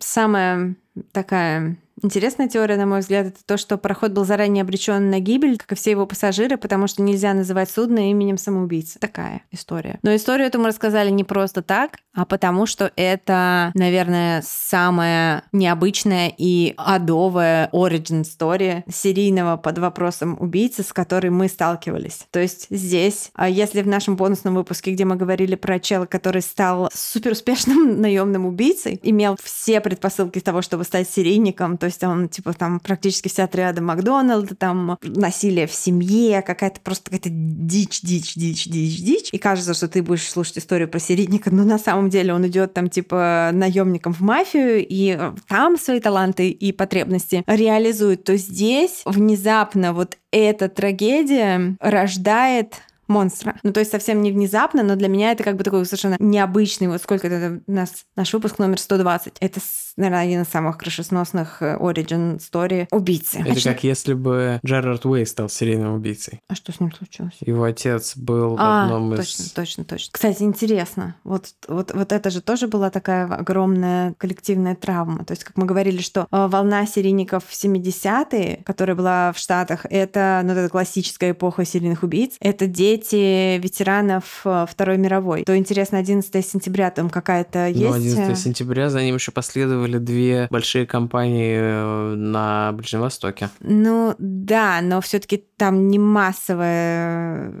самая 0.00 0.74
такая 1.12 1.78
Интересная 2.02 2.48
теория, 2.48 2.76
на 2.76 2.86
мой 2.86 3.00
взгляд, 3.00 3.26
это 3.26 3.38
то, 3.44 3.56
что 3.56 3.76
пароход 3.76 4.12
был 4.12 4.24
заранее 4.24 4.62
обречен 4.62 5.10
на 5.10 5.20
гибель, 5.20 5.58
как 5.58 5.72
и 5.72 5.74
все 5.74 5.90
его 5.90 6.06
пассажиры, 6.06 6.56
потому 6.56 6.86
что 6.86 7.02
нельзя 7.02 7.34
называть 7.34 7.70
судно 7.70 8.10
именем 8.10 8.38
самоубийцы. 8.38 8.98
Такая 8.98 9.42
история. 9.50 9.98
Но 10.02 10.14
историю 10.14 10.46
эту 10.46 10.58
мы 10.58 10.68
рассказали 10.68 11.10
не 11.10 11.24
просто 11.24 11.62
так, 11.62 11.98
а 12.14 12.24
потому 12.24 12.66
что 12.66 12.90
это, 12.96 13.70
наверное, 13.74 14.42
самая 14.46 15.44
необычная 15.52 16.32
и 16.36 16.74
адовая 16.76 17.68
origin 17.72 18.22
story 18.22 18.82
серийного 18.90 19.56
под 19.56 19.78
вопросом 19.78 20.36
убийцы, 20.40 20.82
с 20.82 20.92
которой 20.92 21.28
мы 21.28 21.48
сталкивались. 21.48 22.26
То 22.30 22.40
есть 22.40 22.66
здесь, 22.70 23.30
а 23.34 23.48
если 23.48 23.82
в 23.82 23.86
нашем 23.86 24.16
бонусном 24.16 24.54
выпуске, 24.54 24.92
где 24.92 25.04
мы 25.04 25.16
говорили 25.16 25.54
про 25.54 25.78
чела, 25.78 26.06
который 26.06 26.42
стал 26.42 26.90
суперуспешным 26.92 28.00
наемным 28.00 28.46
убийцей, 28.46 28.98
имел 29.02 29.36
все 29.42 29.80
предпосылки 29.80 30.40
того, 30.40 30.62
чтобы 30.62 30.84
стать 30.84 31.08
серийником, 31.08 31.76
то 31.76 31.89
есть 31.90 32.02
он, 32.04 32.28
типа, 32.28 32.52
там 32.52 32.80
практически 32.80 33.28
все 33.28 33.44
отряды 33.44 33.80
Макдональда, 33.80 34.54
там 34.54 34.98
насилие 35.02 35.66
в 35.66 35.72
семье, 35.72 36.42
какая-то 36.42 36.80
просто 36.80 37.04
какая-то 37.10 37.28
дичь, 37.30 38.00
дичь, 38.02 38.34
дичь, 38.34 38.66
дичь, 38.66 39.00
дичь. 39.00 39.28
И 39.32 39.38
кажется, 39.38 39.74
что 39.74 39.88
ты 39.88 40.02
будешь 40.02 40.28
слушать 40.28 40.58
историю 40.58 40.88
про 40.88 40.98
серийника, 40.98 41.50
но 41.50 41.64
на 41.64 41.78
самом 41.78 42.10
деле 42.10 42.34
он 42.34 42.46
идет 42.46 42.74
там, 42.74 42.88
типа, 42.88 43.50
наемником 43.52 44.12
в 44.12 44.20
мафию, 44.20 44.84
и 44.88 45.18
там 45.48 45.76
свои 45.76 46.00
таланты 46.00 46.50
и 46.50 46.72
потребности 46.72 47.42
реализует, 47.46 48.24
то 48.24 48.36
здесь 48.36 49.02
внезапно 49.04 49.92
вот 49.92 50.18
эта 50.30 50.68
трагедия 50.68 51.76
рождает 51.80 52.74
монстра. 53.10 53.56
Ну, 53.62 53.72
то 53.72 53.80
есть 53.80 53.90
совсем 53.90 54.22
не 54.22 54.32
внезапно, 54.32 54.82
но 54.82 54.96
для 54.96 55.08
меня 55.08 55.32
это 55.32 55.42
как 55.42 55.56
бы 55.56 55.64
такой 55.64 55.84
совершенно 55.84 56.16
необычный, 56.18 56.88
вот 56.88 57.02
сколько 57.02 57.26
это 57.26 57.60
у 57.66 57.72
нас, 57.72 58.06
наш 58.16 58.32
выпуск 58.32 58.58
номер 58.58 58.78
120. 58.78 59.34
Это, 59.40 59.60
наверное, 60.00 60.24
один 60.24 60.42
из 60.42 60.48
самых 60.48 60.78
крышесносных 60.78 61.62
э, 61.62 61.76
origin 61.76 62.38
story 62.38 62.88
убийцы. 62.90 63.40
Это 63.40 63.52
Очень... 63.52 63.70
как 63.70 63.84
если 63.84 64.14
бы 64.14 64.60
Джерард 64.64 65.04
Уэй 65.06 65.26
стал 65.26 65.48
серийным 65.48 65.94
убийцей. 65.94 66.40
А 66.48 66.54
что 66.54 66.72
с 66.72 66.80
ним 66.80 66.92
случилось? 66.92 67.36
Его 67.40 67.64
отец 67.64 68.16
был 68.16 68.56
а, 68.58 68.82
в 68.82 68.84
одном 68.84 69.16
точно, 69.16 69.42
из... 69.42 69.52
точно, 69.52 69.84
точно. 69.84 70.10
Кстати, 70.12 70.42
интересно. 70.42 71.16
Вот, 71.24 71.54
вот, 71.68 71.92
вот 71.94 72.12
это 72.12 72.30
же 72.30 72.40
тоже 72.40 72.66
была 72.66 72.90
такая 72.90 73.26
огромная 73.26 74.14
коллективная 74.18 74.74
травма. 74.74 75.24
То 75.24 75.32
есть, 75.32 75.44
как 75.44 75.56
мы 75.56 75.66
говорили, 75.66 76.00
что 76.00 76.26
э, 76.30 76.46
волна 76.46 76.86
серийников 76.86 77.44
в 77.46 77.52
70-е, 77.52 78.62
которая 78.64 78.96
была 78.96 79.32
в 79.32 79.38
Штатах, 79.38 79.86
это, 79.88 80.40
ну, 80.44 80.52
это 80.52 80.68
классическая 80.68 81.32
эпоха 81.32 81.64
серийных 81.64 82.02
убийц. 82.02 82.36
Это 82.40 82.66
дети 82.66 83.58
ветеранов 83.58 84.42
э, 84.44 84.66
Второй 84.68 84.98
мировой. 84.98 85.44
То 85.44 85.56
интересно, 85.56 85.98
11 85.98 86.46
сентября 86.46 86.90
там 86.90 87.10
какая-то 87.10 87.68
есть? 87.68 87.80
Ну, 87.80 87.92
11 87.92 88.38
сентября 88.38 88.90
за 88.90 89.02
ним 89.02 89.16
еще 89.16 89.32
последовали 89.32 89.89
две 89.98 90.48
большие 90.50 90.86
кампании 90.86 91.56
э, 91.58 92.14
на 92.14 92.72
Ближнем 92.72 93.00
Востоке. 93.00 93.50
Ну 93.60 94.14
да, 94.18 94.80
но 94.82 95.00
все-таки 95.00 95.44
там 95.56 95.88
не 95.88 95.98
массовая 95.98 97.52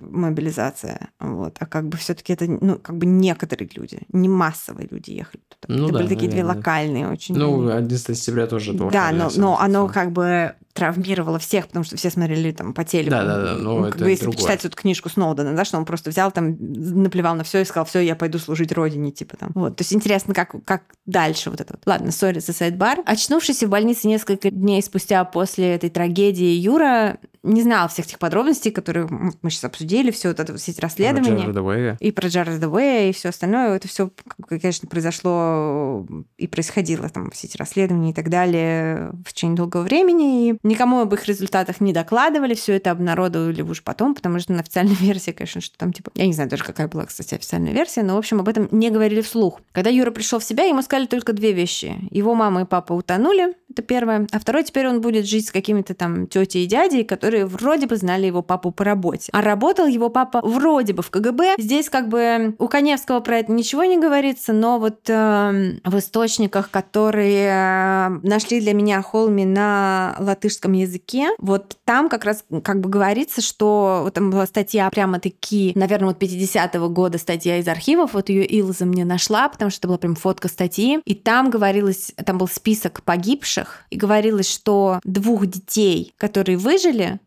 мобилизация, 0.00 1.10
вот, 1.20 1.56
а 1.60 1.66
как 1.66 1.88
бы 1.88 1.96
все-таки 1.96 2.32
это, 2.32 2.46
ну, 2.46 2.78
как 2.78 2.96
бы 2.96 3.06
некоторые 3.06 3.68
люди, 3.74 4.00
не 4.12 4.28
массовые 4.28 4.88
люди 4.90 5.10
ехали 5.10 5.42
туда. 5.48 5.74
Ну, 5.74 5.84
это 5.84 5.92
да, 5.92 5.98
были 6.00 6.08
такие 6.08 6.30
наверное. 6.30 6.52
две 6.52 6.58
локальные 6.58 7.08
очень. 7.08 7.36
Ну, 7.36 7.70
11 7.70 8.16
сентября 8.16 8.46
тоже 8.46 8.72
Да, 8.72 9.12
но, 9.12 9.30
но 9.36 9.58
оно 9.60 9.88
как 9.88 10.12
бы 10.12 10.54
травмировало 10.76 11.38
всех, 11.38 11.66
потому 11.66 11.84
что 11.84 11.96
все 11.96 12.10
смотрели 12.10 12.52
там 12.52 12.74
по 12.74 12.84
телеку. 12.84 13.10
Да, 13.10 13.24
да, 13.24 13.42
да. 13.42 13.54
Ну, 13.54 13.82
как 13.84 13.96
это 13.96 14.04
бы, 14.04 14.10
если 14.10 14.24
другое. 14.24 14.36
почитать 14.36 14.64
эту 14.64 14.76
книжку 14.76 15.08
Сноудена, 15.08 15.56
да, 15.56 15.64
что 15.64 15.78
он 15.78 15.84
просто 15.84 16.10
взял 16.10 16.30
там, 16.30 16.56
наплевал 16.60 17.34
на 17.34 17.42
все 17.42 17.62
и 17.62 17.64
сказал, 17.64 17.86
все, 17.86 18.00
я 18.00 18.14
пойду 18.14 18.38
служить 18.38 18.72
родине, 18.72 19.10
типа 19.10 19.36
там. 19.36 19.50
Вот. 19.54 19.76
То 19.76 19.82
есть 19.82 19.92
интересно, 19.92 20.34
как, 20.34 20.54
как 20.64 20.82
дальше 21.06 21.50
вот 21.50 21.60
это 21.60 21.74
вот. 21.74 21.82
Ладно, 21.86 22.12
сори 22.12 22.38
за 22.38 22.52
сайт-бар. 22.52 23.00
Очнувшись 23.06 23.62
в 23.62 23.68
больнице 23.68 24.06
несколько 24.06 24.50
дней 24.50 24.82
спустя 24.82 25.24
после 25.24 25.74
этой 25.74 25.90
трагедии, 25.90 26.44
Юра 26.44 27.18
не 27.46 27.62
знал 27.62 27.88
всех 27.88 28.06
тех 28.06 28.18
подробностей, 28.18 28.70
которые 28.70 29.06
мы 29.08 29.50
сейчас 29.50 29.64
обсудили, 29.64 30.10
все 30.10 30.28
вот 30.28 30.40
это 30.40 30.56
все 30.56 30.72
эти 30.72 30.80
расследования. 30.80 31.52
Про 31.52 31.96
и 32.00 32.10
про 32.10 32.28
Джареда 32.28 32.68
Уэя, 32.68 33.08
и 33.08 33.12
все 33.12 33.30
остальное. 33.30 33.76
Это 33.76 33.88
все, 33.88 34.10
конечно, 34.48 34.88
произошло 34.88 36.06
и 36.36 36.46
происходило, 36.46 37.08
там, 37.08 37.30
все 37.30 37.46
эти 37.46 37.56
расследования 37.56 38.10
и 38.10 38.14
так 38.14 38.28
далее 38.28 39.12
в 39.24 39.32
течение 39.32 39.56
долгого 39.56 39.82
времени. 39.82 40.50
И 40.50 40.58
никому 40.62 41.00
об 41.00 41.14
их 41.14 41.26
результатах 41.26 41.80
не 41.80 41.92
докладывали, 41.92 42.54
все 42.54 42.74
это 42.76 42.90
обнародовали 42.90 43.62
уже 43.62 43.82
потом, 43.82 44.14
потому 44.14 44.38
что 44.40 44.52
на 44.52 44.60
официальной 44.60 44.94
версии, 45.00 45.30
конечно, 45.30 45.60
что 45.60 45.76
там, 45.78 45.92
типа, 45.92 46.10
я 46.14 46.26
не 46.26 46.32
знаю 46.32 46.50
даже, 46.50 46.64
какая 46.64 46.88
была, 46.88 47.06
кстати, 47.06 47.34
официальная 47.34 47.72
версия, 47.72 48.02
но, 48.02 48.14
в 48.14 48.18
общем, 48.18 48.40
об 48.40 48.48
этом 48.48 48.68
не 48.70 48.90
говорили 48.90 49.20
вслух. 49.20 49.60
Когда 49.72 49.90
Юра 49.90 50.10
пришел 50.10 50.38
в 50.38 50.44
себя, 50.44 50.64
ему 50.64 50.82
сказали 50.82 51.06
только 51.06 51.32
две 51.32 51.52
вещи. 51.52 51.96
Его 52.10 52.34
мама 52.34 52.62
и 52.62 52.64
папа 52.64 52.92
утонули, 52.92 53.54
это 53.70 53.82
первое. 53.82 54.26
А 54.32 54.38
второе, 54.38 54.62
теперь 54.62 54.88
он 54.88 55.00
будет 55.00 55.26
жить 55.26 55.48
с 55.48 55.50
какими-то 55.50 55.94
там 55.94 56.26
тетей 56.26 56.64
и 56.64 56.66
дядей, 56.66 57.04
которые 57.04 57.35
вроде 57.44 57.86
бы 57.86 57.96
знали 57.96 58.26
его 58.26 58.42
папу 58.42 58.70
по 58.70 58.84
работе. 58.84 59.30
А 59.32 59.40
работал 59.42 59.86
его 59.86 60.08
папа 60.08 60.40
вроде 60.42 60.92
бы 60.92 61.02
в 61.02 61.10
КГБ. 61.10 61.56
Здесь 61.58 61.90
как 61.90 62.08
бы 62.08 62.54
у 62.58 62.68
Коневского 62.68 63.20
про 63.20 63.38
это 63.38 63.52
ничего 63.52 63.84
не 63.84 63.98
говорится, 63.98 64.52
но 64.52 64.78
вот 64.78 65.08
э, 65.08 65.78
в 65.84 65.98
источниках, 65.98 66.70
которые 66.70 67.48
э, 67.48 68.08
нашли 68.22 68.60
для 68.60 68.74
меня 68.74 69.02
Холми 69.02 69.44
на 69.44 70.16
латышском 70.18 70.72
языке, 70.72 71.28
вот 71.38 71.76
там 71.84 72.08
как 72.08 72.24
раз 72.24 72.44
как 72.62 72.80
бы 72.80 72.88
говорится, 72.88 73.40
что 73.40 74.00
вот 74.04 74.14
там 74.14 74.30
была 74.30 74.46
статья 74.46 74.88
прямо-таки, 74.90 75.72
наверное, 75.74 76.08
вот 76.08 76.22
50-го 76.22 76.88
года 76.88 77.18
статья 77.18 77.58
из 77.58 77.68
архивов, 77.68 78.14
вот 78.14 78.28
ее 78.28 78.44
Илза 78.44 78.84
мне 78.86 79.04
нашла, 79.04 79.48
потому 79.48 79.70
что 79.70 79.80
это 79.80 79.88
была 79.88 79.98
прям 79.98 80.14
фотка 80.14 80.48
статьи, 80.48 81.00
и 81.04 81.14
там 81.14 81.50
говорилось, 81.50 82.12
там 82.24 82.38
был 82.38 82.48
список 82.48 83.02
погибших. 83.02 83.84
И 83.90 83.96
говорилось, 83.96 84.52
что 84.52 85.00
двух 85.04 85.46
детей, 85.46 86.12
которые 86.16 86.58
выжили, 86.58 87.20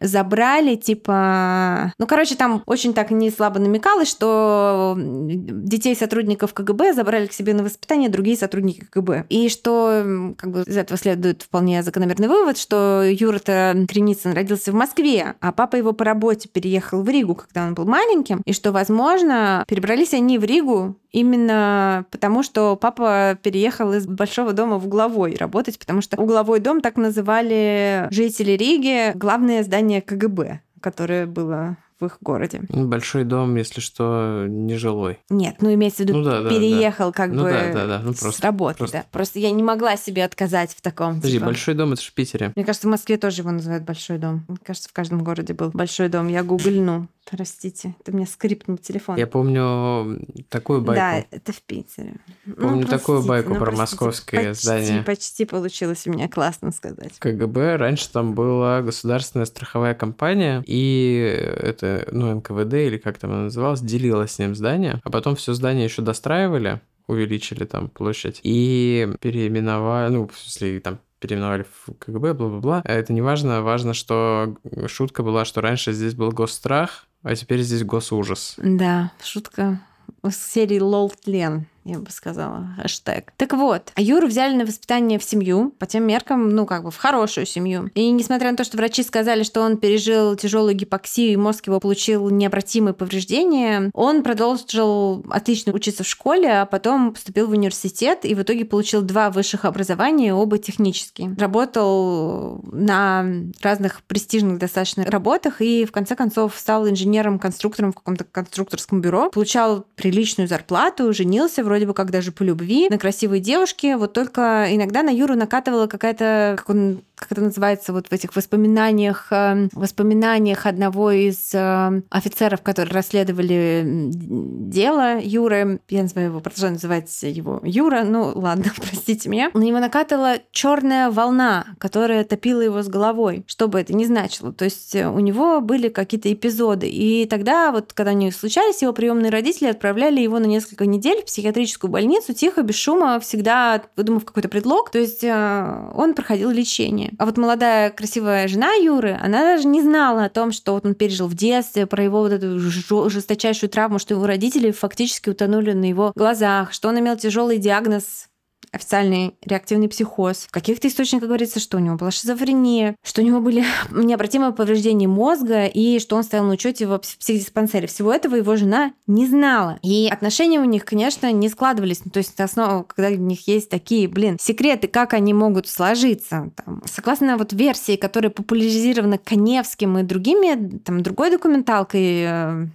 забрали, 0.00 0.76
типа... 0.76 1.92
Ну, 1.98 2.06
короче, 2.06 2.34
там 2.34 2.62
очень 2.66 2.94
так 2.94 3.10
не 3.10 3.30
слабо 3.30 3.58
намекалось, 3.58 4.08
что 4.08 4.94
детей 4.96 5.94
сотрудников 5.94 6.54
КГБ 6.54 6.94
забрали 6.94 7.26
к 7.26 7.32
себе 7.32 7.54
на 7.54 7.62
воспитание 7.62 8.08
другие 8.08 8.36
сотрудники 8.36 8.86
КГБ. 8.90 9.26
И 9.28 9.48
что, 9.48 10.34
как 10.38 10.50
бы, 10.50 10.62
из 10.62 10.76
этого 10.76 10.98
следует 10.98 11.42
вполне 11.42 11.82
закономерный 11.82 12.28
вывод, 12.28 12.58
что 12.58 13.02
Юра-то 13.02 13.86
Креницын 13.88 14.32
родился 14.32 14.72
в 14.72 14.74
Москве, 14.74 15.34
а 15.40 15.52
папа 15.52 15.76
его 15.76 15.92
по 15.92 16.04
работе 16.04 16.48
переехал 16.48 17.02
в 17.02 17.08
Ригу, 17.08 17.34
когда 17.34 17.66
он 17.66 17.74
был 17.74 17.84
маленьким, 17.84 18.42
и 18.44 18.52
что, 18.52 18.72
возможно, 18.72 19.64
перебрались 19.68 20.14
они 20.14 20.38
в 20.38 20.44
Ригу 20.44 20.96
именно 21.12 22.04
потому, 22.10 22.42
что 22.42 22.76
папа 22.76 23.38
переехал 23.42 23.92
из 23.92 24.06
большого 24.06 24.52
дома 24.52 24.78
в 24.78 24.86
угловой 24.86 25.36
работать, 25.36 25.78
потому 25.78 26.00
что 26.00 26.20
угловой 26.20 26.60
дом 26.60 26.80
так 26.80 26.96
называли 26.96 28.06
жители 28.10 28.52
Риги, 28.52 29.12
главное 29.16 29.62
здание 29.62 30.02
КГБ, 30.02 30.60
которое 30.80 31.26
было 31.26 31.76
в 32.00 32.06
их 32.06 32.18
городе. 32.20 32.62
Большой 32.68 33.24
дом, 33.24 33.54
если 33.56 33.80
что, 33.80 34.46
не 34.48 34.76
жилой. 34.76 35.18
Нет, 35.28 35.56
ну 35.60 35.72
имеется 35.72 36.02
в 36.02 36.08
виду, 36.08 36.18
ну, 36.18 36.24
да, 36.24 36.48
переехал 36.48 37.08
да. 37.08 37.12
как 37.12 37.30
ну, 37.30 37.42
бы 37.42 37.50
да, 37.50 37.72
да, 37.72 37.86
да. 37.86 37.98
Ну, 38.02 38.12
просто, 38.14 38.32
с 38.32 38.40
работы, 38.40 38.78
просто... 38.78 38.98
да. 38.98 39.04
Просто 39.10 39.38
я 39.38 39.50
не 39.50 39.62
могла 39.62 39.96
себе 39.96 40.24
отказать 40.24 40.72
в 40.72 40.80
таком. 40.80 41.16
Подожди, 41.16 41.36
типа... 41.36 41.46
большой 41.46 41.74
дом 41.74 41.92
это 41.92 42.02
же 42.02 42.08
в 42.08 42.14
Питере. 42.14 42.52
Мне 42.56 42.64
кажется, 42.64 42.88
в 42.88 42.90
Москве 42.90 43.16
тоже 43.16 43.42
его 43.42 43.50
называют 43.50 43.84
большой 43.84 44.18
дом. 44.18 44.44
Мне 44.48 44.58
кажется, 44.64 44.88
в 44.88 44.92
каждом 44.92 45.22
городе 45.22 45.54
был 45.54 45.70
большой 45.70 46.08
дом. 46.08 46.28
Я 46.28 46.42
гугльну. 46.42 47.08
Простите, 47.30 47.94
это 48.00 48.10
мне 48.12 48.26
скрипнул 48.26 48.76
телефон. 48.76 49.16
Я 49.16 49.28
помню 49.28 50.26
такую 50.48 50.80
байку. 50.80 51.00
Да, 51.00 51.24
это 51.30 51.52
в 51.52 51.62
Питере. 51.62 52.16
Ну, 52.44 52.54
помню 52.54 52.82
ну, 52.82 52.88
такую 52.88 53.22
байку 53.22 53.50
ну, 53.50 53.56
про 53.56 53.66
простите, 53.66 53.80
московское 53.82 54.48
почти, 54.48 54.62
здание. 54.64 55.02
Почти 55.04 55.44
получилось 55.44 56.06
у 56.06 56.10
меня 56.10 56.28
классно 56.28 56.72
сказать. 56.72 57.12
КГБ, 57.20 57.76
раньше 57.76 58.10
там 58.10 58.34
была 58.34 58.82
государственная 58.82 59.46
страховая 59.46 59.94
компания, 59.94 60.64
и 60.66 61.22
это, 61.60 61.86
ну, 62.10 62.34
НКВД 62.34 62.74
или 62.74 62.98
как 62.98 63.18
там 63.18 63.32
она 63.32 63.42
называлась, 63.44 63.80
делила 63.80 64.26
с 64.26 64.38
ним 64.38 64.54
здание, 64.54 65.00
а 65.02 65.10
потом 65.10 65.36
все 65.36 65.54
здание 65.54 65.84
еще 65.84 66.02
достраивали, 66.02 66.80
увеличили 67.06 67.64
там 67.64 67.88
площадь 67.88 68.40
и 68.42 69.08
переименовали, 69.20 70.12
ну, 70.12 70.28
в 70.28 70.38
смысле, 70.38 70.80
там 70.80 70.98
переименовали 71.18 71.64
в 71.64 71.92
КГБ, 71.98 72.34
бла-бла-бла. 72.34 72.82
Это 72.84 73.12
не 73.12 73.22
важно, 73.22 73.62
важно, 73.62 73.94
что 73.94 74.56
шутка 74.86 75.22
была, 75.22 75.44
что 75.44 75.60
раньше 75.60 75.92
здесь 75.92 76.14
был 76.14 76.30
госстрах, 76.32 77.06
а 77.22 77.34
теперь 77.34 77.60
здесь 77.60 77.84
госужас. 77.84 78.54
Да, 78.58 79.12
шутка 79.22 79.80
из 80.24 80.42
серии 80.42 80.80
«Лол 80.80 81.12
тлен». 81.24 81.66
Я 81.84 81.98
бы 81.98 82.10
сказала, 82.10 82.68
хэштег. 82.80 83.32
Так 83.36 83.54
вот, 83.54 83.92
Юру 83.96 84.26
взяли 84.26 84.54
на 84.54 84.64
воспитание 84.64 85.18
в 85.18 85.24
семью, 85.24 85.72
по 85.78 85.86
тем 85.86 86.06
меркам, 86.06 86.50
ну, 86.50 86.66
как 86.66 86.84
бы 86.84 86.90
в 86.90 86.96
хорошую 86.96 87.46
семью. 87.46 87.90
И 87.94 88.10
несмотря 88.10 88.50
на 88.50 88.56
то, 88.56 88.64
что 88.64 88.76
врачи 88.76 89.02
сказали, 89.02 89.42
что 89.44 89.62
он 89.62 89.78
пережил 89.78 90.36
тяжелую 90.36 90.74
гипоксию 90.74 91.32
и 91.32 91.36
мозг 91.36 91.66
его 91.66 91.80
получил 91.80 92.28
необратимые 92.28 92.92
повреждения, 92.92 93.90
он 93.94 94.22
продолжил 94.22 95.24
отлично 95.30 95.72
учиться 95.72 96.04
в 96.04 96.06
школе, 96.06 96.60
а 96.60 96.66
потом 96.66 97.14
поступил 97.14 97.46
в 97.46 97.52
университет 97.52 98.24
и 98.24 98.34
в 98.34 98.42
итоге 98.42 98.64
получил 98.64 99.00
два 99.02 99.30
высших 99.30 99.64
образования, 99.64 100.34
оба 100.34 100.58
технические. 100.58 101.34
Работал 101.38 102.60
на 102.72 103.24
разных 103.62 104.02
престижных 104.02 104.58
достаточно 104.58 105.04
работах 105.04 105.62
и 105.62 105.86
в 105.86 105.92
конце 105.92 106.14
концов 106.14 106.54
стал 106.58 106.88
инженером-конструктором 106.88 107.92
в 107.92 107.94
каком-то 107.94 108.24
конструкторском 108.24 109.00
бюро, 109.00 109.30
получал 109.30 109.86
приличную 109.96 110.46
зарплату, 110.46 111.12
женился 111.12 111.64
вроде 111.70 111.86
бы 111.86 111.94
как 111.94 112.10
даже 112.10 112.32
по 112.32 112.42
любви 112.42 112.88
на 112.90 112.98
красивой 112.98 113.38
девушке, 113.38 113.96
вот 113.96 114.12
только 114.12 114.66
иногда 114.70 115.02
на 115.02 115.10
Юру 115.10 115.36
накатывала 115.36 115.86
какая-то, 115.86 116.56
как 116.58 116.68
он 116.68 117.02
как 117.20 117.32
это 117.32 117.40
называется, 117.42 117.92
вот 117.92 118.08
в 118.08 118.12
этих 118.12 118.34
воспоминаниях, 118.34 119.28
э, 119.30 119.68
воспоминаниях 119.72 120.66
одного 120.66 121.10
из 121.10 121.54
э, 121.54 122.02
офицеров, 122.10 122.62
которые 122.62 122.92
расследовали 122.94 123.84
дело 123.86 125.20
Юры, 125.20 125.80
я 125.88 126.02
называю 126.02 126.28
его, 126.28 126.40
продолжаю 126.40 126.72
называть 126.72 127.22
его 127.22 127.60
Юра, 127.62 128.02
ну 128.02 128.32
ладно, 128.34 128.64
простите 128.76 129.28
меня, 129.28 129.50
на 129.54 129.62
него 129.62 129.78
накатывала 129.78 130.38
черная 130.50 131.10
волна, 131.10 131.66
которая 131.78 132.24
топила 132.24 132.60
его 132.60 132.82
с 132.82 132.88
головой, 132.88 133.44
что 133.46 133.68
бы 133.68 133.80
это 133.80 133.94
ни 133.94 134.04
значило. 134.04 134.52
То 134.52 134.64
есть 134.64 134.94
э, 134.94 135.08
у 135.08 135.20
него 135.20 135.60
были 135.60 135.88
какие-то 135.88 136.32
эпизоды, 136.32 136.88
и 136.88 137.26
тогда 137.26 137.70
вот, 137.70 137.92
когда 137.92 138.10
они 138.10 138.32
случались, 138.32 138.82
его 138.82 138.92
приемные 138.92 139.30
родители 139.30 139.68
отправляли 139.68 140.20
его 140.20 140.38
на 140.38 140.46
несколько 140.46 140.86
недель 140.86 141.22
в 141.22 141.26
психиатрическую 141.26 141.60
психиатрическую 141.60 141.90
больницу, 141.90 142.32
тихо, 142.32 142.62
без 142.62 142.76
шума, 142.76 143.20
всегда 143.20 143.82
выдумав 143.96 144.24
какой-то 144.24 144.48
предлог. 144.48 144.90
То 144.90 144.98
есть 144.98 145.24
э, 145.24 145.90
он 145.94 146.14
проходил 146.14 146.50
лечение. 146.50 147.09
А 147.18 147.26
вот 147.26 147.36
молодая 147.36 147.90
красивая 147.90 148.48
жена 148.48 148.72
Юры, 148.74 149.18
она 149.20 149.42
даже 149.42 149.66
не 149.66 149.82
знала 149.82 150.24
о 150.24 150.30
том, 150.30 150.52
что 150.52 150.74
вот 150.74 150.86
он 150.86 150.94
пережил 150.94 151.26
в 151.26 151.34
детстве, 151.34 151.86
про 151.86 152.02
его 152.02 152.20
вот 152.20 152.32
эту 152.32 152.58
жесточайшую 152.58 153.70
травму, 153.70 153.98
что 153.98 154.14
его 154.14 154.26
родители 154.26 154.70
фактически 154.70 155.30
утонули 155.30 155.72
на 155.72 155.84
его 155.84 156.12
глазах, 156.14 156.72
что 156.72 156.88
он 156.88 156.98
имел 156.98 157.16
тяжелый 157.16 157.58
диагноз 157.58 158.29
официальный 158.72 159.34
реактивный 159.44 159.88
психоз. 159.88 160.46
В 160.48 160.50
каких-то 160.50 160.88
источниках 160.88 161.28
говорится, 161.28 161.60
что 161.60 161.76
у 161.76 161.80
него 161.80 161.96
была 161.96 162.10
шизофрения, 162.10 162.96
что 163.02 163.22
у 163.22 163.24
него 163.24 163.40
были 163.40 163.64
необратимые 163.90 164.52
повреждения 164.52 165.08
мозга 165.08 165.66
и 165.66 165.98
что 165.98 166.16
он 166.16 166.22
стоял 166.22 166.44
на 166.44 166.52
учете 166.52 166.86
в 166.86 166.98
психдиспансере. 166.98 167.86
Всего 167.86 168.12
этого 168.12 168.36
его 168.36 168.56
жена 168.56 168.92
не 169.06 169.26
знала. 169.26 169.78
И 169.82 170.08
отношения 170.10 170.60
у 170.60 170.64
них, 170.64 170.84
конечно, 170.84 171.30
не 171.32 171.48
складывались. 171.48 172.04
Ну, 172.04 172.10
то 172.10 172.18
есть 172.18 172.38
основа, 172.40 172.84
когда 172.84 173.08
у 173.08 173.20
них 173.20 173.46
есть 173.48 173.68
такие, 173.68 174.08
блин, 174.08 174.36
секреты, 174.40 174.88
как 174.88 175.14
они 175.14 175.34
могут 175.34 175.66
сложиться. 175.68 176.52
Там, 176.56 176.82
согласно 176.84 177.36
вот 177.36 177.52
версии, 177.52 177.96
которая 177.96 178.30
популяризирована 178.30 179.18
Коневским 179.18 179.98
и 179.98 180.02
другими, 180.02 180.78
там, 180.78 181.02
другой 181.02 181.30
документалкой 181.30 182.22
э, 182.22 182.66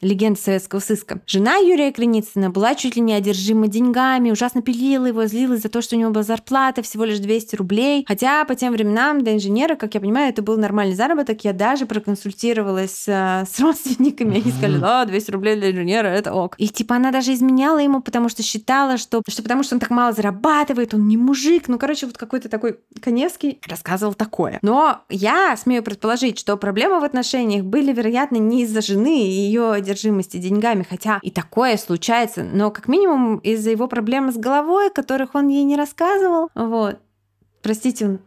легенд 0.00 0.38
советского 0.38 0.80
сыска. 0.80 1.20
Жена 1.26 1.56
Юрия 1.56 1.92
Креницына 1.92 2.50
была 2.50 2.74
чуть 2.74 2.96
ли 2.96 3.02
не 3.02 3.12
одержима 3.12 3.68
деньгами, 3.68 4.30
ужасно 4.30 4.62
пилила 4.62 5.06
его, 5.06 5.26
злилась 5.26 5.62
за 5.62 5.68
то, 5.68 5.82
что 5.82 5.96
у 5.96 5.98
него 5.98 6.10
была 6.10 6.22
зарплата 6.22 6.82
всего 6.82 7.04
лишь 7.04 7.18
200 7.18 7.56
рублей. 7.56 8.04
Хотя 8.06 8.44
по 8.44 8.54
тем 8.54 8.72
временам 8.72 9.22
для 9.22 9.34
инженера, 9.34 9.76
как 9.76 9.94
я 9.94 10.00
понимаю, 10.00 10.30
это 10.30 10.42
был 10.42 10.56
нормальный 10.56 10.94
заработок. 10.94 11.44
Я 11.44 11.52
даже 11.52 11.86
проконсультировалась 11.86 13.04
э, 13.06 13.44
с 13.50 13.60
родственниками. 13.60 14.40
Они 14.40 14.50
сказали, 14.50 14.78
да, 14.78 15.04
200 15.04 15.30
рублей 15.30 15.56
для 15.56 15.70
инженера, 15.70 16.08
это 16.08 16.32
ок. 16.32 16.54
И 16.58 16.68
типа 16.68 16.96
она 16.96 17.10
даже 17.10 17.32
изменяла 17.34 17.78
ему, 17.78 18.00
потому 18.00 18.28
что 18.28 18.42
считала, 18.42 18.96
что, 18.96 19.22
что 19.28 19.42
потому 19.42 19.62
что 19.62 19.76
он 19.76 19.80
так 19.80 19.90
мало 19.90 20.12
зарабатывает, 20.12 20.94
он 20.94 21.06
не 21.08 21.16
мужик. 21.16 21.68
Ну, 21.68 21.78
короче, 21.78 22.06
вот 22.06 22.16
какой-то 22.16 22.48
такой 22.48 22.78
Коневский 23.00 23.60
рассказывал 23.68 24.14
такое. 24.14 24.58
Но 24.62 25.02
я 25.08 25.56
смею 25.56 25.82
предположить, 25.82 26.38
что 26.38 26.56
проблемы 26.56 27.00
в 27.00 27.04
отношениях 27.04 27.64
были, 27.64 27.92
вероятно, 27.92 28.36
не 28.36 28.62
из-за 28.62 28.80
жены 28.80 29.26
и 29.26 29.30
ее 29.30 29.80
одержимости 29.90 30.36
деньгами, 30.36 30.86
хотя 30.88 31.18
и 31.22 31.30
такое 31.30 31.76
случается, 31.76 32.42
но 32.44 32.70
как 32.70 32.88
минимум 32.88 33.38
из-за 33.38 33.70
его 33.70 33.88
проблем 33.88 34.32
с 34.32 34.36
головой, 34.36 34.90
которых 34.90 35.34
он 35.34 35.48
ей 35.48 35.64
не 35.64 35.76
рассказывал. 35.76 36.48
Вот. 36.54 36.98
Простите, 37.62 38.18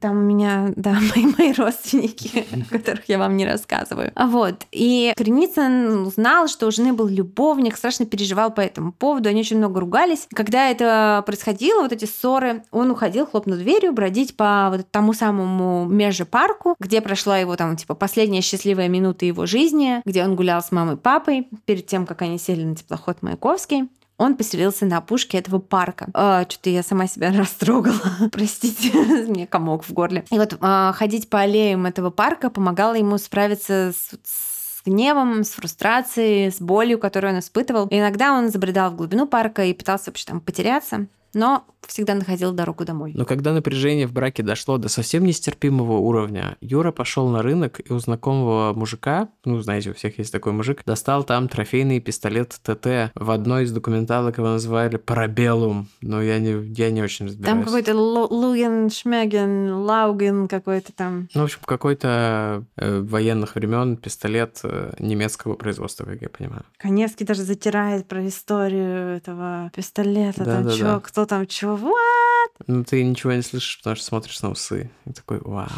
там 0.00 0.18
у 0.18 0.20
меня, 0.20 0.72
да, 0.76 0.98
мои, 1.14 1.26
мои 1.38 1.52
родственники, 1.52 2.46
о 2.70 2.72
которых 2.72 3.08
я 3.08 3.18
вам 3.18 3.36
не 3.36 3.46
рассказываю. 3.46 4.12
А 4.14 4.26
вот. 4.26 4.66
И 4.72 5.12
Креницын 5.16 6.06
узнал, 6.06 6.48
что 6.48 6.66
у 6.66 6.70
жены 6.70 6.92
был 6.92 7.06
любовник, 7.06 7.76
страшно 7.76 8.06
переживал 8.06 8.52
по 8.52 8.60
этому 8.60 8.92
поводу, 8.92 9.28
они 9.28 9.40
очень 9.40 9.58
много 9.58 9.80
ругались. 9.80 10.26
Когда 10.34 10.70
это 10.70 11.22
происходило, 11.26 11.82
вот 11.82 11.92
эти 11.92 12.04
ссоры, 12.04 12.62
он 12.70 12.90
уходил, 12.90 13.26
хлопнув 13.26 13.58
дверью, 13.58 13.92
бродить 13.92 14.36
по 14.36 14.68
вот 14.70 14.90
тому 14.90 15.12
самому 15.12 15.86
межпарку, 15.86 16.76
где 16.78 17.00
прошла 17.00 17.38
его 17.38 17.56
там, 17.56 17.76
типа, 17.76 17.94
последняя 17.94 18.40
счастливая 18.40 18.88
минута 18.88 19.26
его 19.26 19.46
жизни, 19.46 20.02
где 20.04 20.24
он 20.24 20.36
гулял 20.36 20.62
с 20.62 20.72
мамой 20.72 20.94
и 20.94 20.98
папой 20.98 21.48
перед 21.64 21.86
тем, 21.86 22.06
как 22.06 22.22
они 22.22 22.38
сели 22.38 22.64
на 22.64 22.76
теплоход 22.76 23.22
Маяковский 23.22 23.88
он 24.16 24.36
поселился 24.36 24.86
на 24.86 24.98
опушке 24.98 25.38
этого 25.38 25.58
парка. 25.58 26.08
А, 26.14 26.44
Что-то 26.48 26.70
я 26.70 26.82
сама 26.82 27.06
себя 27.06 27.32
растрогала. 27.36 28.00
Простите, 28.32 28.92
мне 29.28 29.46
комок 29.46 29.84
в 29.84 29.92
горле. 29.92 30.24
И 30.30 30.38
вот 30.38 30.56
а, 30.60 30.92
ходить 30.92 31.28
по 31.28 31.40
аллеям 31.40 31.86
этого 31.86 32.10
парка 32.10 32.50
помогало 32.50 32.94
ему 32.94 33.18
справиться 33.18 33.92
с, 33.92 34.82
гневом, 34.84 35.44
с 35.44 35.50
фрустрацией, 35.50 36.50
с 36.50 36.60
болью, 36.60 36.98
которую 36.98 37.32
он 37.32 37.40
испытывал. 37.40 37.86
И 37.88 37.98
иногда 37.98 38.34
он 38.34 38.50
забредал 38.50 38.90
в 38.90 38.96
глубину 38.96 39.26
парка 39.26 39.64
и 39.64 39.72
пытался 39.72 40.10
вообще 40.10 40.26
там 40.26 40.40
потеряться 40.40 41.06
но 41.34 41.64
всегда 41.86 42.14
находил 42.14 42.52
дорогу 42.52 42.84
домой. 42.84 43.12
Но 43.14 43.24
когда 43.24 43.52
напряжение 43.52 44.06
в 44.06 44.12
браке 44.12 44.42
дошло 44.42 44.78
до 44.78 44.88
совсем 44.88 45.24
нестерпимого 45.24 45.98
уровня, 45.98 46.56
Юра 46.60 46.92
пошел 46.92 47.28
на 47.28 47.42
рынок 47.42 47.80
и 47.84 47.92
у 47.92 47.98
знакомого 47.98 48.72
мужика, 48.74 49.28
ну, 49.44 49.60
знаете, 49.60 49.90
у 49.90 49.94
всех 49.94 50.18
есть 50.18 50.32
такой 50.32 50.52
мужик, 50.52 50.82
достал 50.84 51.24
там 51.24 51.48
трофейный 51.48 52.00
пистолет 52.00 52.58
ТТ. 52.62 53.12
В 53.14 53.30
одной 53.30 53.64
из 53.64 53.72
документалок 53.72 54.38
его 54.38 54.48
называли 54.48 54.96
Парабеллум, 54.96 55.88
но 56.00 56.22
я 56.22 56.38
не, 56.38 56.64
я 56.72 56.90
не 56.90 57.02
очень 57.02 57.26
разбираюсь. 57.26 57.56
Там 57.56 57.64
какой-то 57.64 57.94
Луген, 57.94 58.90
Шмеген, 58.90 59.72
Лауген 59.72 60.48
какой-то 60.48 60.92
там. 60.92 61.28
Ну, 61.34 61.42
в 61.42 61.44
общем, 61.44 61.58
какой-то 61.64 62.64
э, 62.76 63.00
военных 63.00 63.54
времен 63.54 63.96
пистолет 63.96 64.60
э, 64.62 64.92
немецкого 64.98 65.54
производства, 65.54 66.04
как 66.04 66.22
я 66.22 66.28
понимаю. 66.28 66.64
Коневский 66.78 67.26
даже 67.26 67.42
затирает 67.42 68.06
про 68.06 68.26
историю 68.26 69.16
этого 69.16 69.70
пистолета. 69.74 70.44
Да, 70.44 70.54
там 70.54 70.64
да, 70.64 70.70
чё, 70.72 70.84
да. 70.84 71.00
кто 71.00 71.23
там, 71.26 71.46
чё, 71.46 71.76
what? 71.76 72.64
Ну, 72.66 72.84
ты 72.84 73.02
ничего 73.04 73.32
не 73.32 73.42
слышишь, 73.42 73.78
потому 73.78 73.96
что 73.96 74.04
смотришь 74.04 74.42
на 74.42 74.50
усы. 74.50 74.90
И 75.06 75.12
такой, 75.12 75.40
вау. 75.40 75.68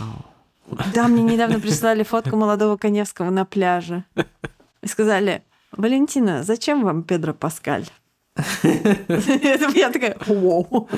Да, 0.95 1.09
мне 1.09 1.23
недавно 1.23 1.61
прислали 1.61 2.03
фотку 2.03 2.37
молодого 2.37 2.77
Коневского 2.77 3.31
на 3.31 3.45
пляже. 3.45 4.05
И 4.83 4.87
сказали, 4.87 5.43
Валентина, 5.73 6.43
зачем 6.43 6.85
вам 6.85 7.03
Педро 7.03 7.35
Паскаль? 7.35 7.87
Я 8.63 9.91
такая, 9.91 10.17
вау. 10.27 10.89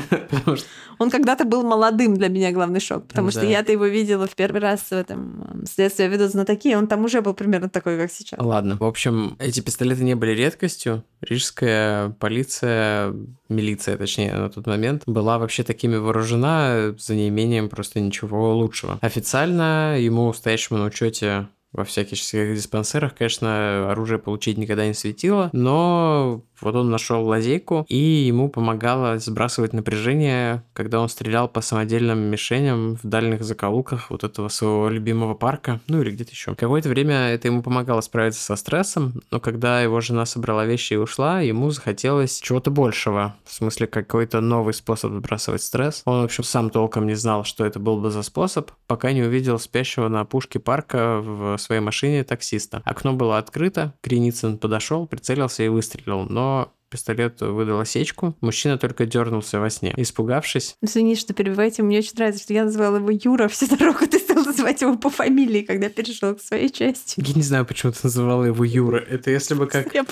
Он 0.98 1.10
когда-то 1.10 1.44
был 1.44 1.62
молодым 1.62 2.14
для 2.14 2.28
меня 2.28 2.50
главный 2.52 2.80
шок, 2.80 3.06
потому 3.06 3.30
что 3.30 3.44
я-то 3.44 3.72
его 3.72 3.86
видела 3.86 4.26
в 4.26 4.34
первый 4.34 4.60
раз 4.60 4.80
в 4.80 4.92
этом 4.92 5.64
следствие 5.66 6.08
ведут 6.08 6.32
знатоки, 6.32 6.74
он 6.74 6.86
там 6.86 7.04
уже 7.04 7.20
был 7.20 7.34
примерно 7.34 7.68
такой, 7.68 7.96
как 7.96 8.10
сейчас. 8.10 8.38
Ладно, 8.40 8.76
в 8.78 8.84
общем, 8.84 9.36
эти 9.38 9.60
пистолеты 9.60 10.04
не 10.04 10.14
были 10.14 10.32
редкостью. 10.32 11.04
Рижская 11.20 12.10
полиция, 12.10 13.14
милиция, 13.48 13.96
точнее, 13.96 14.34
на 14.34 14.48
тот 14.48 14.66
момент, 14.66 15.02
была 15.06 15.38
вообще 15.38 15.62
такими 15.62 15.96
вооружена 15.96 16.94
за 16.98 17.14
неимением 17.14 17.68
просто 17.68 18.00
ничего 18.00 18.54
лучшего. 18.56 18.98
Официально 19.00 19.96
ему, 19.98 20.32
стоящему 20.32 20.78
на 20.78 20.86
учете 20.86 21.48
во 21.72 21.84
всяких 21.84 22.18
диспансерах, 22.54 23.14
конечно, 23.14 23.90
оружие 23.90 24.18
получить 24.18 24.58
никогда 24.58 24.86
не 24.86 24.94
светило, 24.94 25.50
но 25.52 26.42
вот 26.60 26.74
он 26.74 26.90
нашел 26.90 27.24
лазейку, 27.26 27.84
и 27.88 27.96
ему 27.96 28.48
помогало 28.48 29.18
сбрасывать 29.18 29.72
напряжение, 29.72 30.64
когда 30.72 31.00
он 31.00 31.08
стрелял 31.08 31.48
по 31.48 31.60
самодельным 31.60 32.18
мишеням 32.18 32.96
в 32.96 33.06
дальних 33.06 33.44
закоулках 33.44 34.10
вот 34.10 34.24
этого 34.24 34.48
своего 34.48 34.88
любимого 34.88 35.34
парка, 35.34 35.80
ну 35.86 36.02
или 36.02 36.10
где-то 36.10 36.30
еще. 36.32 36.54
Какое-то 36.54 36.88
время 36.88 37.28
это 37.28 37.48
ему 37.48 37.62
помогало 37.62 38.00
справиться 38.00 38.42
со 38.42 38.56
стрессом, 38.56 39.20
но 39.30 39.40
когда 39.40 39.80
его 39.80 40.00
жена 40.00 40.26
собрала 40.26 40.64
вещи 40.64 40.94
и 40.94 40.96
ушла, 40.96 41.40
ему 41.40 41.70
захотелось 41.70 42.40
чего-то 42.40 42.70
большего, 42.70 43.36
в 43.44 43.52
смысле 43.52 43.86
какой-то 43.86 44.40
новый 44.40 44.74
способ 44.74 45.12
сбрасывать 45.12 45.62
стресс. 45.62 46.02
Он, 46.06 46.22
в 46.22 46.24
общем, 46.24 46.44
сам 46.44 46.70
толком 46.70 47.06
не 47.06 47.14
знал, 47.14 47.44
что 47.44 47.64
это 47.64 47.78
был 47.78 48.00
бы 48.00 48.10
за 48.10 48.22
способ, 48.22 48.70
пока 48.86 49.12
не 49.12 49.22
увидел 49.22 49.58
спящего 49.58 50.08
на 50.08 50.20
опушке 50.20 50.58
парка 50.58 51.20
в 51.20 51.57
своей 51.58 51.80
машине 51.80 52.24
таксиста. 52.24 52.82
Окно 52.84 53.12
было 53.12 53.38
открыто, 53.38 53.94
Креницын 54.00 54.58
подошел, 54.58 55.06
прицелился 55.06 55.62
и 55.62 55.68
выстрелил, 55.68 56.24
но 56.24 56.72
пистолет 56.88 57.40
выдал 57.40 57.80
осечку. 57.80 58.34
Мужчина 58.40 58.78
только 58.78 59.06
дернулся 59.06 59.60
во 59.60 59.70
сне. 59.70 59.92
Испугавшись... 59.96 60.76
Извини, 60.80 61.16
что 61.16 61.34
перебиваете, 61.34 61.82
мне 61.82 61.98
очень 61.98 62.14
нравится, 62.16 62.42
что 62.42 62.54
я 62.54 62.64
назвала 62.64 62.98
его 62.98 63.10
Юра 63.10 63.48
всю 63.48 63.66
дорогу. 63.76 64.06
Ты 64.10 64.18
стал 64.18 64.44
называть 64.44 64.80
его 64.80 64.96
по 64.96 65.10
фамилии, 65.10 65.62
когда 65.62 65.88
перешел 65.88 66.34
к 66.34 66.40
своей 66.40 66.70
части. 66.70 67.22
Я 67.24 67.34
не 67.34 67.42
знаю, 67.42 67.66
почему 67.66 67.92
ты 67.92 67.98
называла 68.04 68.44
его 68.44 68.64
Юра. 68.64 68.98
Это 68.98 69.30
если 69.30 69.54
бы 69.54 69.66
как... 69.66 69.94
Я 69.94 70.04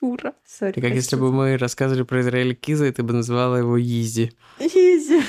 Юра. 0.00 0.34
Sorry, 0.46 0.80
как 0.80 0.94
если 0.94 1.16
бы 1.16 1.32
мы 1.32 1.56
рассказывали 1.56 2.02
про 2.02 2.20
Израиль 2.20 2.54
Киза, 2.54 2.86
и 2.86 2.92
ты 2.92 3.02
бы 3.02 3.12
называла 3.12 3.56
его 3.56 3.80
Изи. 3.80 4.32
Изи. 4.58 5.20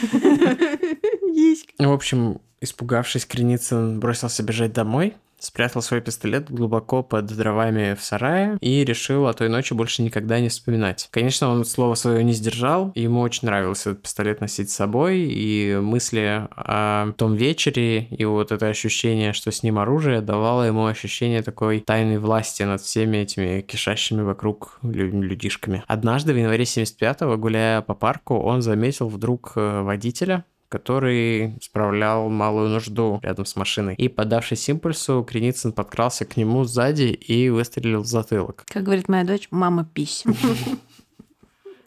В 1.79 1.91
общем, 1.91 2.41
испугавшись, 2.63 3.25
Креницын 3.25 3.99
бросился 3.99 4.43
бежать 4.43 4.73
домой 4.73 5.15
спрятал 5.43 5.81
свой 5.81 6.01
пистолет 6.01 6.49
глубоко 6.49 7.03
под 7.03 7.25
дровами 7.25 7.95
в 7.95 8.03
сарае 8.03 8.57
и 8.61 8.85
решил 8.85 9.27
о 9.27 9.33
той 9.33 9.49
ночи 9.49 9.73
больше 9.73 10.01
никогда 10.01 10.39
не 10.39 10.49
вспоминать. 10.49 11.09
Конечно, 11.11 11.49
он 11.49 11.65
слово 11.65 11.95
свое 11.95 12.23
не 12.23 12.33
сдержал, 12.33 12.91
ему 12.95 13.19
очень 13.19 13.47
нравился 13.47 13.91
этот 13.91 14.03
пистолет 14.03 14.39
носить 14.39 14.69
с 14.69 14.75
собой, 14.75 15.19
и 15.19 15.77
мысли 15.81 16.47
о 16.55 17.11
том 17.17 17.35
вечере 17.35 18.03
и 18.05 18.23
вот 18.25 18.51
это 18.51 18.67
ощущение, 18.67 19.33
что 19.33 19.51
с 19.51 19.63
ним 19.63 19.79
оружие, 19.79 20.21
давало 20.21 20.63
ему 20.63 20.85
ощущение 20.85 21.41
такой 21.41 21.81
тайной 21.81 22.19
власти 22.19 22.63
над 22.63 22.81
всеми 22.81 23.17
этими 23.17 23.61
кишащими 23.61 24.21
вокруг 24.21 24.79
людишками. 24.81 25.83
Однажды 25.87 26.33
в 26.33 26.37
январе 26.37 26.63
75-го, 26.63 27.37
гуляя 27.37 27.81
по 27.81 27.93
парку, 27.93 28.39
он 28.39 28.61
заметил 28.61 29.09
вдруг 29.09 29.53
э, 29.55 29.81
водителя, 29.81 30.45
который 30.73 31.55
справлял 31.61 32.29
малую 32.29 32.69
нужду 32.69 33.19
рядом 33.21 33.45
с 33.45 33.55
машиной. 33.55 33.93
И, 33.93 34.07
подавшись 34.07 34.67
импульсу, 34.69 35.23
Креницын 35.23 35.71
подкрался 35.71 36.25
к 36.25 36.35
нему 36.35 36.63
сзади 36.63 37.03
и 37.03 37.49
выстрелил 37.49 38.01
в 38.01 38.07
затылок. 38.07 38.63
Как 38.65 38.81
говорит 38.81 39.07
моя 39.07 39.23
дочь, 39.23 39.49
мама 39.51 39.87
пись. 39.93 40.23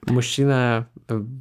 Мужчина 0.06 0.86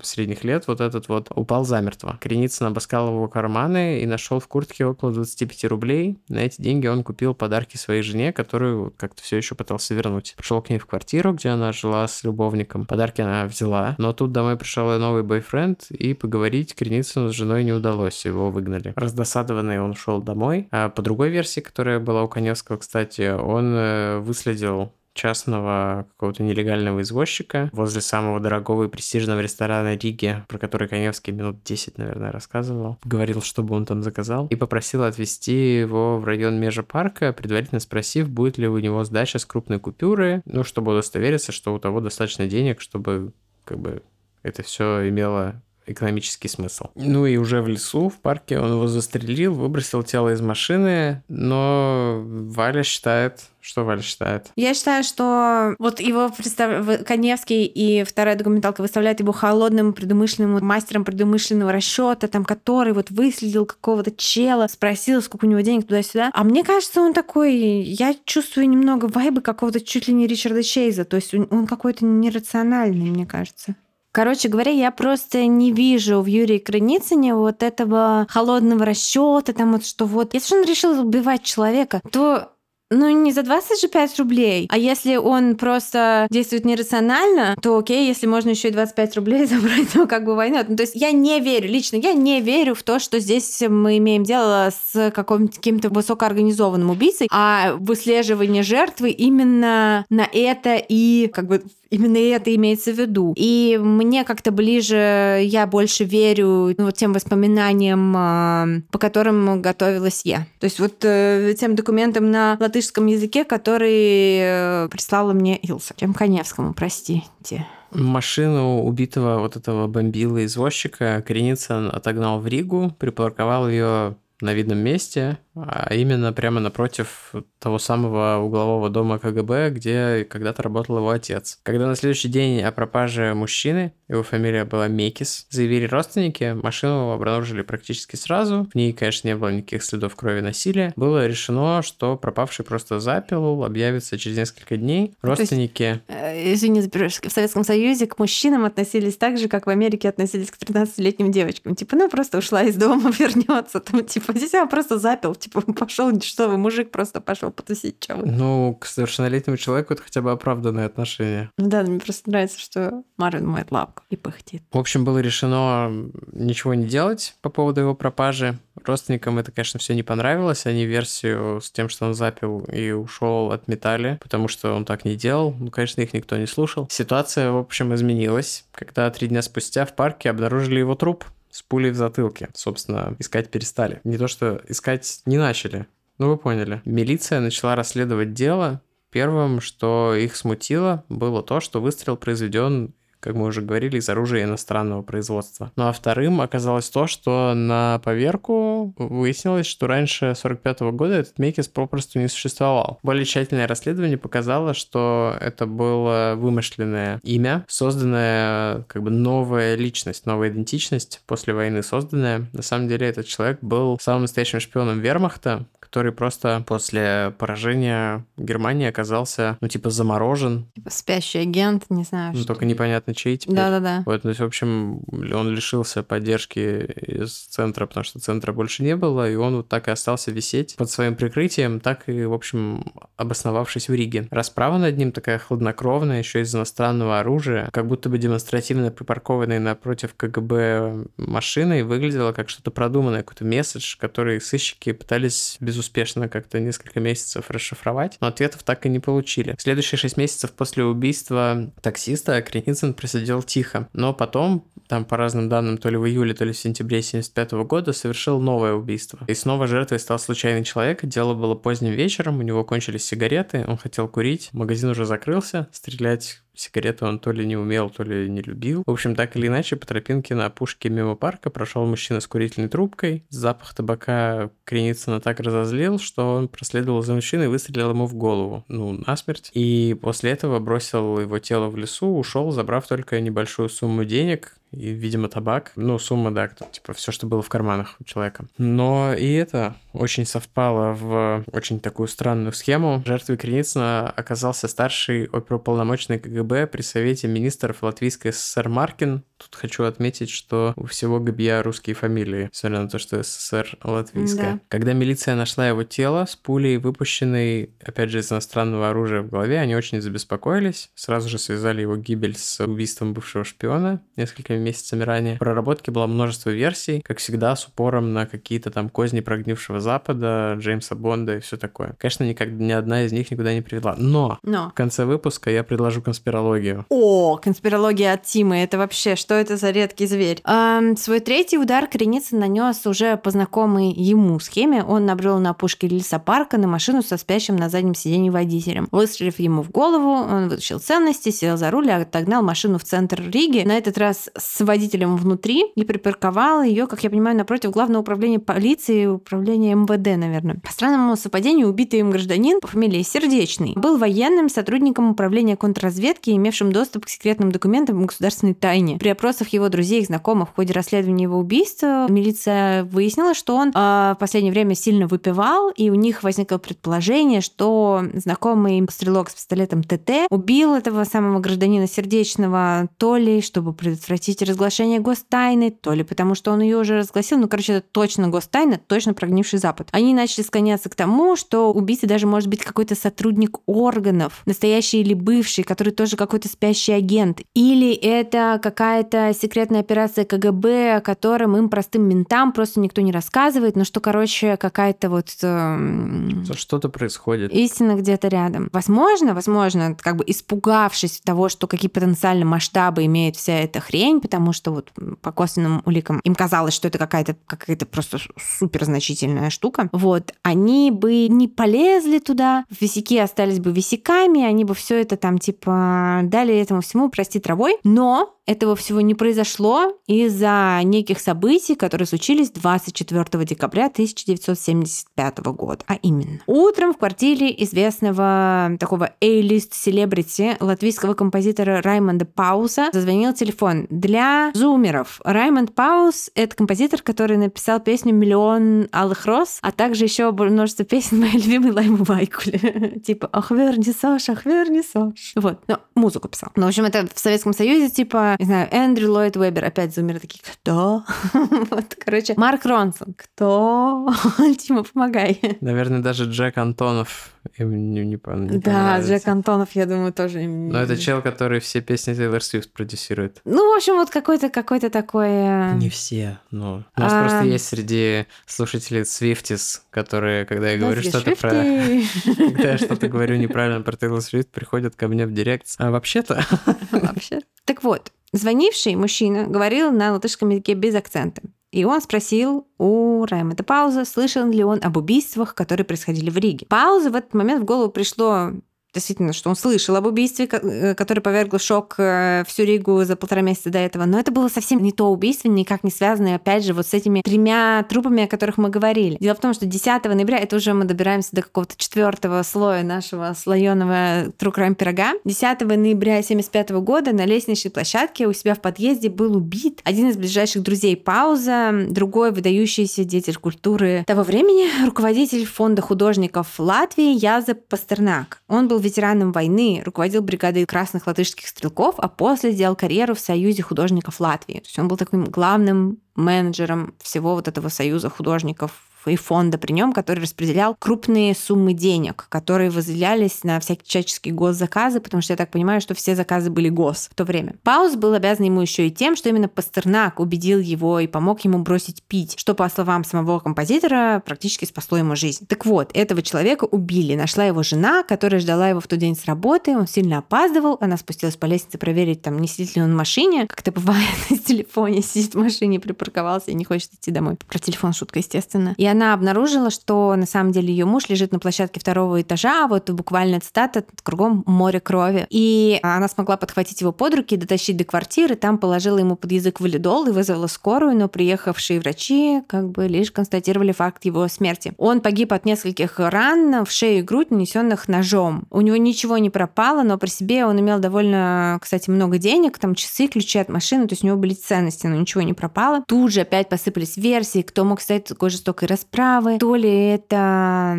средних 0.02 0.44
лет, 0.44 0.68
вот 0.68 0.82
этот 0.82 1.08
вот, 1.08 1.28
упал 1.36 1.66
замертво. 1.66 2.18
Креницын 2.22 2.68
обыскал 2.68 3.10
его 3.10 3.28
карманы 3.28 4.02
и 4.02 4.06
нашел 4.06 4.40
в 4.40 4.48
куртке 4.48 4.86
около 4.86 5.12
25 5.12 5.66
рублей. 5.66 6.18
На 6.30 6.40
эти 6.40 6.62
деньги 6.62 6.88
он 6.88 7.04
купил 7.04 7.34
подарки 7.34 7.78
своей 7.78 8.02
жене, 8.02 8.34
которую 8.34 8.94
как-то 8.98 9.22
все 9.22 9.38
еще 9.38 9.56
пытался 9.56 9.94
вернуть. 9.94 10.34
Пришел 10.38 10.62
к 10.62 10.70
ней 10.70 10.78
в 10.78 10.86
квартиру, 10.86 11.34
где 11.34 11.50
она 11.50 11.72
жила 11.72 12.08
с 12.08 12.24
любовником. 12.24 12.86
Подарки 12.86 13.22
она 13.22 13.46
взяла, 13.46 13.96
но 13.98 14.14
тут 14.14 14.32
домой 14.32 14.58
пришел 14.58 14.94
и 14.96 15.00
новый 15.00 15.24
бойфренд, 15.24 15.92
и 15.92 16.14
поговорить 16.14 16.76
Креницыну 16.76 17.32
с 17.32 17.36
женой 17.36 17.64
не 17.64 17.74
удалось, 17.74 18.26
его 18.26 18.52
выгнали. 18.52 18.94
Раздосадованный 18.96 19.82
он 19.82 19.92
ушел 19.92 20.22
домой. 20.22 20.68
А 20.72 20.90
по 20.90 21.02
другой 21.02 21.30
версии, 21.30 21.62
которая 21.62 22.00
была 22.00 22.24
у 22.24 22.28
Коневского, 22.28 22.78
кстати, 22.78 23.32
он 23.32 23.74
э, 23.76 24.20
выследил 24.20 24.94
частного 25.16 26.06
какого-то 26.12 26.44
нелегального 26.44 27.02
извозчика 27.02 27.70
возле 27.72 28.02
самого 28.02 28.40
дорогого 28.40 28.84
и 28.84 28.90
престижного 28.90 29.40
ресторана 29.40 29.96
Риги, 29.96 30.44
про 30.48 30.60
который 30.60 30.88
Коневский 30.88 31.34
минут 31.34 31.64
10, 31.64 31.98
наверное, 31.98 32.32
рассказывал. 32.32 33.00
Говорил, 33.04 33.42
чтобы 33.42 33.76
он 33.76 33.86
там 33.86 34.04
заказал. 34.04 34.48
И 34.48 34.56
попросил 34.56 35.04
отвезти 35.04 35.80
его 35.80 36.20
в 36.20 36.26
район 36.26 36.60
Межапарка, 36.60 37.34
предварительно 37.34 37.80
спросив, 37.80 38.30
будет 38.30 38.58
ли 38.58 38.68
у 38.68 38.78
него 38.78 39.04
сдача 39.06 39.40
с 39.40 39.46
крупной 39.46 39.80
купюры, 39.80 40.44
ну, 40.46 40.64
чтобы 40.64 40.92
удостовериться, 40.92 41.52
что 41.52 41.74
у 41.74 41.80
того 41.80 42.02
достаточно 42.02 42.48
денег, 42.48 42.82
чтобы 42.82 43.32
как 43.64 43.80
бы 43.80 44.04
это 44.44 44.62
все 44.62 45.10
имело 45.10 45.62
экономический 45.88 46.48
смысл. 46.48 46.88
Ну 46.96 47.26
и 47.26 47.38
уже 47.38 47.62
в 47.62 47.68
лесу, 47.68 48.10
в 48.10 48.16
парке, 48.16 48.60
он 48.60 48.72
его 48.72 48.88
застрелил, 48.88 49.54
выбросил 49.54 50.04
тело 50.04 50.34
из 50.34 50.42
машины, 50.42 51.24
но 51.28 52.22
Валя 52.26 52.84
считает, 52.84 53.42
что 53.66 53.84
Валя 53.84 54.02
считает? 54.02 54.52
Я 54.56 54.76
считаю, 54.76 55.04
что 55.04 55.76
вот 55.80 56.00
его 56.00 56.30
представ... 56.30 57.04
Коневский 57.04 57.66
и 57.66 58.04
вторая 58.04 58.36
документалка 58.36 58.82
выставляют 58.82 59.20
его 59.20 59.32
холодным, 59.32 59.94
предумышленным 59.94 60.64
мастером 60.64 61.04
предумышленного 61.04 61.72
расчета, 61.72 62.28
там, 62.28 62.46
который 62.46 62.94
вот 62.94 63.10
выследил 63.10 63.66
какого-то 63.66 64.12
чела, 64.12 64.68
спросил, 64.68 65.22
сколько 65.24 65.46
у 65.46 65.50
него 65.50 65.62
денег 65.62 65.88
туда-сюда. 65.88 66.30
А 66.34 66.44
мне 66.44 66.64
кажется, 66.64 67.02
он 67.02 67.14
такой, 67.14 67.56
я 67.82 68.16
чувствую 68.26 68.70
немного 68.70 69.06
вайбы 69.06 69.42
какого-то 69.42 69.82
чуть 69.82 70.08
ли 70.08 70.14
не 70.14 70.28
Ричарда 70.28 70.62
Чейза, 70.62 71.04
то 71.04 71.16
есть 71.16 71.34
он 71.34 71.66
какой-то 71.66 72.06
нерациональный, 72.06 73.10
мне 73.10 73.26
кажется. 73.26 73.76
Короче 74.16 74.48
говоря, 74.48 74.72
я 74.72 74.92
просто 74.92 75.46
не 75.46 75.74
вижу 75.74 76.22
в 76.22 76.26
Юрии 76.26 76.58
Крыницыне 76.58 77.36
вот 77.36 77.62
этого 77.62 78.26
холодного 78.30 78.86
расчета, 78.86 79.52
там 79.52 79.74
вот 79.74 79.86
что 79.86 80.06
вот, 80.06 80.34
если 80.34 80.56
он 80.56 80.64
решил 80.64 80.98
убивать 81.02 81.44
человека, 81.44 82.00
то 82.14 82.55
ну, 82.92 83.10
не 83.10 83.32
за 83.32 83.44
25 83.44 84.20
рублей. 84.20 84.68
А 84.70 84.78
если 84.78 85.16
он 85.16 85.56
просто 85.56 86.28
действует 86.30 86.66
нерационально, 86.66 87.56
то 87.62 87.78
окей, 87.78 88.08
если 88.08 88.28
можно 88.28 88.50
еще 88.50 88.70
и 88.70 88.72
25 88.72 89.16
рублей 89.16 89.46
забрать, 89.46 89.92
то 89.94 90.06
как 90.06 90.26
бы 90.26 90.36
война. 90.36 90.64
Ну, 90.68 90.76
то 90.76 90.84
есть 90.84 90.96
я 90.96 91.12
не 91.12 91.40
верю, 91.40 91.68
лично 91.68 91.98
я 91.98 92.14
не 92.14 92.42
верю 92.42 92.76
в 92.76 92.84
то, 92.84 93.00
что 93.00 93.20
здесь 93.20 93.62
мы 93.68 93.98
имеем 93.98 94.24
дело 94.24 94.72
с 94.72 95.12
каким-то 95.12 95.90
высокоорганизованным 95.90 96.90
убийцей, 96.90 97.28
а 97.32 97.76
выслеживание 97.80 98.64
жертвы 98.64 99.10
именно 99.10 100.06
на 100.10 100.28
это 100.32 100.76
и 100.76 101.28
как 101.28 101.48
бы 101.48 101.64
Именно 101.90 102.18
это 102.18 102.54
имеется 102.54 102.92
в 102.92 103.00
виду. 103.00 103.34
И 103.38 103.80
мне 103.82 104.24
как-то 104.24 104.52
ближе, 104.52 105.42
я 105.44 105.68
больше 105.68 106.04
верю 106.04 106.74
ну, 106.78 106.86
вот 106.86 106.96
тем 106.96 107.14
воспоминаниям, 107.14 108.14
а, 108.18 108.68
по 108.92 108.98
которым 108.98 109.62
готовилась 109.62 110.22
я. 110.26 110.48
То 110.60 110.66
есть 110.66 110.80
вот 110.80 110.96
э, 111.04 111.54
тем 111.58 111.76
документам 111.76 112.32
на 112.32 112.58
латышском 112.76 113.06
языке, 113.06 113.46
которые 113.46 114.86
э, 114.86 114.90
прислала 114.90 115.32
мне 115.34 115.58
Илса. 115.58 115.94
Чем 115.96 116.14
Коневскому, 116.14 116.74
простите. 116.74 117.66
Машину 117.92 118.84
убитого 118.84 119.40
вот 119.40 119.56
этого 119.56 119.88
бомбила 119.88 120.44
извозчика 120.44 121.24
Креницын 121.26 121.90
отогнал 121.90 122.40
в 122.40 122.48
Ригу, 122.48 122.94
припарковал 123.00 123.70
ее 123.70 124.18
на 124.42 124.54
видном 124.54 124.80
месте, 124.80 125.40
а 125.56 125.94
именно 125.94 126.34
прямо 126.34 126.60
напротив 126.60 127.34
того 127.60 127.80
самого 127.80 128.44
углового 128.44 128.90
дома 128.90 129.20
КГБ, 129.20 129.70
где 129.72 130.26
когда-то 130.30 130.64
работал 130.64 130.98
его 130.98 131.10
отец. 131.10 131.60
Когда 131.64 131.88
на 131.88 131.96
следующий 131.96 132.28
день 132.28 132.62
о 132.62 132.72
пропаже 132.72 133.34
мужчины, 133.34 133.94
его 134.08 134.24
фамилия 134.24 134.66
была 134.66 134.88
Мекис, 134.88 135.48
заявили 135.50 135.88
родственники, 135.88 136.56
машину 136.62 137.12
обнаружили 137.12 137.62
практически 137.62 138.16
сразу, 138.16 138.68
в 138.72 138.76
ней, 138.76 138.94
конечно, 138.94 139.28
не 139.28 139.36
было 139.36 139.50
никаких 139.50 139.84
следов 139.84 140.16
крови 140.16 140.40
и 140.40 140.42
насилия. 140.42 140.94
Было 140.96 141.26
решено, 141.26 141.82
что 141.82 142.18
пропавший 142.18 142.66
просто 142.66 143.00
запил, 143.00 143.64
объявится 143.64 144.18
через 144.18 144.38
несколько 144.38 144.78
дней. 144.78 145.14
Родственники... 145.22 145.84
Есть, 145.84 146.04
э, 146.08 146.54
извини, 146.54 146.82
в 146.82 147.32
Советском 147.32 147.64
Союзе 147.64 148.08
к 148.08 148.20
мужчинам 148.20 148.66
относились 148.66 149.18
так 149.18 149.38
же, 149.38 149.48
как 149.48 149.66
в 149.66 149.70
Америке 149.70 150.10
относились 150.10 150.52
к 150.52 150.58
13-летним 150.58 151.32
девочкам. 151.32 151.76
Типа, 151.76 151.96
ну 151.96 152.10
просто 152.10 152.38
ушла 152.40 152.64
из 152.64 152.76
дома, 152.76 153.12
вернется, 153.20 153.80
там, 153.80 154.06
типа, 154.06 154.25
он 154.62 154.70
просто 154.70 154.98
запил, 154.98 155.36
типа, 155.36 155.62
пошел, 155.74 156.20
что 156.22 156.48
вы, 156.48 156.58
мужик 156.58 156.92
просто 156.92 157.22
пошел 157.22 157.52
потусить, 157.52 158.00
чего 158.00 158.22
Ну, 158.26 158.76
к 158.76 158.86
совершеннолетнему 158.86 159.58
человеку 159.58 159.94
это 159.94 160.04
хотя 160.04 160.22
бы 160.22 160.32
оправданное 160.32 160.86
отношение. 160.86 161.50
Ну 161.58 161.68
да, 161.68 161.84
мне 161.84 162.00
просто 162.00 162.30
нравится, 162.30 162.60
что 162.60 163.04
Марвин 163.18 163.48
моет 163.48 163.72
лапку 163.72 164.04
и 164.10 164.16
пыхтит. 164.16 164.64
В 164.72 164.78
общем, 164.78 165.06
было 165.06 165.20
решено 165.20 165.92
ничего 166.32 166.74
не 166.74 166.86
делать 166.86 167.36
по 167.42 167.50
поводу 167.50 167.82
его 167.82 167.96
пропажи. 167.96 168.58
Родственникам 168.84 169.40
это, 169.40 169.52
конечно, 169.52 169.80
все 169.80 169.96
не 169.96 170.04
понравилось. 170.04 170.66
Они 170.66 170.86
версию 170.86 171.62
с 171.62 171.72
тем, 171.72 171.90
что 171.90 172.06
он 172.06 172.14
запил 172.14 172.60
и 172.72 172.92
ушел, 172.92 173.52
отметали, 173.52 174.18
потому 174.22 174.48
что 174.48 174.74
он 174.74 174.86
так 174.86 175.06
не 175.06 175.16
делал. 175.16 175.56
Ну, 175.58 175.72
конечно, 175.72 176.02
их 176.02 176.14
никто 176.14 176.38
не 176.38 176.46
слушал. 176.46 176.88
Ситуация, 176.92 177.52
в 177.52 177.58
общем, 177.58 177.94
изменилась, 177.96 178.66
когда 178.72 179.10
три 179.10 179.28
дня 179.28 179.42
спустя 179.42 179.86
в 179.86 179.96
парке 179.96 180.30
обнаружили 180.30 180.80
его 180.80 180.96
труп 180.96 181.26
с 181.56 181.62
пулей 181.62 181.92
в 181.92 181.96
затылке. 181.96 182.50
Собственно, 182.54 183.16
искать 183.18 183.50
перестали. 183.50 184.02
Не 184.04 184.18
то, 184.18 184.28
что 184.28 184.62
искать 184.68 185.22
не 185.26 185.38
начали. 185.38 185.88
Ну, 186.18 186.28
вы 186.28 186.38
поняли. 186.38 186.82
Милиция 186.84 187.40
начала 187.40 187.78
расследовать 187.78 188.34
дело. 188.34 188.82
Первым, 189.10 189.62
что 189.62 190.14
их 190.16 190.36
смутило, 190.36 191.06
было 191.08 191.42
то, 191.42 191.62
что 191.62 191.80
выстрел 191.80 192.18
произведен 192.18 192.94
как 193.26 193.34
мы 193.34 193.48
уже 193.48 193.62
говорили, 193.62 193.98
из 193.98 194.08
оружия 194.08 194.44
иностранного 194.44 195.02
производства. 195.02 195.72
Ну 195.76 195.88
а 195.88 195.92
вторым 195.92 196.42
оказалось 196.42 196.88
то, 196.92 197.08
что 197.08 197.54
на 197.56 198.00
поверку 198.04 198.94
выяснилось, 199.00 199.66
что 199.66 199.88
раньше 199.88 200.36
45 200.36 200.82
-го 200.82 200.92
года 200.92 201.16
этот 201.16 201.40
Мекис 201.40 201.68
попросту 201.68 202.20
не 202.20 202.28
существовал. 202.28 203.00
Более 203.02 203.26
тщательное 203.26 203.68
расследование 203.68 204.20
показало, 204.20 204.76
что 204.76 205.36
это 205.42 205.66
было 205.66 206.36
вымышленное 206.38 207.20
имя, 207.24 207.66
созданная 207.68 208.84
как 208.84 209.02
бы 209.02 209.10
новая 209.10 209.74
личность, 209.74 210.28
новая 210.28 210.50
идентичность 210.50 211.24
после 211.26 211.56
войны 211.56 211.82
созданная. 211.82 212.46
На 212.54 212.62
самом 212.62 212.88
деле 212.88 213.08
этот 213.08 213.26
человек 213.26 213.58
был 213.62 213.98
самым 214.00 214.22
настоящим 214.24 214.60
шпионом 214.60 215.00
вермахта, 215.00 215.66
который 215.96 216.12
просто 216.12 216.62
после 216.68 217.34
поражения 217.38 218.26
Германии 218.36 218.86
оказался, 218.86 219.58
ну, 219.62 219.70
типа, 219.70 219.90
заморожен. 219.90 220.66
Типа 220.76 220.90
спящий 220.90 221.40
агент, 221.40 221.86
не 221.90 222.04
знаю. 222.04 222.34
Ну, 222.34 222.40
что. 222.40 222.48
только 222.48 222.66
непонятно 222.66 223.14
казначей 223.16 223.38
теперь. 223.38 223.56
Да-да-да. 223.56 224.04
Вот, 224.06 224.22
то 224.22 224.30
есть, 224.30 224.42
в 224.42 224.44
общем, 224.44 225.02
он 225.12 225.50
лишился 225.50 226.04
поддержки 226.04 226.60
из 226.60 227.32
центра, 227.32 227.86
потому 227.86 228.04
что 228.04 228.20
центра 228.20 228.52
больше 228.54 228.84
не 228.84 228.96
было, 228.96 229.30
и 229.30 229.36
он 229.36 229.58
вот 229.58 229.70
так 229.70 229.88
и 229.88 229.92
остался 229.92 230.32
висеть 230.32 230.76
под 230.78 230.90
своим 230.90 231.16
прикрытием, 231.16 231.80
так 231.80 232.08
и, 232.10 232.26
в 232.26 232.34
общем, 232.34 232.94
обосновавшись 233.18 233.90
в 233.90 233.94
Риге. 233.94 234.28
Расправа 234.32 234.78
над 234.78 234.98
ним 234.98 235.12
такая 235.12 235.40
хладнокровная, 235.40 236.20
еще 236.20 236.42
из 236.42 236.54
иностранного 236.54 237.20
оружия, 237.20 237.70
как 237.72 237.88
будто 237.88 238.10
бы 238.10 238.18
демонстративно 238.18 238.92
припаркованной 238.92 239.60
напротив 239.60 240.14
КГБ 240.16 241.06
машиной, 241.18 241.84
выглядела 241.84 242.34
как 242.34 242.50
что-то 242.50 242.72
продуманное, 242.72 243.24
какой-то 243.24 243.46
месседж, 243.46 243.96
который 243.98 244.42
сыщики 244.42 244.92
пытались 244.92 245.58
безуспешно 245.60 246.28
как-то 246.30 246.60
несколько 246.60 247.00
месяцев 247.00 247.50
расшифровать, 247.50 248.18
но 248.22 248.28
ответов 248.28 248.64
так 248.64 248.86
и 248.86 248.90
не 248.90 249.00
получили. 249.00 249.56
Следующие 249.58 249.98
шесть 249.98 250.18
месяцев 250.18 250.52
после 250.52 250.84
убийства 250.84 251.72
таксиста 251.82 252.42
Креницын 252.42 252.94
просидел 253.06 253.44
тихо, 253.44 253.88
но 253.94 254.14
потом, 254.14 254.66
там 254.88 255.06
по 255.06 255.16
разным 255.16 255.48
данным, 255.48 255.78
то 255.78 255.90
ли 255.90 255.98
в 255.98 256.08
июле, 256.08 256.34
то 256.34 256.44
ли 256.44 256.54
в 256.54 256.58
сентябре 256.58 257.04
75 257.04 257.52
года 257.64 257.94
совершил 257.94 258.40
новое 258.40 258.74
убийство. 258.74 259.20
И 259.28 259.36
снова 259.36 259.68
жертвой 259.68 260.00
стал 260.00 260.18
случайный 260.18 260.64
человек. 260.64 261.06
Дело 261.06 261.36
было 261.36 261.54
поздним 261.54 261.92
вечером, 261.92 262.40
у 262.40 262.42
него 262.42 262.64
кончились 262.64 263.06
сигареты, 263.06 263.64
он 263.68 263.78
хотел 263.78 264.08
курить, 264.08 264.50
магазин 264.54 264.90
уже 264.90 265.06
закрылся, 265.06 265.68
стрелять 265.72 266.42
Сигареты 266.58 267.06
он 267.06 267.20
то 267.20 267.32
ли 267.32 267.46
не 267.46 267.58
умел, 267.58 267.90
то 267.90 268.04
ли 268.04 268.30
не 268.30 268.42
любил. 268.42 268.84
В 268.86 268.92
общем, 268.92 269.16
так 269.16 269.36
или 269.36 269.48
иначе, 269.48 269.76
по 269.76 269.86
тропинке 269.86 270.36
на 270.36 270.46
опушке 270.46 270.90
мимо 270.90 271.16
парка 271.16 271.50
прошел 271.50 271.86
мужчина 271.86 272.20
с 272.20 272.28
курительной 272.28 272.70
трубкой. 272.70 273.26
Запах 273.30 273.74
табака 273.74 274.50
Креницына 274.64 275.20
так 275.22 275.40
разозлил, 275.40 276.00
что 276.00 276.36
он 276.36 276.48
проследовал 276.48 277.02
за 277.02 277.14
мужчиной 277.14 277.46
и 277.46 277.50
выстрелил 277.50 277.92
ему 277.92 278.06
в 278.06 278.16
голову, 278.16 278.64
ну, 278.68 278.94
насмерть. 279.06 279.52
И 279.54 279.98
после 280.02 280.32
этого 280.32 280.60
бросил 280.60 281.20
его 281.20 281.40
тело 281.40 281.68
в 281.68 281.78
лесу, 281.78 282.08
ушел, 282.08 282.52
забрав 282.52 282.88
только 282.88 283.20
небольшую 283.20 283.70
сумму 283.70 284.06
денег, 284.06 284.58
и, 284.76 284.90
видимо, 284.90 285.30
табак. 285.30 285.72
Ну, 285.76 285.98
сумма, 286.00 286.32
да, 286.32 286.48
типа 286.48 286.94
все, 286.94 287.12
что 287.12 287.28
было 287.28 287.42
в 287.42 287.50
карманах 287.50 287.96
у 288.00 288.04
человека. 288.04 288.46
Но 288.58 289.14
и 289.14 289.34
это 289.34 289.76
очень 289.94 290.26
совпало 290.26 290.94
в 290.94 291.44
очень 291.52 291.80
такую 291.80 292.08
странную 292.08 292.54
схему. 292.54 293.02
Жертвой 293.06 293.38
Креницына 293.38 294.10
оказался 294.10 294.68
старший 294.68 295.26
оперуполномоченный 295.26 296.20
КГБ 296.20 296.68
при 296.68 296.82
Совете 296.82 297.28
министров 297.28 297.84
Латвийской 297.84 298.32
ССР 298.32 298.70
Маркин. 298.70 299.24
Тут 299.38 299.56
хочу 299.56 299.84
отметить, 299.84 300.30
что 300.30 300.74
у 300.76 300.86
всего 300.86 301.20
ГБЯ 301.20 301.62
русские 301.62 301.96
фамилии, 301.96 302.50
несмотря 302.52 302.82
на 302.82 302.90
то, 302.90 303.00
что 303.00 303.22
СССР 303.22 303.78
латвийская. 303.84 304.54
Да. 304.54 304.60
Когда 304.70 304.94
милиция 304.94 305.36
нашла 305.36 305.68
его 305.68 305.84
тело 305.84 306.26
с 306.26 306.36
пулей, 306.36 306.78
выпущенной, 306.78 307.72
опять 307.84 308.10
же, 308.10 308.20
из 308.20 308.32
иностранного 308.32 308.90
оружия 308.90 309.22
в 309.22 309.30
голове, 309.30 309.60
они 309.60 309.76
очень 309.76 310.02
забеспокоились. 310.02 310.90
Сразу 310.96 311.30
же 311.30 311.38
связали 311.38 311.82
его 311.82 311.98
гибель 311.98 312.38
с 312.38 312.60
убийством 312.64 313.14
бывшего 313.14 313.44
шпиона 313.44 314.02
несколькими 314.16 314.58
месяцами 314.66 315.04
ранее. 315.04 315.36
В 315.36 315.40
проработке 315.40 315.92
было 315.92 316.08
множество 316.08 316.50
версий, 316.50 317.02
как 317.02 317.20
всегда, 317.20 317.56
с 317.56 317.68
упором 317.68 318.14
на 318.14 318.26
какие-то 318.26 318.72
там 318.72 318.90
козни 318.90 319.22
прогнившего 319.22 319.80
Запада, 319.80 320.56
Джеймса 320.60 320.96
Бонда 320.96 321.38
и 321.38 321.40
все 321.40 321.58
такое. 321.58 321.96
Конечно, 321.98 322.24
никак, 322.24 322.50
ни 322.50 322.72
одна 322.72 323.04
из 323.04 323.12
них 323.12 323.32
никуда 323.32 323.54
не 323.54 323.62
привела. 323.62 323.96
Но, 323.98 324.40
Но. 324.44 324.70
в 324.70 324.74
конце 324.74 325.06
выпуска 325.06 325.50
я 325.50 325.64
предложу 325.64 326.02
конспирологию. 326.02 326.86
О, 326.90 327.38
конспирология 327.38 328.14
от 328.14 328.24
Тимы. 328.24 328.58
Это 328.58 328.78
вообще, 328.78 329.16
что 329.16 329.36
это 329.36 329.58
за 329.58 329.72
редкий 329.72 330.08
зверь? 330.08 330.42
Эм, 330.46 330.98
свой 330.98 331.20
третий 331.20 331.58
удар 331.58 331.88
Креницын 331.88 332.40
нанес 332.40 332.86
уже 332.86 333.18
по 333.18 333.32
знакомой 333.32 333.92
ему 333.92 334.40
схеме. 334.40 334.84
Он 334.84 335.06
набрел 335.06 335.40
на 335.40 335.52
опушке 335.52 335.88
лесопарка 335.88 336.58
на 336.58 336.68
машину 336.68 337.02
со 337.02 337.18
спящим 337.18 337.56
на 337.56 337.70
заднем 337.70 337.96
сиденье 337.96 338.32
водителем. 338.32 338.88
Выстрелив 338.92 339.40
ему 339.40 339.62
в 339.62 339.72
голову, 339.72 340.12
он 340.12 340.50
вытащил 340.50 340.80
ценности, 340.80 341.30
сел 341.30 341.58
за 341.58 341.72
руль 341.72 341.88
и 341.88 341.92
отогнал 341.92 342.44
машину 342.44 342.78
в 342.78 342.84
центр 342.84 343.22
Риги. 343.22 343.66
На 343.66 343.78
этот 343.78 343.98
раз 343.98 344.30
с 344.46 344.64
водителем 344.64 345.18
внутри 345.18 345.72
и 345.76 345.84
припарковал 345.84 346.64
ее, 346.64 346.88
как 346.88 347.04
я 347.04 347.10
понимаю, 347.10 347.36
напротив 347.36 347.72
главного 347.72 348.02
управления 348.02 348.40
полиции, 348.40 349.06
управления 349.06 349.76
МВД, 349.76 350.18
наверное. 350.18 350.58
По 350.64 350.72
странному 350.72 351.16
совпадению, 351.16 351.68
убитый 351.68 352.00
им 352.00 352.12
гражданин 352.12 352.60
по 352.60 352.68
фамилии 352.68 353.02
Сердечный 353.02 353.74
был 353.76 353.98
военным 353.98 354.50
сотрудником 354.50 355.12
управления 355.12 355.56
контрразведки, 355.56 356.30
имевшим 356.30 356.72
доступ 356.72 357.06
к 357.06 357.10
секретным 357.10 357.52
документам 357.52 358.02
и 358.02 358.06
государственной 358.06 358.54
тайне. 358.54 358.98
При 358.98 359.10
опросах 359.10 359.50
его 359.50 359.70
друзей 359.70 360.02
и 360.02 360.06
знакомых 360.06 360.50
в 360.50 360.56
ходе 360.56 360.74
расследования 360.74 361.24
его 361.24 361.38
убийства 361.38 362.08
милиция 362.10 362.84
выяснила, 362.84 363.34
что 363.34 363.56
он 363.56 363.70
э, 363.70 363.72
в 363.74 364.18
последнее 364.20 364.52
время 364.52 364.76
сильно 364.76 365.08
выпивал, 365.08 365.70
и 365.70 365.90
у 365.90 365.96
них 365.96 366.24
возникло 366.24 366.58
предположение, 366.58 367.42
что 367.42 368.04
знакомый 368.14 368.86
стрелок 368.92 369.30
с 369.30 369.36
пистолетом 369.36 369.84
ТТ 369.84 370.28
убил 370.30 370.76
этого 370.76 371.04
самого 371.04 371.40
гражданина 371.40 371.88
Сердечного 371.88 372.90
то 372.98 373.18
ли, 373.18 373.42
чтобы 373.42 373.74
предотвратить 373.74 374.35
разглашение 374.42 375.00
гостайны, 375.00 375.72
то 375.72 375.94
ли 375.94 376.04
потому, 376.04 376.36
что 376.36 376.52
он 376.52 376.62
ее 376.62 376.78
уже 376.78 376.98
разгласил. 376.98 377.38
Ну, 377.38 377.48
короче, 377.48 377.74
это 377.74 377.88
точно 377.92 378.28
гостайна, 378.30 378.80
точно 378.88 379.14
прогнивший 379.14 379.60
Запад. 379.60 379.90
Они 379.92 380.14
начали 380.14 380.44
склоняться 380.44 380.90
к 380.90 380.96
тому, 380.96 381.36
что 381.36 381.72
убийца 381.72 382.08
даже 382.08 382.28
может 382.28 382.50
быть 382.50 382.62
какой-то 382.64 382.96
сотрудник 382.96 383.60
органов, 383.66 384.42
настоящий 384.46 385.02
или 385.02 385.14
бывший, 385.14 385.64
который 385.64 385.94
тоже 385.94 386.18
какой-то 386.18 386.48
спящий 386.48 386.94
агент. 386.94 387.42
Или 387.54 387.94
это 387.94 388.60
какая-то 388.62 389.34
секретная 389.34 389.82
операция 389.82 390.26
КГБ, 390.26 390.98
о 390.98 391.02
котором 391.02 391.58
им 391.58 391.70
простым 391.70 392.04
ментам 392.04 392.52
просто 392.52 392.80
никто 392.80 393.02
не 393.02 393.12
рассказывает, 393.12 393.76
но 393.76 393.84
что, 393.84 394.00
короче, 394.00 394.58
какая-то 394.58 395.10
вот... 395.10 395.30
Э, 395.42 396.54
Что-то 396.56 396.90
происходит. 396.90 397.52
Истина 397.52 397.96
где-то 397.96 398.28
рядом. 398.28 398.70
Возможно, 398.72 399.34
возможно, 399.34 399.96
как 400.00 400.18
бы 400.18 400.24
испугавшись 400.28 401.22
того, 401.24 401.50
что 401.50 401.68
какие 401.68 401.90
потенциальные 401.90 402.46
масштабы 402.46 403.06
имеет 403.06 403.36
вся 403.36 403.60
эта 403.60 403.80
хрень, 403.80 404.22
потому 404.26 404.54
что 404.54 404.72
вот 404.72 404.92
по 405.22 405.32
косвенным 405.32 405.84
уликам 405.86 406.20
им 406.24 406.34
казалось, 406.34 406.74
что 406.74 406.88
это 406.88 406.98
какая-то 406.98 407.36
какая-то 407.46 407.86
просто 407.86 408.18
супер 408.58 408.84
значительная 408.84 409.52
штука. 409.52 409.88
Вот, 409.92 410.34
они 410.42 410.90
бы 410.90 411.28
не 411.28 411.48
полезли 411.48 412.18
туда, 412.18 412.66
висяки 412.80 413.20
остались 413.20 413.60
бы 413.60 413.72
висяками, 413.72 414.44
они 414.44 414.66
бы 414.66 414.74
все 414.74 415.00
это 415.00 415.16
там 415.16 415.38
типа 415.38 416.22
дали 416.24 416.58
этому 416.58 416.82
всему 416.82 417.10
прости 417.10 417.40
травой, 417.40 417.78
но 417.84 418.35
этого 418.46 418.76
всего 418.76 419.02
не 419.02 419.16
произошло 419.16 419.94
из-за 420.08 420.80
неких 420.84 421.20
событий, 421.20 421.76
которые 421.76 422.08
случились 422.08 422.52
24 422.52 423.46
декабря 423.46 423.86
1975 423.88 425.40
года. 425.40 425.84
А 425.88 425.96
именно, 425.96 426.40
утром 426.46 426.94
в 426.94 426.98
квартире 426.98 427.54
известного 427.64 428.78
такого 428.80 429.12
A-лист 429.22 429.74
селебрити 429.74 430.58
латвийского 430.60 431.14
композитора 431.14 431.82
Раймонда 431.82 432.26
Пауса 432.26 432.90
зазвонил 432.92 433.34
телефон. 433.34 433.88
Для 433.90 434.52
зумеров 434.54 435.20
Раймонд 435.24 435.74
Паус— 435.74 436.30
это 436.36 436.56
композитор, 436.56 437.02
который 437.02 437.38
написал 437.38 437.80
песню 437.80 438.14
«Миллион 438.14 438.88
алых 438.92 439.26
роз», 439.26 439.60
а 439.62 439.72
также 439.72 440.06
еще 440.06 440.32
множество 440.32 440.86
песен 440.86 441.20
моей 441.20 441.38
любимой 441.38 441.72
Лаймы 441.72 442.04
Вайкуле. 442.04 443.00
типа 443.06 443.30
«Ах, 443.32 443.52
вернисаж, 443.52 444.30
ах, 444.30 444.46
вернисаж». 444.46 445.34
Вот. 445.36 445.60
Но 445.68 445.80
музыку 445.96 446.28
писал. 446.28 446.52
Ну, 446.56 446.66
в 446.66 446.68
общем, 446.68 446.86
это 446.86 447.08
в 447.14 447.20
Советском 447.20 447.54
Союзе, 447.54 447.90
типа, 447.90 448.35
не 448.40 448.46
знаю, 448.46 448.68
Эндрю 448.72 449.12
Ллойд 449.12 449.36
Вебер, 449.36 449.66
опять 449.66 449.94
зумеры 449.94 450.20
такие, 450.20 450.42
кто? 450.44 451.04
вот, 451.34 451.96
короче, 452.04 452.34
Марк 452.38 452.66
Ронсон, 452.66 453.14
кто? 453.16 454.08
Тима, 454.58 454.84
помогай. 454.84 455.58
Наверное, 455.62 456.02
даже 456.02 456.26
Джек 456.26 456.58
Антонов 456.58 457.32
им 457.58 457.94
не, 457.94 458.04
не, 458.04 458.18
не 458.18 458.60
Да, 458.60 459.00
Джек 459.02 459.28
Антонов, 459.28 459.72
я 459.74 459.86
думаю, 459.86 460.12
тоже 460.12 460.44
им... 460.44 460.70
Но 460.70 460.80
это 460.80 460.98
чел, 460.98 461.22
который 461.22 461.60
все 461.60 461.82
песни 461.82 462.14
Тейлор 462.14 462.44
Свифт 462.44 462.72
продюсирует. 462.72 463.42
Ну, 463.46 463.74
в 463.74 463.78
общем, 463.78 463.96
вот 463.96 464.10
какой-то 464.10 464.50
какой-то 464.50 464.90
такой... 464.90 465.30
Не 465.76 465.90
все, 465.90 466.40
но... 466.52 466.84
У 466.96 467.00
нас 467.00 467.14
а... 467.14 467.22
просто 467.22 467.44
есть 467.46 467.68
среди 467.68 468.26
слушателей 468.46 469.06
Свифтис, 469.06 469.86
которые, 469.92 470.46
когда 470.46 470.70
я 470.70 470.78
говорю 470.78 471.02
что-то 471.02 471.36
про... 471.36 471.52
Когда 472.36 472.72
я 472.72 472.78
что-то 472.78 473.08
говорю 473.08 473.38
неправильно 473.38 473.82
про 473.82 473.96
Тейлор 473.96 474.22
Свифт, 474.22 474.50
приходят 474.50 474.96
ко 474.96 475.08
мне 475.08 475.26
в 475.26 475.34
директ. 475.34 475.68
А 475.78 475.92
вообще-то... 475.92 476.44
Вообще. 476.92 477.42
Так 477.66 477.84
вот, 477.84 478.12
Звонивший 478.36 478.96
мужчина 478.96 479.46
говорил 479.46 479.94
на 479.94 480.12
латышском 480.12 480.50
языке 480.50 480.74
без 480.74 480.94
акцента. 480.94 481.42
И 481.72 481.86
он 481.86 482.02
спросил 482.02 482.68
у 482.78 483.26
Раймонда 483.26 483.64
Пауза, 483.64 484.04
слышал 484.04 484.46
ли 484.46 484.62
он 484.62 484.80
об 484.84 484.98
убийствах, 484.98 485.56
которые 485.56 485.86
происходили 485.86 486.30
в 486.30 486.38
Риге. 486.38 486.66
Пауза 486.68 487.12
в 487.12 487.16
этот 487.16 487.34
момент 487.34 487.62
в 487.62 487.66
голову 487.66 487.90
пришло 487.90 488.52
действительно, 488.96 489.34
что 489.34 489.50
он 489.50 489.56
слышал 489.56 489.96
об 489.96 490.08
убийстве, 490.08 490.46
э, 490.46 490.96
которое 490.96 491.22
повергло 491.22 491.60
в 491.60 491.62
шок 491.62 491.96
э, 491.98 492.44
всю 492.48 492.64
Ригу 492.64 493.04
за 493.04 493.16
полтора 493.16 493.42
месяца 493.42 493.70
до 493.70 493.80
этого. 493.80 494.06
Но 494.06 494.20
это 494.20 494.32
было 494.32 494.48
совсем 494.48 494.82
не 494.82 494.92
то 494.92 495.12
убийство, 495.12 495.50
никак 495.50 495.84
не 495.84 495.92
связанное, 495.92 496.36
опять 496.36 496.66
же, 496.66 496.74
вот 496.74 496.88
с 496.88 496.94
этими 496.94 497.22
тремя 497.22 497.86
трупами, 497.88 498.24
о 498.24 498.28
которых 498.28 498.58
мы 498.58 498.70
говорили. 498.70 499.18
Дело 499.20 499.36
в 499.36 499.40
том, 499.40 499.54
что 499.54 499.66
10 499.66 500.06
ноября, 500.06 500.40
это 500.40 500.56
уже 500.56 500.74
мы 500.74 500.86
добираемся 500.86 501.30
до 501.34 501.44
какого-то 501.44 501.76
четвертого 501.78 502.42
слоя 502.44 502.84
нашего 502.84 503.36
слоеного 503.38 504.32
true 504.40 504.76
пирога. 504.76 505.14
10 505.26 505.62
ноября 505.62 506.22
75 506.22 506.72
года 506.72 507.14
на 507.14 507.26
лестничной 507.26 507.72
площадке 507.72 508.28
у 508.28 508.34
себя 508.34 508.56
в 508.56 508.62
подъезде 508.62 509.10
был 509.10 509.36
убит 509.36 509.82
один 509.84 510.10
из 510.10 510.18
ближайших 510.18 510.64
друзей 510.64 510.96
Пауза, 510.98 511.86
другой 511.90 512.32
выдающийся 512.32 513.04
деятель 513.04 513.36
культуры 513.36 514.04
того 514.08 514.24
времени, 514.24 514.86
руководитель 514.86 515.46
фонда 515.46 515.82
художников 515.82 516.60
Латвии 516.60 517.14
Яза 517.14 517.56
Пастернак. 517.56 518.42
Он 518.48 518.68
был 518.68 518.80
ветераном 518.86 519.32
войны, 519.32 519.82
руководил 519.86 520.22
бригадой 520.22 520.66
красных 520.66 521.08
латышских 521.08 521.48
стрелков, 521.48 521.96
а 521.98 522.08
после 522.08 522.52
сделал 522.52 522.76
карьеру 522.76 523.16
в 523.16 523.20
Союзе 523.20 523.64
художников 523.64 524.20
Латвии. 524.20 524.60
То 524.60 524.66
есть 524.66 524.80
он 524.80 524.88
был 524.88 524.98
таким 524.98 525.26
главным 525.26 526.00
менеджером 526.16 526.94
всего 527.02 527.36
вот 527.36 527.48
этого 527.48 527.70
союза 527.70 528.10
художников 528.10 528.72
и 529.10 529.16
фонда 529.16 529.58
при 529.58 529.74
нем, 529.74 529.94
который 529.94 530.22
распределял 530.22 530.76
крупные 530.76 531.36
суммы 531.36 531.74
денег, 531.74 532.28
которые 532.30 532.70
выделялись 532.70 533.44
на 533.44 533.60
всякие 533.60 533.86
всяческие 533.88 534.34
госзаказы, 534.34 535.00
потому 535.00 535.22
что 535.22 535.34
я 535.34 535.38
так 535.38 535.52
понимаю, 535.52 535.82
что 535.82 535.94
все 535.94 536.16
заказы 536.16 536.50
были 536.50 536.70
гос 536.70 537.08
в 537.12 537.16
то 537.16 537.24
время. 537.24 537.56
Пауз 537.64 537.96
был 537.96 538.14
обязан 538.14 538.46
ему 538.46 538.62
еще 538.62 538.88
и 538.88 538.92
тем, 538.92 539.16
что 539.16 539.30
именно 539.30 539.48
Пастернак 539.48 540.20
убедил 540.20 540.60
его 540.60 541.00
и 541.00 541.08
помог 541.08 541.42
ему 541.42 541.60
бросить 541.60 542.04
пить, 542.04 542.36
что, 542.38 542.56
по 542.56 542.68
словам 542.70 543.04
самого 543.04 543.40
композитора, 543.40 544.22
практически 544.26 544.66
спасло 544.66 544.98
ему 544.98 545.16
жизнь. 545.16 545.46
Так 545.48 545.66
вот, 545.66 545.92
этого 545.94 546.22
человека 546.22 546.66
убили. 546.66 547.16
Нашла 547.16 547.46
его 547.46 547.64
жена, 547.64 548.04
которая 548.04 548.42
ждала 548.42 548.70
его 548.70 548.80
в 548.80 548.88
тот 548.88 549.00
день 549.00 549.16
с 549.16 549.26
работы. 549.26 549.78
Он 549.78 549.88
сильно 549.88 550.20
опаздывал. 550.20 550.78
Она 550.82 550.98
спустилась 550.98 551.36
по 551.36 551.46
лестнице 551.46 551.78
проверить, 551.78 552.22
там, 552.22 552.40
не 552.40 552.48
сидит 552.48 552.76
ли 552.76 552.82
он 552.82 552.94
в 552.94 552.96
машине. 552.96 553.48
Как 553.48 553.62
это 553.62 553.72
бывает 553.72 554.06
на 554.30 554.38
телефоне, 554.38 555.02
сидит 555.02 555.36
в 555.36 555.38
машине, 555.38 555.80
припарковался 555.80 556.52
и 556.52 556.56
не 556.56 556.66
хочет 556.66 556.94
идти 556.94 557.12
домой. 557.12 557.38
Про 557.48 557.60
телефон 557.60 557.94
шутка, 557.94 558.20
естественно. 558.20 558.74
И 558.78 558.86
она 558.86 558.95
обнаружила, 559.04 559.70
что 559.70 560.16
на 560.16 560.26
самом 560.26 560.52
деле 560.52 560.70
ее 560.70 560.86
муж 560.86 561.10
лежит 561.10 561.32
на 561.32 561.40
площадке 561.40 561.80
второго 561.80 562.22
этажа, 562.22 562.68
вот 562.68 562.90
буквально 562.90 563.40
цитата, 563.40 563.84
кругом 564.04 564.44
море 564.46 564.80
крови. 564.80 565.26
И 565.30 565.80
она 565.84 566.08
смогла 566.08 566.38
подхватить 566.38 566.82
его 566.82 566.92
под 566.92 567.16
руки, 567.16 567.36
дотащить 567.36 567.78
до 567.78 567.84
квартиры, 567.84 568.36
там 568.36 568.58
положила 568.58 568.98
ему 568.98 569.16
под 569.16 569.32
язык 569.32 569.60
валидол 569.60 570.08
и 570.08 570.12
вызвала 570.12 570.48
скорую, 570.48 570.96
но 570.96 571.08
приехавшие 571.08 571.80
врачи 571.80 572.42
как 572.48 572.70
бы 572.70 572.88
лишь 572.88 573.12
констатировали 573.12 573.72
факт 573.72 574.06
его 574.06 574.28
смерти. 574.28 574.74
Он 574.78 575.02
погиб 575.02 575.34
от 575.34 575.46
нескольких 575.46 576.00
ран 576.00 576.66
в 576.66 576.72
шею 576.72 577.00
и 577.00 577.02
грудь, 577.02 577.32
нанесенных 577.32 577.88
ножом. 577.88 578.46
У 578.50 578.62
него 578.62 578.78
ничего 578.78 579.18
не 579.18 579.30
пропало, 579.30 579.84
но 579.84 579.98
при 579.98 580.10
себе 580.10 580.46
он 580.46 580.60
имел 580.60 580.80
довольно, 580.80 581.60
кстати, 581.62 581.90
много 581.90 582.18
денег, 582.18 582.58
там 582.58 582.76
часы, 582.76 583.08
ключи 583.08 583.40
от 583.40 583.50
машины, 583.50 583.88
то 583.88 583.94
есть 583.94 584.04
у 584.04 584.08
него 584.08 584.18
были 584.18 584.34
ценности, 584.34 584.88
но 584.88 584.96
ничего 584.96 585.22
не 585.22 585.34
пропало. 585.34 585.84
Тут 585.88 586.12
же 586.12 586.22
опять 586.22 586.50
посыпались 586.50 586.98
версии, 586.98 587.42
кто 587.42 587.64
мог 587.64 587.82
стать 587.82 588.06
такой 588.06 588.30
жестокой 588.30 588.68
расправы, 588.86 589.38
то 589.40 589.56
ли 589.56 589.88
это 589.88 590.78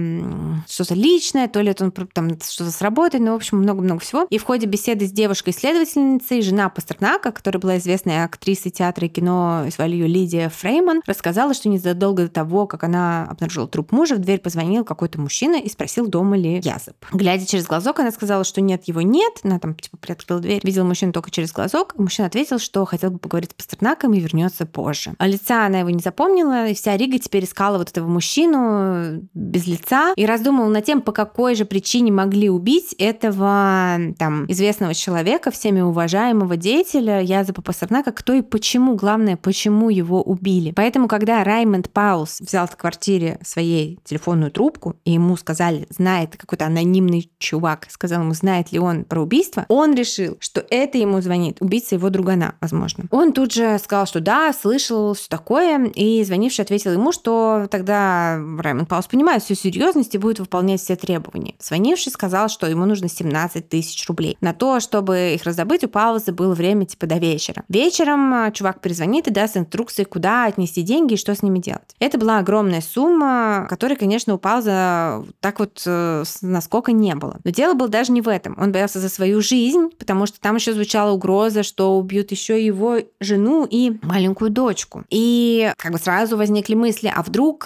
что-то 0.69 0.95
личное, 0.95 1.49
то 1.49 1.61
ли 1.61 1.71
это 1.71 1.85
он 1.85 1.91
там 1.91 2.31
что-то 2.41 2.71
сработает, 2.71 3.25
ну, 3.25 3.33
в 3.33 3.37
общем, 3.37 3.59
много-много 3.59 4.01
всего. 4.01 4.27
И 4.31 4.39
в 4.39 4.45
ходе 4.45 4.67
беседы 4.67 5.07
с 5.07 5.13
девушкой-исследовательницей, 5.13 6.43
жена 6.43 6.69
Пастернака, 6.69 7.33
которая 7.33 7.61
была 7.61 7.79
известная 7.79 8.25
актрисой 8.25 8.71
театра 8.71 9.07
и 9.07 9.11
кино, 9.11 9.65
звали 9.75 9.93
ее 9.93 10.07
Лидия 10.07 10.49
Фрейман, 10.49 11.03
рассказала, 11.07 11.55
что 11.55 11.69
незадолго 11.69 12.25
до 12.25 12.29
того, 12.29 12.67
как 12.67 12.85
она 12.85 13.27
обнаружила 13.29 13.69
труп 13.69 13.93
мужа, 13.93 14.17
в 14.17 14.19
дверь 14.19 14.41
позвонил 14.41 14.85
какой-то 14.85 15.21
мужчина 15.21 15.57
и 15.57 15.69
спросил, 15.69 16.07
дома 16.07 16.37
ли 16.37 16.61
Язып. 16.63 16.97
Глядя 17.13 17.47
через 17.47 17.67
глазок, 17.67 18.01
она 18.01 18.11
сказала, 18.11 18.45
что 18.45 18.61
нет, 18.61 18.85
его 18.87 19.03
нет. 19.03 19.41
Она 19.43 19.59
там 19.59 19.75
типа 19.75 19.97
приоткрыла 19.97 20.41
дверь, 20.41 20.61
видела 20.63 20.85
мужчину 20.85 21.13
только 21.13 21.31
через 21.31 21.53
глазок. 21.53 21.95
Мужчина 21.97 22.27
ответил, 22.27 22.59
что 22.59 22.85
хотел 22.85 23.11
бы 23.11 23.19
поговорить 23.19 23.51
с 23.51 23.55
Пастернаком 23.55 24.15
и 24.15 24.21
вернется 24.21 24.67
позже. 24.67 25.15
А 25.19 25.27
лица 25.27 25.67
она 25.67 25.81
его 25.81 25.91
не 25.91 26.01
запомнила, 26.01 26.69
и 26.69 26.75
вся 26.75 26.97
Рига 26.97 27.19
теперь 27.19 27.45
искала 27.45 27.79
этого 27.91 28.09
мужчину 28.09 29.23
без 29.35 29.67
лица 29.67 30.13
и 30.17 30.27
раздумывала 30.27 30.71
над 30.71 30.85
тем, 30.85 31.01
по 31.01 31.13
какой 31.13 31.55
же 31.55 31.65
причине 31.65 32.13
могли 32.13 32.51
убить 32.51 32.95
этого 32.99 33.99
там 34.19 34.47
известного 34.49 34.95
человека, 34.95 35.51
всеми 35.51 35.81
уважаемого 35.81 36.57
деятеля 36.57 37.23
Языпа 37.23 37.63
Пастернака, 37.63 38.13
кто 38.13 38.33
и 38.33 38.43
почему, 38.43 38.95
главное, 38.97 39.37
почему 39.37 39.91
его 39.91 40.23
убили. 40.23 40.73
Поэтому, 40.75 41.09
когда 41.09 41.45
Раймонд 41.45 41.91
Паулс 41.91 42.41
взял 42.41 42.67
в 42.67 42.77
квартире 42.77 43.39
своей 43.45 43.99
телефонную 44.05 44.51
трубку, 44.51 44.97
и 45.05 45.13
ему 45.13 45.37
сказали, 45.37 45.87
знает 45.91 46.37
какой-то 46.37 46.67
анонимный 46.67 47.31
чувак, 47.39 47.87
сказал 47.91 48.23
ему, 48.23 48.35
знает 48.35 48.73
ли 48.73 48.79
он 48.79 49.05
про 49.05 49.23
убийство, 49.23 49.67
он 49.69 49.95
решил, 49.95 50.37
что 50.41 50.65
это 50.71 50.99
ему 50.99 51.21
звонит 51.21 51.59
убийца 51.61 51.97
его 51.97 52.11
другана, 52.11 52.55
возможно. 52.61 53.05
Он 53.11 53.33
тут 53.33 53.53
же 53.53 53.79
сказал, 53.79 54.07
что 54.07 54.21
да, 54.21 54.53
слышал 54.53 55.15
все 55.15 55.29
такое, 55.29 55.87
и 55.87 56.25
звонивший 56.25 56.65
ответил 56.65 56.93
ему, 56.93 57.13
что 57.13 57.67
тогда 57.77 58.39
Раймонд 58.59 58.89
Паулс 58.89 59.07
понимает 59.07 59.43
всю 59.43 59.55
серьезность 59.55 60.15
и 60.15 60.19
будет 60.19 60.39
выполнять 60.39 60.81
все 60.81 60.97
требования. 60.97 61.55
Звонивший 61.61 62.11
сказал, 62.11 62.49
что 62.49 62.67
ему 62.67 62.87
нужно 62.87 63.09
17 63.09 63.69
тысяч 63.69 64.09
рублей. 64.09 64.39
На 64.41 64.55
то, 64.55 64.81
чтобы 64.81 65.35
их 65.35 65.45
раздобыть, 65.45 65.85
у 65.85 65.89
Паулса 65.89 66.33
было 66.33 66.55
время 66.55 66.87
типа 66.87 67.07
до 67.07 67.19
вечера. 67.19 67.65
Вечером 67.69 68.33
а, 68.33 68.51
чувак 68.51 68.81
перезвонит 68.81 69.29
и 69.29 69.31
даст 69.31 69.57
инструкции, 69.59 70.05
куда 70.05 70.47
отнести 70.47 70.83
деньги 70.83 71.15
и 71.15 71.17
что 71.17 71.35
с 71.35 71.43
ними 71.43 71.59
делать. 71.59 71.95
Это 71.99 72.19
была 72.19 72.39
огромная 72.39 72.81
сумма, 72.81 73.67
которая, 73.69 73.99
конечно, 73.99 74.33
у 74.33 74.39
Пауза 74.39 75.25
так 75.41 75.59
вот 75.59 75.83
э, 75.85 76.25
насколько 76.41 76.93
не 76.93 77.15
было. 77.15 77.39
Но 77.45 77.51
дело 77.51 77.75
было 77.75 77.89
даже 77.89 78.13
не 78.13 78.23
в 78.23 78.29
этом. 78.29 78.57
Он 78.59 78.73
боялся 78.73 79.01
за 79.01 79.11
свою 79.11 79.43
жизнь, 79.43 79.91
потому 79.99 80.27
что 80.27 80.41
там 80.41 80.57
еще 80.57 80.73
звучала 80.73 81.13
угроза, 81.13 81.63
что 81.63 81.99
убьют 81.99 82.31
еще 82.31 82.65
его 82.65 82.99
жену 83.21 83.67
и 83.69 83.99
маленькую 84.03 84.51
дочку. 84.51 85.05
И 85.11 85.73
как 85.77 85.93
бы 85.93 85.99
сразу 85.99 86.39
возникли 86.39 86.75
мысли, 86.75 87.13
а 87.15 87.23
вдруг 87.23 87.66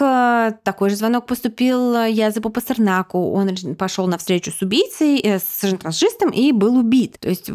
такой 0.63 0.89
же 0.89 0.95
звонок 0.95 1.25
поступил 1.25 1.95
э, 1.95 2.11
Язепу 2.11 2.49
Пастернаку, 2.49 3.31
он 3.31 3.75
пошел 3.75 4.07
на 4.07 4.17
встречу 4.17 4.51
с 4.51 4.61
убийцей, 4.61 5.21
с 5.23 5.61
шантажистом 5.61 6.29
и 6.29 6.51
был 6.51 6.77
убит. 6.77 7.17
То 7.19 7.29
есть 7.29 7.49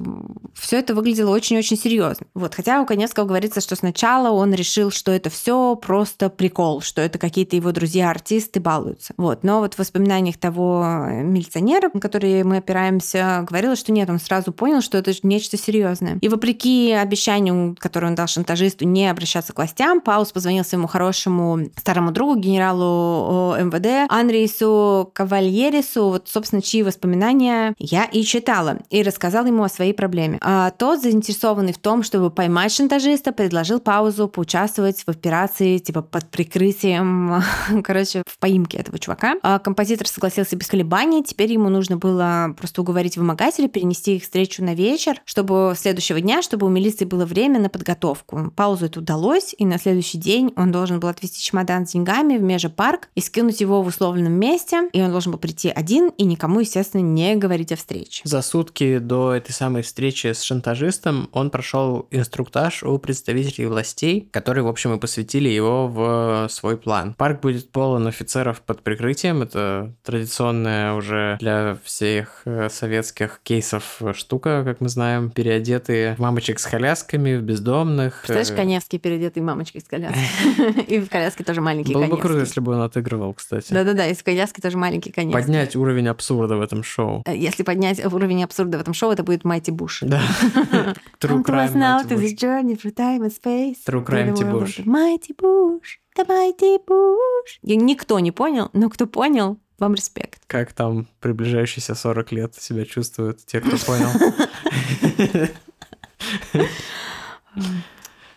все 0.55 0.79
это 0.79 0.95
выглядело 0.95 1.31
очень-очень 1.31 1.77
серьезно. 1.77 2.27
Вот, 2.35 2.55
хотя 2.55 2.81
у 2.81 2.87
Конецкого 2.87 3.25
говорится, 3.25 3.61
что 3.61 3.77
сначала 3.77 4.31
он 4.31 4.55
решил, 4.55 4.91
что 4.91 5.13
это 5.13 5.31
все 5.31 5.77
просто 5.77 6.31
прикол, 6.31 6.81
что 6.81 7.01
это 7.03 7.19
какие-то 7.19 7.57
его 7.57 7.73
друзья-артисты 7.73 8.61
балуются. 8.61 9.15
Вот, 9.17 9.45
но 9.45 9.61
вот 9.61 9.75
в 9.75 9.79
воспоминаниях 9.79 10.39
того 10.39 11.07
милиционера, 11.11 11.91
на 11.93 12.01
который 12.01 12.43
мы 12.45 12.59
опираемся, 12.59 13.45
говорилось, 13.49 13.81
что 13.81 13.93
нет, 13.93 14.09
он 14.11 14.19
сразу 14.19 14.53
понял, 14.53 14.81
что 14.81 14.99
это 14.99 15.13
нечто 15.23 15.57
серьезное. 15.57 16.19
И 16.21 16.29
вопреки 16.29 16.93
обещанию, 16.93 17.77
которое 17.79 18.09
он 18.09 18.15
дал 18.15 18.27
шантажисту, 18.27 18.87
не 18.87 19.09
обращаться 19.09 19.53
к 19.53 19.57
властям, 19.57 20.01
Паус 20.01 20.33
позвонил 20.33 20.65
своему 20.65 20.87
хорошему 20.87 21.71
старому 21.77 22.13
другу, 22.13 22.36
генералу 22.37 23.57
МВД 23.57 24.11
Анрису 24.11 25.11
Кавальерису, 25.15 26.09
вот, 26.09 26.29
собственно, 26.29 26.63
чьи 26.63 26.83
воспоминания 26.83 27.75
я 27.79 28.05
и 28.05 28.23
читала, 28.23 28.79
и 28.91 29.03
рассказал 29.03 29.47
ему 29.47 29.63
о 29.63 29.69
своей 29.69 29.93
проблеме. 29.93 30.39
А 30.41 30.71
тот, 30.71 31.03
заинтересованный 31.03 31.73
в 31.73 31.79
том, 31.79 32.03
чтобы 32.03 32.31
поймать 32.31 32.73
шантажиста, 32.73 33.33
предложил 33.33 33.81
Паузу 33.81 34.29
поучаствовать 34.29 35.03
в 35.05 35.09
операции, 35.09 35.79
типа, 35.79 36.03
под 36.03 36.31
прикрытием, 36.31 37.43
короче, 37.85 38.23
в 38.27 38.39
поимке 38.39 38.79
этого 38.79 38.99
чувака. 38.99 39.35
А 39.43 39.59
композитор 39.59 40.07
согласился 40.07 40.57
без 40.57 40.67
колебаний, 40.69 41.23
теперь 41.23 41.53
ему 41.53 41.69
нужно 41.69 41.97
было 41.97 42.55
просто 42.57 42.83
уговорить 42.83 43.17
вымогателя 43.17 43.69
перенести 43.69 44.17
их 44.17 44.23
встречу 44.23 44.65
на 44.65 44.75
вечер, 44.75 45.21
чтобы 45.25 45.75
следующего 45.77 46.21
дня, 46.21 46.43
чтобы 46.43 46.67
у 46.67 46.71
милиции 46.71 47.05
было 47.05 47.25
время 47.25 47.61
на 47.61 47.69
подготовку. 47.69 48.53
Паузу 48.57 48.87
это 48.87 49.01
удалось, 49.01 49.55
и 49.57 49.65
на 49.65 49.79
следующий 49.79 50.19
день 50.19 50.53
он 50.57 50.73
должен 50.73 51.01
был 51.01 51.09
отвезти 51.09 51.41
чемодан 51.41 51.87
с 51.87 51.93
деньгами 51.93 52.26
в 52.35 52.43
межепарк 52.43 53.09
и 53.15 53.21
скинуть 53.21 53.61
его 53.61 53.83
в 53.83 53.87
условленном 53.87 54.33
месте, 54.33 54.89
и 54.93 55.01
он 55.01 55.11
должен 55.11 55.33
был 55.33 55.39
прийти 55.39 55.71
один 55.71 56.09
и 56.19 56.25
никому, 56.25 56.61
естественно, 56.61 57.01
не 57.01 57.37
говорить 57.37 57.73
о 57.73 57.77
встрече. 57.77 58.23
За 58.25 58.43
сутки 58.43 58.99
до 58.99 59.33
этой 59.33 59.53
самой 59.53 59.83
встречи 59.83 60.33
с 60.33 60.43
шантажистом 60.43 61.29
он 61.33 61.51
прошел 61.51 62.07
инструктаж 62.11 62.83
у 62.83 62.99
представителей 62.99 63.67
властей, 63.67 64.29
которые, 64.33 64.65
в 64.65 64.69
общем, 64.69 64.95
и 64.95 64.99
посвятили 64.99 65.49
его 65.49 65.89
в 65.89 66.49
свой 66.51 66.77
план. 66.77 67.15
Парк 67.15 67.41
будет 67.41 67.71
полон 67.71 68.07
офицеров 68.07 68.61
под 68.63 68.83
прикрытием, 68.83 69.43
это 69.43 69.95
традиционная 70.03 70.95
уже 70.95 71.37
для 71.41 71.79
всех 71.85 72.43
э, 72.45 72.69
советских 72.71 73.41
кейсов 73.43 74.01
штука, 74.15 74.63
как 74.65 74.81
мы 74.81 74.89
знаем, 74.89 75.31
переодетые 75.31 76.17
мамочек 76.19 76.59
с 76.59 76.67
колясками, 76.67 77.37
в 77.37 77.43
бездомных. 77.43 78.23
Представляешь, 78.27 78.51
э, 78.51 78.57
Коневский 78.57 78.99
переодетый 78.99 79.43
мамочкой 79.43 79.81
с 79.81 79.85
коляской. 79.85 80.83
И 80.89 80.99
в 80.99 81.09
коляске 81.09 81.45
тоже 81.45 81.61
маленький 81.61 81.93
Было 81.93 82.07
бы 82.07 82.16
круто, 82.17 82.41
если 82.41 82.61
бы 82.61 82.73
он 82.73 82.83
отыгрывал, 82.83 83.35
кстати. 83.35 83.73
Да-да-да, 83.73 84.07
и 84.07 84.15
в 84.15 84.23
коляске 84.23 84.63
тоже 84.63 84.77
маленький 84.77 85.13
Коневский. 85.13 85.43
Поднять 85.43 85.77
уровень 85.77 86.09
абсурда 86.09 86.57
в 86.57 86.61
этом 86.61 86.83
шоу. 86.83 87.23
Э, 87.27 87.37
если 87.37 87.63
поднять 87.63 88.05
уровень 88.05 88.45
абсурда 88.45 88.79
в 88.79 88.81
этом 88.81 88.95
шоу, 88.95 89.13
это 89.13 89.23
будет 89.23 89.45
Майти 89.45 89.71
Буш. 89.71 90.01
Да. 90.03 90.23
True 91.21 91.43
crime 91.43 91.73
Mighty 91.75 92.09
Bush. 92.09 92.37
journey 92.37 92.77
through 92.77 92.95
time 92.95 93.23
and 93.23 93.33
space. 93.33 93.79
True 93.87 94.05
crime 94.05 94.35
Bush. 94.35 94.85
Mighty 94.85 95.35
Bush. 95.37 95.99
The 96.17 96.27
Mighty 96.27 96.79
Bush. 96.87 97.59
Никто 97.63 98.19
не 98.19 98.33
понял, 98.33 98.71
но 98.73 98.89
кто 98.89 99.07
понял, 99.07 99.59
вам 99.79 99.95
респект. 99.95 100.43
Как 100.47 100.73
там 100.73 101.07
приближающиеся 101.21 101.95
40 101.95 102.33
лет 102.33 102.55
себя 102.55 102.85
чувствуют 102.85 103.45
те, 103.45 103.61
кто 103.61 103.77
понял? 103.79 104.09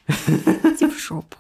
Иди 0.08 0.88
в 0.88 1.00
шопу. 1.00 1.38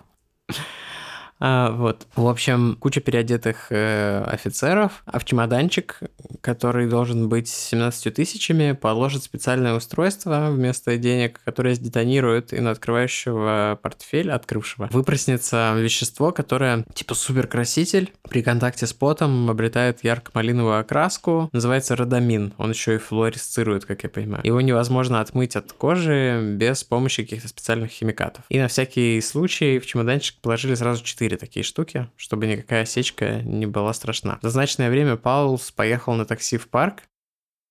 А, 1.40 1.72
вот. 1.72 2.08
В 2.16 2.28
общем, 2.28 2.78
куча 2.80 3.02
переодетых 3.02 3.68
э, 3.72 4.24
офицеров, 4.24 5.04
а 5.06 5.20
в 5.20 5.26
чемоданчик 5.26 6.00
который 6.42 6.88
должен 6.88 7.30
быть 7.30 7.48
17 7.48 8.14
тысячами, 8.14 8.74
положит 8.74 9.24
специальное 9.24 9.76
устройство 9.76 10.50
вместо 10.52 10.98
денег, 10.98 11.42
которое 11.44 11.76
сдетонирует, 11.76 12.54
и 12.54 12.60
на 12.60 12.72
открывающего 12.72 13.80
портфель, 13.82 14.32
открывшего, 14.32 14.90
выпроснется 14.92 15.74
вещество, 15.78 16.32
которое 16.32 16.86
типа 16.94 17.16
суперкраситель, 17.16 18.14
при 18.30 18.42
контакте 18.42 18.88
с 18.88 18.94
потом 18.94 19.50
обретает 19.50 20.04
ярко-малиновую 20.04 20.80
окраску, 20.80 21.50
называется 21.52 21.96
родамин. 21.96 22.54
Он 22.58 22.72
еще 22.72 22.96
и 22.96 22.98
флуоресцирует, 22.98 23.86
как 23.86 24.04
я 24.04 24.10
понимаю. 24.10 24.46
Его 24.46 24.62
невозможно 24.62 25.22
отмыть 25.22 25.56
от 25.56 25.72
кожи 25.74 26.56
без 26.58 26.84
помощи 26.84 27.24
каких-то 27.24 27.48
специальных 27.48 27.92
химикатов. 27.92 28.44
И 28.50 28.60
на 28.60 28.68
всякий 28.68 29.20
случай 29.22 29.80
в 29.80 29.86
чемоданчик 29.86 30.36
положили 30.42 30.76
сразу 30.76 31.04
4 31.04 31.29
такие 31.36 31.64
штуки, 31.64 32.10
чтобы 32.16 32.48
никакая 32.48 32.84
осечка 32.84 33.42
не 33.42 33.66
была 33.66 33.94
страшна. 33.94 34.40
За 34.42 34.50
значное 34.50 34.90
время 34.90 35.16
Паулс 35.16 35.72
поехал 35.72 36.14
на 36.14 36.26
такси 36.26 36.58
в 36.58 36.68
парк, 36.70 37.04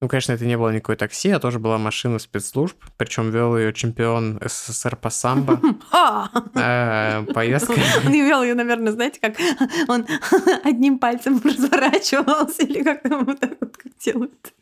ну, 0.01 0.07
конечно, 0.07 0.31
это 0.33 0.47
не 0.47 0.57
было 0.57 0.71
никакой 0.71 0.95
такси, 0.95 1.29
а 1.31 1.41
тоже 1.41 1.59
была 1.59 1.77
машина 1.77 2.21
спецслужб, 2.21 2.77
причем 2.97 3.31
вел 3.31 3.59
ее 3.59 3.73
чемпион 3.73 4.39
СССР 4.45 4.97
по 4.97 5.11
самбо. 5.11 5.61
Э, 6.55 7.25
поездка. 7.35 7.73
Он 8.07 8.13
вел 8.13 8.43
ее, 8.43 8.55
наверное, 8.55 8.93
знаете, 8.93 9.19
как 9.21 9.37
он 9.89 10.07
одним 10.65 10.99
пальцем 10.99 11.41
разворачивался 11.43 12.63
или 12.63 12.83
как 12.83 13.03
там 13.03 13.25
вот 13.25 13.41
так 13.41 13.57
вот 13.61 13.77
как 13.77 13.97
делают. 13.99 14.55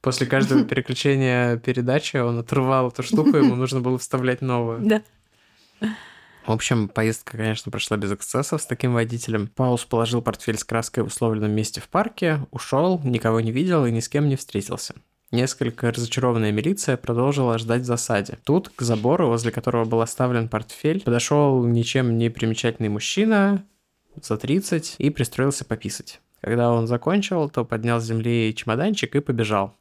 После 0.00 0.26
каждого 0.26 0.64
переключения 0.64 1.56
передачи 1.56 2.16
он 2.16 2.38
отрывал 2.38 2.88
эту 2.88 3.02
штуку, 3.02 3.36
ему 3.36 3.54
нужно 3.56 3.80
было 3.80 3.98
вставлять 3.98 4.40
новую. 4.40 4.80
Да. 4.80 5.02
В 6.46 6.52
общем, 6.52 6.88
поездка, 6.88 7.36
конечно, 7.36 7.72
прошла 7.72 7.96
без 7.96 8.12
эксцессов 8.12 8.62
с 8.62 8.66
таким 8.66 8.94
водителем. 8.94 9.48
Паулс 9.48 9.84
положил 9.84 10.22
портфель 10.22 10.56
с 10.56 10.62
краской 10.62 11.02
в 11.02 11.08
условленном 11.08 11.50
месте 11.50 11.80
в 11.80 11.88
парке, 11.88 12.46
ушел, 12.52 13.00
никого 13.02 13.40
не 13.40 13.50
видел 13.50 13.84
и 13.84 13.90
ни 13.90 13.98
с 13.98 14.08
кем 14.08 14.28
не 14.28 14.36
встретился. 14.36 14.94
Несколько 15.32 15.90
разочарованная 15.90 16.52
милиция 16.52 16.96
продолжила 16.96 17.58
ждать 17.58 17.82
в 17.82 17.84
засаде. 17.84 18.38
Тут, 18.44 18.68
к 18.68 18.82
забору, 18.82 19.26
возле 19.26 19.50
которого 19.50 19.84
был 19.84 20.00
оставлен 20.00 20.48
портфель, 20.48 21.02
подошел 21.02 21.64
ничем 21.64 22.16
не 22.16 22.30
примечательный 22.30 22.90
мужчина 22.90 23.64
за 24.22 24.36
30 24.36 24.96
и 24.98 25.10
пристроился 25.10 25.64
пописать. 25.64 26.20
Когда 26.40 26.70
он 26.70 26.86
закончил, 26.86 27.50
то 27.50 27.64
поднял 27.64 28.00
с 28.00 28.04
земли 28.04 28.54
чемоданчик 28.54 29.16
и 29.16 29.20
побежал. 29.20 29.76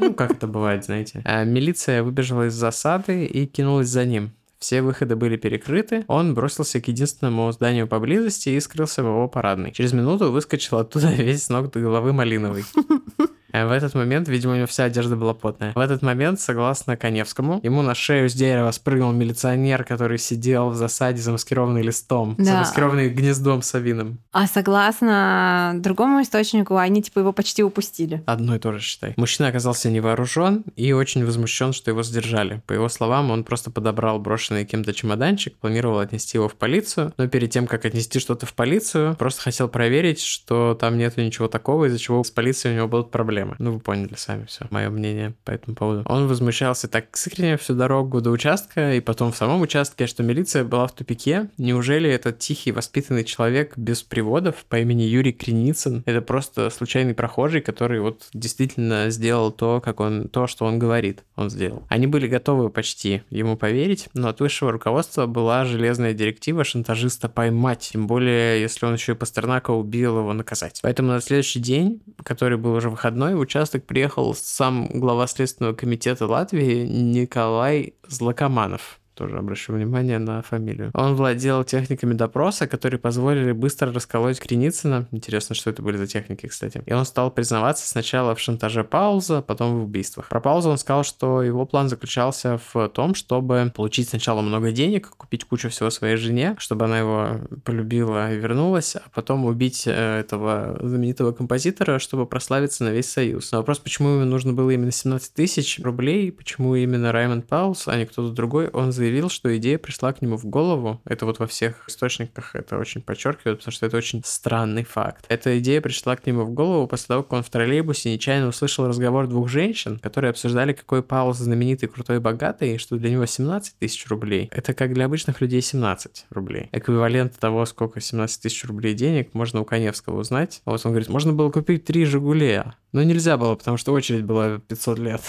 Ну, 0.00 0.14
как 0.14 0.30
это 0.30 0.46
бывает, 0.46 0.86
знаете. 0.86 1.20
А 1.24 1.44
милиция 1.44 2.02
выбежала 2.02 2.46
из 2.46 2.54
засады 2.54 3.26
и 3.26 3.46
кинулась 3.46 3.88
за 3.88 4.06
ним. 4.06 4.32
Все 4.58 4.82
выходы 4.82 5.14
были 5.14 5.36
перекрыты, 5.36 6.04
он 6.08 6.34
бросился 6.34 6.80
к 6.80 6.88
единственному 6.88 7.50
зданию 7.52 7.86
поблизости 7.86 8.48
и 8.48 8.60
скрылся 8.60 9.02
в 9.02 9.06
его 9.06 9.28
парадной. 9.28 9.72
Через 9.72 9.92
минуту 9.92 10.32
выскочил 10.32 10.78
оттуда 10.78 11.12
весь 11.12 11.44
с 11.44 11.48
ног 11.48 11.70
до 11.70 11.80
головы 11.80 12.12
малиновый. 12.12 12.64
Э, 13.52 13.66
в 13.66 13.72
этот 13.72 13.94
момент, 13.94 14.28
видимо, 14.28 14.52
у 14.52 14.56
него 14.56 14.66
вся 14.66 14.84
одежда 14.84 15.16
была 15.16 15.34
потная. 15.34 15.72
В 15.74 15.78
этот 15.78 16.02
момент, 16.02 16.40
согласно 16.40 16.96
Коневскому, 16.96 17.60
ему 17.62 17.82
на 17.82 17.94
шею 17.94 18.28
с 18.28 18.34
дерева 18.34 18.70
спрыгнул 18.70 19.12
милиционер, 19.12 19.84
который 19.84 20.18
сидел 20.18 20.70
в 20.70 20.74
засаде, 20.74 21.20
замаскированный 21.20 21.82
листом, 21.82 22.34
да. 22.38 22.44
замаскированный 22.44 23.08
гнездом 23.08 23.62
совиным. 23.62 24.18
А 24.32 24.46
согласно 24.46 25.74
другому 25.76 26.22
источнику, 26.22 26.76
они 26.76 27.02
типа 27.02 27.20
его 27.20 27.32
почти 27.32 27.62
упустили. 27.62 28.22
Одно 28.26 28.56
и 28.56 28.58
то 28.58 28.72
же, 28.72 28.80
считай. 28.80 29.14
Мужчина 29.16 29.48
оказался 29.48 29.90
невооружен 29.90 30.64
и 30.76 30.92
очень 30.92 31.24
возмущен, 31.24 31.72
что 31.72 31.90
его 31.90 32.02
задержали. 32.02 32.62
По 32.66 32.72
его 32.72 32.88
словам, 32.88 33.30
он 33.30 33.44
просто 33.44 33.70
подобрал 33.70 34.18
брошенный 34.18 34.64
кем-то 34.64 34.92
чемоданчик, 34.92 35.56
планировал 35.56 35.98
отнести 36.00 36.36
его 36.36 36.48
в 36.48 36.54
полицию, 36.54 37.12
но 37.16 37.28
перед 37.28 37.50
тем, 37.50 37.66
как 37.66 37.84
отнести 37.84 38.18
что-то 38.18 38.46
в 38.46 38.54
полицию, 38.54 39.16
просто 39.16 39.42
хотел 39.42 39.68
проверить, 39.68 40.20
что 40.20 40.76
там 40.78 40.98
нет 40.98 41.16
ничего 41.16 41.48
такого, 41.48 41.86
из-за 41.86 41.98
чего 41.98 42.22
с 42.22 42.30
полицией 42.30 42.74
у 42.74 42.76
него 42.76 42.88
будут 42.88 43.10
проблемы 43.10 43.37
проблемы. 43.38 43.56
Ну, 43.58 43.72
вы 43.72 43.80
поняли 43.80 44.14
сами 44.16 44.44
все, 44.46 44.66
мое 44.70 44.90
мнение 44.90 45.34
по 45.44 45.50
этому 45.50 45.76
поводу. 45.76 46.02
Он 46.06 46.26
возмущался 46.26 46.88
так 46.88 47.06
искренне 47.14 47.56
всю 47.56 47.74
дорогу 47.74 48.20
до 48.20 48.30
участка, 48.30 48.94
и 48.94 49.00
потом 49.00 49.32
в 49.32 49.36
самом 49.36 49.60
участке, 49.60 50.06
что 50.06 50.22
милиция 50.22 50.64
была 50.64 50.86
в 50.86 50.92
тупике. 50.92 51.50
Неужели 51.58 52.10
этот 52.10 52.38
тихий, 52.38 52.72
воспитанный 52.72 53.24
человек 53.24 53.76
без 53.76 54.02
приводов 54.02 54.64
по 54.68 54.78
имени 54.78 55.02
Юрий 55.02 55.32
Креницын, 55.32 56.02
это 56.06 56.20
просто 56.20 56.70
случайный 56.70 57.14
прохожий, 57.14 57.60
который 57.60 58.00
вот 58.00 58.28
действительно 58.32 59.10
сделал 59.10 59.50
то, 59.50 59.80
как 59.80 60.00
он, 60.00 60.28
то, 60.28 60.46
что 60.46 60.64
он 60.64 60.78
говорит, 60.78 61.24
он 61.36 61.50
сделал. 61.50 61.84
Они 61.88 62.06
были 62.06 62.26
готовы 62.26 62.70
почти 62.70 63.22
ему 63.30 63.56
поверить, 63.56 64.08
но 64.14 64.28
от 64.28 64.40
высшего 64.40 64.72
руководства 64.72 65.26
была 65.26 65.64
железная 65.64 66.12
директива 66.14 66.64
шантажиста 66.64 67.28
поймать, 67.28 67.90
тем 67.92 68.06
более, 68.06 68.60
если 68.60 68.86
он 68.86 68.94
еще 68.94 69.12
и 69.12 69.14
Пастернака 69.14 69.70
убил, 69.70 70.18
его 70.18 70.32
наказать. 70.32 70.80
Поэтому 70.82 71.08
на 71.08 71.20
следующий 71.20 71.60
день, 71.60 72.02
который 72.22 72.58
был 72.58 72.72
уже 72.74 72.90
выходной, 72.90 73.27
мной 73.28 73.38
в 73.38 73.40
участок 73.40 73.84
приехал 73.84 74.34
сам 74.34 74.86
глава 74.88 75.26
Следственного 75.26 75.74
комитета 75.74 76.26
Латвии 76.26 76.86
Николай 76.86 77.94
Злокоманов 78.06 79.00
тоже 79.18 79.36
обращу 79.36 79.72
внимание 79.72 80.18
на 80.18 80.42
фамилию. 80.42 80.92
Он 80.94 81.16
владел 81.16 81.64
техниками 81.64 82.14
допроса, 82.14 82.68
которые 82.68 83.00
позволили 83.00 83.50
быстро 83.50 83.92
расколоть 83.92 84.38
Креницына. 84.38 85.08
Интересно, 85.10 85.56
что 85.56 85.70
это 85.70 85.82
были 85.82 85.96
за 85.96 86.06
техники, 86.06 86.46
кстати. 86.46 86.82
И 86.86 86.92
он 86.92 87.04
стал 87.04 87.32
признаваться 87.32 87.86
сначала 87.86 88.36
в 88.36 88.40
шантаже 88.40 88.84
Пауза, 88.84 89.42
потом 89.42 89.80
в 89.80 89.84
убийствах. 89.84 90.28
Про 90.28 90.40
Пауза 90.40 90.68
он 90.68 90.78
сказал, 90.78 91.02
что 91.02 91.42
его 91.42 91.66
план 91.66 91.88
заключался 91.88 92.60
в 92.72 92.88
том, 92.90 93.16
чтобы 93.16 93.72
получить 93.74 94.08
сначала 94.08 94.40
много 94.40 94.70
денег, 94.70 95.10
купить 95.16 95.44
кучу 95.44 95.68
всего 95.68 95.90
своей 95.90 96.16
жене, 96.16 96.54
чтобы 96.58 96.84
она 96.84 96.98
его 97.00 97.28
полюбила 97.64 98.32
и 98.32 98.36
вернулась, 98.36 98.94
а 98.94 99.02
потом 99.12 99.46
убить 99.46 99.84
э, 99.86 100.20
этого 100.20 100.78
знаменитого 100.80 101.32
композитора, 101.32 101.98
чтобы 101.98 102.26
прославиться 102.26 102.84
на 102.84 102.90
весь 102.90 103.08
Союз. 103.10 103.50
Но 103.50 103.58
вопрос, 103.58 103.80
почему 103.80 104.10
ему 104.10 104.24
нужно 104.26 104.52
было 104.52 104.70
именно 104.70 104.92
17 104.92 105.34
тысяч 105.34 105.80
рублей, 105.80 106.30
почему 106.30 106.76
именно 106.76 107.10
Раймонд 107.10 107.48
Паулс, 107.48 107.88
а 107.88 107.96
не 107.96 108.06
кто-то 108.06 108.32
другой, 108.32 108.68
он 108.68 108.92
заявил 108.92 109.07
заявил, 109.08 109.30
что 109.30 109.56
идея 109.56 109.78
пришла 109.78 110.12
к 110.12 110.20
нему 110.20 110.36
в 110.36 110.44
голову. 110.44 111.00
Это 111.06 111.24
вот 111.24 111.38
во 111.38 111.46
всех 111.46 111.88
источниках 111.88 112.54
это 112.54 112.76
очень 112.76 113.00
подчеркивают, 113.00 113.60
потому 113.60 113.72
что 113.72 113.86
это 113.86 113.96
очень 113.96 114.22
странный 114.22 114.84
факт. 114.84 115.24
Эта 115.30 115.58
идея 115.58 115.80
пришла 115.80 116.14
к 116.14 116.26
нему 116.26 116.44
в 116.44 116.50
голову 116.50 116.86
после 116.86 117.06
того, 117.06 117.22
как 117.22 117.32
он 117.32 117.42
в 117.42 117.48
троллейбусе 117.48 118.12
нечаянно 118.12 118.48
услышал 118.48 118.86
разговор 118.86 119.26
двух 119.26 119.48
женщин, 119.48 119.98
которые 119.98 120.30
обсуждали, 120.30 120.74
какой 120.74 121.02
Паул 121.02 121.32
знаменитый, 121.32 121.88
крутой, 121.88 122.20
богатый, 122.20 122.74
и 122.74 122.78
что 122.78 122.96
для 122.96 123.10
него 123.10 123.24
17 123.24 123.78
тысяч 123.78 124.06
рублей. 124.08 124.50
Это 124.52 124.74
как 124.74 124.92
для 124.92 125.06
обычных 125.06 125.40
людей 125.40 125.62
17 125.62 126.26
рублей. 126.28 126.68
Эквивалент 126.72 127.38
того, 127.38 127.64
сколько 127.64 128.02
17 128.02 128.42
тысяч 128.42 128.64
рублей 128.66 128.92
денег, 128.92 129.32
можно 129.32 129.62
у 129.62 129.64
Коневского 129.64 130.20
узнать. 130.20 130.60
А 130.66 130.72
вот 130.72 130.84
он 130.84 130.92
говорит, 130.92 131.08
можно 131.08 131.32
было 131.32 131.50
купить 131.50 131.86
три 131.86 132.04
«Жигуля», 132.04 132.74
но 132.92 133.02
нельзя 133.02 133.38
было, 133.38 133.54
потому 133.54 133.78
что 133.78 133.92
очередь 133.92 134.24
была 134.24 134.58
500 134.58 134.98
лет. 134.98 135.22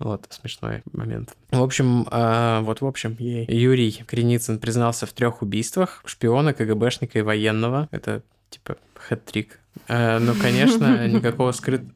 Вот, 0.00 0.26
смешной 0.30 0.82
момент. 0.92 1.36
В 1.50 1.62
общем, 1.62 2.06
э, 2.10 2.60
вот 2.62 2.80
в 2.80 2.86
общем, 2.86 3.16
ей. 3.18 3.44
Юрий 3.48 4.02
Креницын 4.06 4.58
признался 4.58 5.04
в 5.04 5.12
трех 5.12 5.42
убийствах 5.42 6.02
шпиона, 6.06 6.54
КГБшника 6.54 7.18
и 7.18 7.22
военного. 7.22 7.86
Это 7.90 8.22
типа 8.48 8.78
хэт-трик. 8.94 9.60
Э, 9.88 10.18
но, 10.18 10.34
конечно, 10.34 11.06
никакого 11.08 11.52
скрытого 11.52 11.92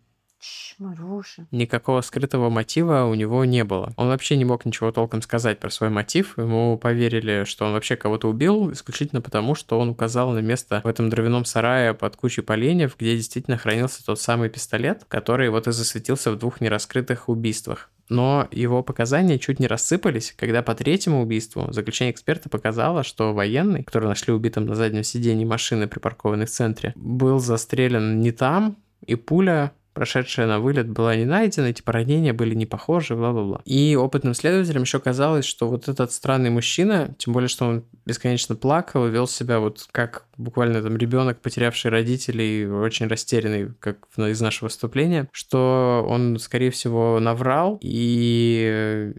Маруша. 0.79 1.47
Никакого 1.51 2.01
скрытого 2.01 2.51
мотива 2.51 3.05
у 3.05 3.15
него 3.15 3.45
не 3.45 3.65
было. 3.65 3.93
Он 3.97 4.09
вообще 4.09 4.37
не 4.37 4.45
мог 4.45 4.65
ничего 4.65 4.93
толком 4.93 5.23
сказать 5.23 5.59
про 5.61 5.71
свой 5.71 5.91
мотив. 5.91 6.37
Ему 6.37 6.77
поверили, 6.79 7.45
что 7.45 7.65
он 7.65 7.73
вообще 7.73 7.97
кого-то 7.97 8.29
убил, 8.29 8.73
исключительно 8.73 9.21
потому, 9.21 9.55
что 9.55 9.79
он 9.79 9.91
указал 9.91 10.33
на 10.33 10.41
место 10.41 10.81
в 10.85 10.87
этом 10.89 11.11
дровяном 11.11 11.45
сарае 11.45 11.95
под 11.95 12.17
кучей 12.17 12.43
поленьев, 12.43 12.97
где 12.99 13.17
действительно 13.17 13.57
хранился 13.57 14.05
тот 14.05 14.21
самый 14.21 14.49
пистолет, 14.49 15.05
который 15.09 15.49
вот 15.49 15.69
и 15.69 15.73
засветился 15.73 16.33
в 16.33 16.39
двух 16.39 16.61
нераскрытых 16.61 17.29
убийствах. 17.29 17.91
Но 18.09 18.49
его 18.51 18.83
показания 18.83 19.39
чуть 19.39 19.61
не 19.61 19.67
рассыпались, 19.67 20.35
когда 20.37 20.63
по 20.63 20.75
третьему 20.75 21.23
убийству 21.23 21.73
заключение 21.73 22.13
эксперта 22.13 22.49
показало, 22.49 23.03
что 23.03 23.33
военный, 23.33 23.83
который 23.83 24.09
нашли 24.09 24.33
убитым 24.33 24.67
на 24.67 24.75
заднем 24.75 25.05
сидении 25.05 25.45
машины, 25.45 25.89
припаркованной 25.89 26.47
в 26.47 26.51
центре, 26.51 26.93
был 26.97 27.39
застрелен 27.39 28.21
не 28.21 28.33
там, 28.33 28.77
и 29.07 29.15
пуля 29.15 29.73
прошедшая 29.95 30.47
на 30.47 30.59
вылет, 30.59 30.91
была 30.91 31.17
не 31.17 31.25
найдена, 31.25 31.73
типа 31.73 31.93
ранения 31.93 32.35
были 32.35 32.55
не 32.55 32.67
похожи, 32.67 33.15
бла-бла-бла. 33.15 33.63
И 33.65 33.97
опытным 33.97 34.35
следователям 34.35 34.83
еще 34.83 35.01
казалось, 35.01 35.45
что 35.45 35.69
вот 35.69 35.89
этот 35.89 36.13
странный 36.13 36.51
мужчина, 36.51 37.15
тем 37.19 37.33
более, 37.33 37.49
что 37.49 37.67
он 37.67 37.85
бесконечно 38.05 38.57
плакал 38.57 39.07
вел 39.07 39.27
себя 39.27 39.61
вот 39.61 39.87
как 39.93 40.27
буквально 40.37 40.83
там 40.83 40.97
ребенок, 40.97 41.41
потерявший 41.41 41.91
родителей, 41.91 42.67
очень 42.67 43.07
растерянный, 43.07 43.73
как 43.79 43.99
из 44.17 44.41
нашего 44.41 44.67
выступления, 44.67 45.29
что 45.33 46.05
он, 46.09 46.39
скорее 46.39 46.71
всего, 46.71 47.19
наврал 47.21 47.79
и 47.81 49.13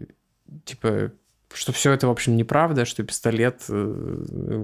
типа 0.64 1.12
что 1.56 1.72
все 1.72 1.92
это, 1.92 2.06
в 2.06 2.10
общем, 2.10 2.36
неправда, 2.36 2.84
что 2.84 3.02
пистолет 3.02 3.64
э, 3.68 4.62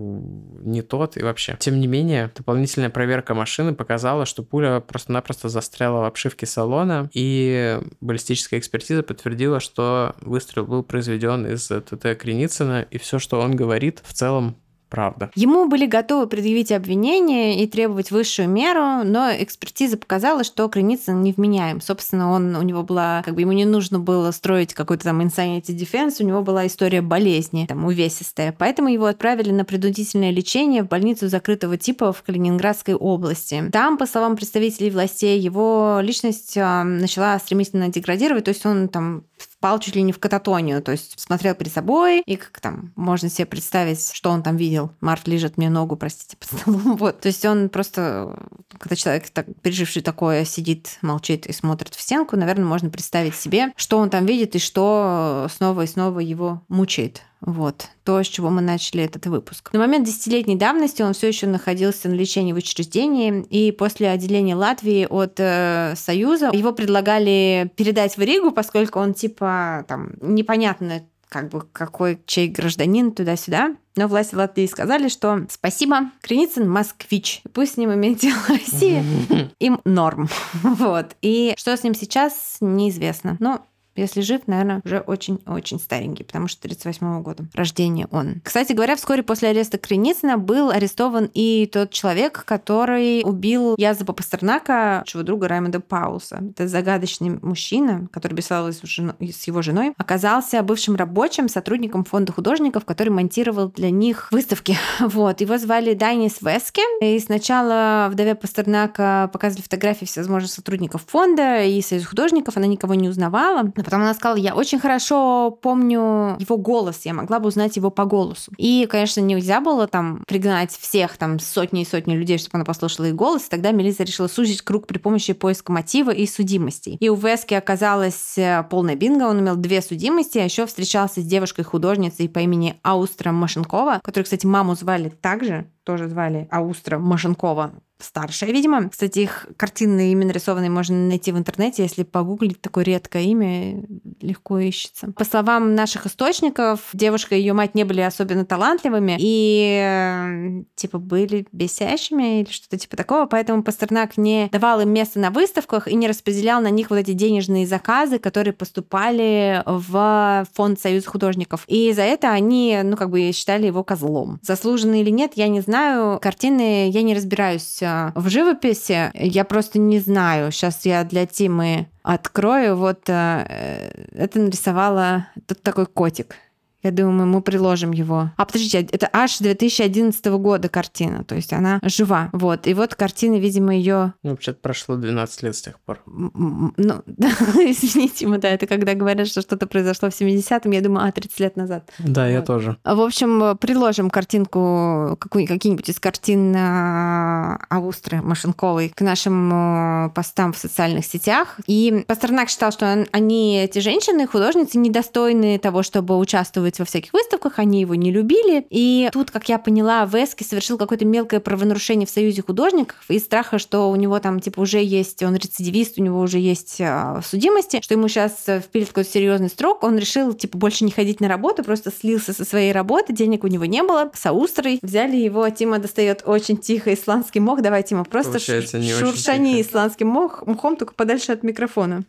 не 0.62 0.82
тот 0.82 1.16
и 1.16 1.22
вообще. 1.22 1.57
Тем 1.59 1.80
не 1.80 1.86
менее, 1.86 2.30
дополнительная 2.36 2.90
проверка 2.90 3.34
машины 3.34 3.74
показала, 3.74 4.26
что 4.26 4.43
пуля 4.43 4.80
просто-напросто 4.80 5.49
застряла 5.49 6.03
в 6.03 6.05
обшивке 6.05 6.47
салона, 6.47 7.09
и 7.14 7.80
баллистическая 8.01 8.61
экспертиза 8.61 9.03
подтвердила, 9.03 9.59
что 9.59 10.14
выстрел 10.20 10.66
был 10.66 10.82
произведен 10.82 11.47
из 11.47 11.66
ТТ 11.66 12.18
Креницына, 12.18 12.86
и 12.90 12.99
все, 12.99 13.18
что 13.18 13.40
он 13.40 13.57
говорит, 13.57 14.03
в 14.05 14.12
целом 14.12 14.57
правда. 14.93 15.30
Ему 15.34 15.68
были 15.68 15.86
готовы 15.86 16.26
предъявить 16.26 16.70
обвинение 16.70 17.64
и 17.64 17.66
требовать 17.66 18.11
высшую 18.11 18.51
меру, 18.51 19.03
но 19.09 19.30
экспертиза 19.30 19.97
показала, 19.97 20.45
что 20.45 20.68
Креницын 20.68 21.22
невменяем. 21.22 21.80
Собственно, 21.80 22.30
он, 22.30 22.55
у 22.55 22.61
него 22.61 22.82
была, 22.82 23.22
как 23.24 23.34
бы 23.34 23.40
ему 23.40 23.53
не 23.53 23.64
нужно 23.64 23.99
было 23.99 24.30
строить 24.32 24.74
какой-то 24.74 25.05
там 25.05 25.22
insanity 25.22 25.68
defense, 25.68 26.16
у 26.20 26.26
него 26.26 26.43
была 26.43 26.66
история 26.66 27.01
болезни, 27.01 27.64
там, 27.66 27.86
увесистая. 27.86 28.55
Поэтому 28.57 28.90
его 28.90 29.07
отправили 29.07 29.51
на 29.51 29.64
принудительное 29.64 30.30
лечение 30.30 30.82
в 30.82 30.88
больницу 30.88 31.26
закрытого 31.28 31.78
типа 31.78 32.12
в 32.12 32.22
Калининградской 32.22 32.95
области. 32.95 33.64
Там, 33.72 33.97
по 33.97 34.05
словам 34.05 34.36
представителей 34.36 34.90
властей, 34.90 35.40
его 35.40 36.01
личность 36.03 36.59
а, 36.59 36.84
начала 36.84 37.38
стремительно 37.38 37.88
деградировать, 37.88 38.45
то 38.45 38.51
есть 38.51 38.66
он 38.66 38.88
там 38.88 39.24
впал 39.62 39.78
чуть 39.78 39.94
ли 39.94 40.02
не 40.02 40.10
в 40.10 40.18
кататонию, 40.18 40.82
то 40.82 40.90
есть 40.90 41.20
смотрел 41.20 41.54
перед 41.54 41.72
собой, 41.72 42.24
и 42.26 42.34
как 42.34 42.58
там, 42.58 42.92
можно 42.96 43.28
себе 43.28 43.46
представить, 43.46 44.10
что 44.12 44.30
он 44.30 44.42
там 44.42 44.56
видел. 44.56 44.90
Март 45.00 45.28
лежит 45.28 45.56
мне 45.56 45.70
ногу, 45.70 45.94
простите, 45.94 46.36
под 46.40 46.48
столом. 46.48 46.96
Вот. 46.96 47.20
То 47.20 47.28
есть 47.28 47.44
он 47.44 47.68
просто, 47.68 48.36
когда 48.76 48.96
человек, 48.96 49.30
так, 49.30 49.46
переживший 49.62 50.02
такое, 50.02 50.44
сидит, 50.44 50.98
молчит 51.00 51.46
и 51.46 51.52
смотрит 51.52 51.94
в 51.94 52.00
стенку, 52.00 52.36
наверное, 52.36 52.64
можно 52.64 52.90
представить 52.90 53.36
себе, 53.36 53.72
что 53.76 53.98
он 53.98 54.10
там 54.10 54.26
видит 54.26 54.56
и 54.56 54.58
что 54.58 55.46
снова 55.56 55.82
и 55.82 55.86
снова 55.86 56.18
его 56.18 56.64
мучает. 56.66 57.22
Вот 57.43 57.88
то, 58.05 58.22
с 58.22 58.26
чего 58.26 58.51
мы 58.51 58.62
начали 58.62 59.05
этот 59.05 59.26
выпуск. 59.26 59.70
На 59.72 59.78
момент 59.78 60.07
десятилетней 60.07 60.57
давности 60.57 61.03
он 61.03 61.12
все 61.12 61.28
еще 61.28 61.47
находился 61.47 62.09
на 62.09 62.14
лечении 62.14 62.53
в 62.53 62.57
учреждении, 62.57 63.45
и 63.51 63.72
после 63.72 64.11
отделения 64.11 64.55
Латвии 64.55 65.07
от 65.09 65.34
э, 65.38 65.95
Союза 65.97 66.51
его 66.53 66.72
предлагали 66.72 67.70
передать 67.76 68.16
в 68.16 68.20
Ригу, 68.20 68.51
поскольку 68.53 68.99
он 68.99 69.14
типа 69.14 69.84
там 69.88 70.12
непонятно 70.20 71.03
как 71.32 71.49
бы 71.49 71.62
какой 71.72 72.20
чей 72.26 72.49
гражданин 72.49 73.11
туда-сюда. 73.11 73.74
Но 73.97 74.07
власти 74.07 74.34
Латвии 74.34 74.66
сказали, 74.66 75.09
что 75.09 75.47
спасибо, 75.49 76.11
Креницын 76.20 76.68
москвич. 76.68 77.43
Пусть 77.55 77.74
с 77.74 77.76
ним 77.78 77.93
имеет 77.95 78.18
дело 78.18 78.38
Россия, 78.49 79.03
им 79.59 79.80
норм. 79.84 80.28
Вот. 80.62 81.16
И 81.22 81.55
что 81.57 81.76
с 81.76 81.82
ним 81.82 81.95
сейчас, 81.95 82.59
неизвестно. 82.61 83.36
Но 83.40 83.64
если 83.97 84.20
жив, 84.20 84.43
наверное, 84.47 84.80
уже 84.84 85.01
очень-очень 85.01 85.78
старенький, 85.78 86.24
потому 86.24 86.49
что 86.49 86.62
38 86.62 87.22
года 87.22 87.45
рождения 87.55 88.09
он. 88.11 88.40
Кстати 88.45 88.72
говоря, 88.72 88.97
вскоре 88.97 89.22
после 89.22 89.49
ареста 89.49 89.78
Креницына 89.78 90.38
был 90.38 90.70
арестован 90.70 91.30
и 91.34 91.68
тот 91.72 91.90
человек, 91.90 92.45
который 92.45 93.22
убил 93.24 93.74
Языпа 93.76 94.12
Пастернака, 94.12 95.03
чего 95.07 95.22
друга 95.22 95.49
Раймонда 95.49 95.80
Пауса. 95.80 96.43
Это 96.51 96.68
загадочный 96.68 97.38
мужчина, 97.43 98.09
который 98.12 98.34
беседовал 98.34 98.72
с 98.72 99.47
его 99.47 99.62
женой, 99.62 99.95
оказался 99.97 100.62
бывшим 100.62 100.97
рабочим, 100.97 101.49
сотрудником 101.49 102.05
фонда 102.05 102.32
художников, 102.32 102.84
который 102.84 103.11
монтировал 103.11 103.68
для 103.68 103.90
них 103.90 104.28
выставки. 104.30 104.76
Вот. 105.12 105.40
Его 105.40 105.59
звали 105.59 105.95
Дайнис 105.95 106.40
Вески. 106.40 106.80
И 107.05 107.18
сначала 107.18 108.09
вдове 108.11 108.34
Пастернака 108.34 109.28
показывали 109.32 109.62
фотографии 109.62 110.05
всевозможных 110.05 110.51
сотрудников 110.51 111.05
фонда 111.07 111.64
и 111.64 111.80
союз 111.82 112.07
художников. 112.07 112.57
Она 112.57 112.66
никого 112.66 112.95
не 112.95 113.09
узнавала. 113.09 113.72
А 113.82 113.84
потом 113.84 114.02
она 114.02 114.14
сказала, 114.14 114.36
я 114.36 114.54
очень 114.54 114.78
хорошо 114.78 115.50
помню 115.50 116.36
его 116.38 116.56
голос, 116.56 117.00
я 117.04 117.14
могла 117.14 117.40
бы 117.40 117.48
узнать 117.48 117.74
его 117.74 117.90
по 117.90 118.04
голосу. 118.04 118.52
И, 118.56 118.86
конечно, 118.88 119.20
нельзя 119.20 119.60
было 119.60 119.88
там 119.88 120.22
пригнать 120.28 120.70
всех, 120.70 121.16
там, 121.16 121.40
сотни 121.40 121.82
и 121.82 121.84
сотни 121.84 122.14
людей, 122.14 122.38
чтобы 122.38 122.58
она 122.58 122.64
послушала 122.64 123.06
их 123.06 123.16
голос. 123.16 123.46
И 123.46 123.50
тогда 123.50 123.72
Мелиза 123.72 124.04
решила 124.04 124.28
сузить 124.28 124.62
круг 124.62 124.86
при 124.86 124.98
помощи 124.98 125.32
поиска 125.32 125.72
мотива 125.72 126.12
и 126.12 126.28
судимостей. 126.28 126.96
И 127.00 127.08
у 127.08 127.16
Вески 127.16 127.54
оказалась 127.54 128.38
э, 128.38 128.64
полная 128.70 128.94
бинго, 128.94 129.24
он 129.24 129.40
имел 129.40 129.56
две 129.56 129.82
судимости, 129.82 130.38
а 130.38 130.44
еще 130.44 130.66
встречался 130.66 131.20
с 131.20 131.24
девушкой-художницей 131.24 132.28
по 132.28 132.38
имени 132.38 132.76
Аустра 132.82 133.32
Машенкова, 133.32 134.00
которую, 134.04 134.24
кстати, 134.24 134.46
маму 134.46 134.76
звали 134.76 135.08
также, 135.08 135.66
тоже 135.82 136.08
звали 136.08 136.46
Аустра 136.52 136.98
Машенкова 136.98 137.72
старшая, 138.03 138.50
видимо. 138.50 138.88
Кстати, 138.88 139.20
их 139.20 139.46
картины 139.57 140.12
именно 140.12 140.28
нарисованные 140.28 140.70
можно 140.70 140.96
найти 140.96 141.32
в 141.32 141.38
интернете, 141.38 141.82
если 141.82 142.03
погуглить 142.03 142.61
такое 142.61 142.84
редкое 142.84 143.24
имя, 143.24 143.84
легко 144.20 144.59
ищется. 144.59 145.12
По 145.12 145.24
словам 145.24 145.74
наших 145.74 146.07
источников, 146.07 146.80
девушка 146.92 147.34
и 147.34 147.40
ее 147.40 147.53
мать 147.53 147.74
не 147.74 147.84
были 147.84 148.00
особенно 148.00 148.44
талантливыми 148.44 149.16
и 149.18 150.64
типа 150.74 150.98
были 150.98 151.46
бесящими 151.53 152.40
или 152.40 152.50
что-то 152.50 152.78
типа 152.78 152.96
такого, 152.96 153.26
поэтому 153.26 153.62
Пастернак 153.62 154.16
не 154.16 154.48
давал 154.50 154.80
им 154.80 154.90
место 154.90 155.18
на 155.18 155.30
выставках 155.30 155.88
и 155.88 155.94
не 155.94 156.09
распределял 156.09 156.62
на 156.62 156.70
них 156.70 156.90
вот 156.90 156.96
эти 156.96 157.12
денежные 157.12 157.66
заказы, 157.66 158.18
которые 158.18 158.53
поступали 158.55 159.62
в 159.66 160.46
фонд 160.55 160.80
Союза 160.80 161.09
художников. 161.09 161.64
И 161.66 161.92
за 161.92 162.03
это 162.03 162.30
они, 162.30 162.80
ну, 162.82 162.96
как 162.96 163.11
бы 163.11 163.32
считали 163.32 163.66
его 163.66 163.84
козлом. 163.84 164.40
Заслуженный 164.42 165.03
или 165.03 165.11
нет, 165.11 165.32
я 165.34 165.48
не 165.48 165.61
знаю. 165.61 166.18
Картины 166.20 166.88
я 166.90 167.03
не 167.03 167.14
разбираюсь 167.14 167.82
в 168.14 168.28
живописи. 168.28 169.11
Я 169.14 169.45
просто 169.45 169.78
не 169.78 170.01
знаю. 170.01 170.53
Сейчас 170.53 170.86
я 170.86 171.05
для 171.05 171.26
Тимы 171.26 171.86
открою. 172.03 172.76
Вот 172.76 173.09
э, 173.09 173.90
это 174.12 174.38
нарисовала 174.38 175.26
тут 175.47 175.62
такой 175.62 175.86
котик. 175.86 176.36
Я 176.82 176.90
думаю, 176.90 177.26
мы 177.28 177.42
приложим 177.42 177.92
его. 177.92 178.30
А 178.36 178.44
подождите, 178.44 178.80
это 178.90 179.08
аж 179.12 179.38
2011 179.38 180.24
года 180.26 180.68
картина, 180.68 181.22
то 181.24 181.34
есть 181.34 181.52
она 181.52 181.78
жива. 181.82 182.28
Вот. 182.32 182.66
И 182.66 182.74
вот 182.74 182.94
картина, 182.94 183.36
видимо, 183.36 183.74
ее. 183.74 184.14
Ну, 184.22 184.30
вообще-то 184.30 184.58
прошло 184.60 184.96
12 184.96 185.42
лет 185.42 185.56
с 185.56 185.62
тех 185.62 185.78
пор. 185.80 186.00
Ну, 186.06 186.72
извините, 186.76 188.26
мы, 188.26 188.38
да, 188.38 188.48
это 188.48 188.66
когда 188.66 188.94
говорят, 188.94 189.28
что 189.28 189.42
что-то 189.42 189.66
произошло 189.66 190.10
в 190.10 190.20
70-м, 190.20 190.72
я 190.72 190.80
думаю, 190.80 191.06
а, 191.06 191.12
30 191.12 191.40
лет 191.40 191.56
назад. 191.56 191.90
Да, 191.98 192.24
вот. 192.24 192.30
я 192.30 192.42
тоже. 192.42 192.76
В 192.84 193.00
общем, 193.00 193.56
приложим 193.58 194.10
картинку, 194.10 195.16
какие-нибудь 195.20 195.88
из 195.88 196.00
картин 196.00 196.54
а, 196.56 197.58
Аустры 197.68 198.22
Машенковой 198.22 198.88
к 198.88 199.00
нашим 199.02 199.50
а, 199.52 200.08
постам 200.10 200.52
в 200.52 200.58
социальных 200.58 201.06
сетях. 201.06 201.60
И 201.66 202.04
Пастернак 202.08 202.48
считал, 202.48 202.72
что 202.72 203.06
они, 203.12 203.58
эти 203.58 203.78
женщины, 203.78 204.26
художницы, 204.26 204.78
недостойны 204.78 205.58
того, 205.58 205.82
чтобы 205.82 206.18
участвовать 206.18 206.71
участвовать 206.72 206.78
во 206.78 206.84
всяких 206.84 207.12
выставках, 207.12 207.58
они 207.58 207.80
его 207.80 207.94
не 207.94 208.10
любили. 208.10 208.66
И 208.70 209.08
тут, 209.12 209.30
как 209.30 209.48
я 209.48 209.58
поняла, 209.58 210.04
Вески 210.06 210.42
совершил 210.42 210.78
какое-то 210.78 211.04
мелкое 211.04 211.40
правонарушение 211.40 212.06
в 212.06 212.10
Союзе 212.10 212.42
художников 212.42 212.96
из 213.08 213.24
страха, 213.24 213.58
что 213.58 213.90
у 213.90 213.96
него 213.96 214.18
там 214.18 214.40
типа 214.40 214.60
уже 214.60 214.82
есть, 214.82 215.22
он 215.22 215.36
рецидивист, 215.36 215.98
у 215.98 216.02
него 216.02 216.20
уже 216.20 216.38
есть 216.38 216.80
а, 216.80 217.20
судимости, 217.24 217.80
что 217.82 217.94
ему 217.94 218.08
сейчас 218.08 218.32
э, 218.46 218.60
впилит 218.60 218.88
какой-то 218.88 219.10
серьезный 219.10 219.48
строк, 219.48 219.82
он 219.82 219.98
решил 219.98 220.32
типа 220.32 220.58
больше 220.58 220.84
не 220.84 220.90
ходить 220.90 221.20
на 221.20 221.28
работу, 221.28 221.62
просто 221.62 221.92
слился 221.92 222.32
со 222.32 222.44
своей 222.44 222.72
работы, 222.72 223.12
денег 223.12 223.44
у 223.44 223.48
него 223.48 223.64
не 223.64 223.82
было, 223.82 224.10
с 224.14 224.26
Аустрой. 224.26 224.78
Взяли 224.82 225.16
его, 225.16 225.48
Тима 225.50 225.78
достает 225.78 226.22
очень 226.26 226.56
тихо 226.56 226.94
исландский 226.94 227.40
мох. 227.40 227.60
Давай, 227.62 227.82
Тима, 227.82 228.04
просто 228.04 228.38
шуршани 228.38 229.60
исландским 229.60 230.08
мох, 230.08 230.42
мхом, 230.46 230.76
только 230.76 230.94
подальше 230.94 231.32
от 231.32 231.42
микрофона. 231.42 232.04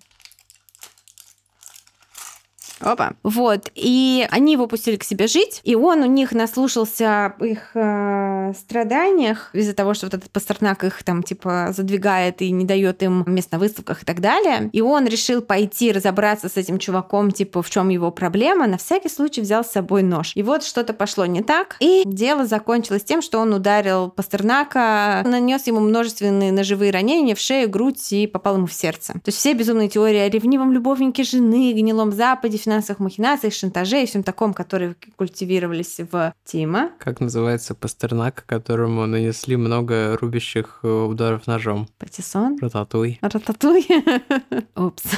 Опа. 2.80 3.14
Вот. 3.24 3.72
И 3.76 4.28
они 4.30 4.54
его 4.54 4.68
пустили 4.68 4.98
к 4.98 5.04
себе 5.04 5.28
жить, 5.28 5.62
и 5.64 5.76
он 5.76 6.02
у 6.02 6.06
них 6.06 6.32
наслушался 6.32 7.34
их 7.40 7.72
э, 7.76 8.54
страданиях 8.58 9.50
из-за 9.54 9.74
того, 9.74 9.94
что 9.94 10.08
вот 10.08 10.14
этот 10.16 10.32
Пастернак 10.32 10.84
их 10.84 11.04
там 11.04 11.24
типа 11.24 11.70
задвигает 11.76 12.42
и 12.42 12.52
не 12.52 12.66
дает 12.66 13.04
им 13.04 13.24
мест 13.28 13.52
на 13.52 13.60
выставках 13.60 14.04
и 14.04 14.06
так 14.06 14.20
далее. 14.20 14.70
И 14.74 14.82
он 14.82 15.08
решил 15.08 15.42
пойти 15.42 15.92
разобраться 15.92 16.50
с 16.50 16.58
этим 16.58 16.80
чуваком, 16.80 17.32
типа, 17.32 17.62
в 17.62 17.70
чем 17.70 17.90
его 17.90 18.12
проблема. 18.12 18.68
На 18.68 18.78
всякий 18.78 19.10
случай 19.10 19.42
взял 19.42 19.64
с 19.64 19.72
собой 19.72 20.04
нож. 20.04 20.32
И 20.36 20.44
вот 20.44 20.64
что-то 20.64 20.94
пошло 20.94 21.26
не 21.26 21.42
так, 21.42 21.78
и 21.80 22.04
дело 22.06 22.46
закончилось 22.46 23.04
тем, 23.04 23.22
что 23.22 23.40
он 23.40 23.54
ударил 23.54 24.10
Пастернака, 24.10 25.24
нанес 25.26 25.66
ему 25.68 25.80
множественные 25.80 26.52
ножевые 26.52 26.92
ранения 26.92 27.36
в 27.36 27.40
шею, 27.40 27.70
грудь 27.70 28.12
и 28.12 28.28
попал 28.28 28.56
ему 28.58 28.68
в 28.68 28.74
сердце. 28.74 29.14
То 29.14 29.28
есть 29.28 29.38
все 29.38 29.54
безумные 29.54 29.90
теории 29.90 30.20
о 30.20 30.30
ревнивом 30.30 30.72
любовнике 30.72 31.24
жены, 31.24 31.74
гнилом 31.74 32.12
Западе, 32.12 32.58
финансовых 32.64 33.00
махинациях, 33.00 33.54
шантаже 33.54 34.04
и 34.04 34.06
всем 34.06 34.24
таком, 34.24 34.54
которые 34.54 34.96
культивировались 35.16 36.00
в 36.00 36.34
Тима. 36.46 36.92
Как 37.00 37.20
называется 37.20 37.76
Пастернак, 37.76 38.46
которому 38.46 39.06
нанесли 39.06 39.56
много 39.56 40.18
рубящих 40.20 40.80
э, 40.84 40.88
ударов 40.88 41.48
ножом? 41.48 41.88
Патиссон? 41.98 42.58
Рататуй. 42.60 43.20
Рататуй? 43.22 43.88
Упс. 44.76 45.04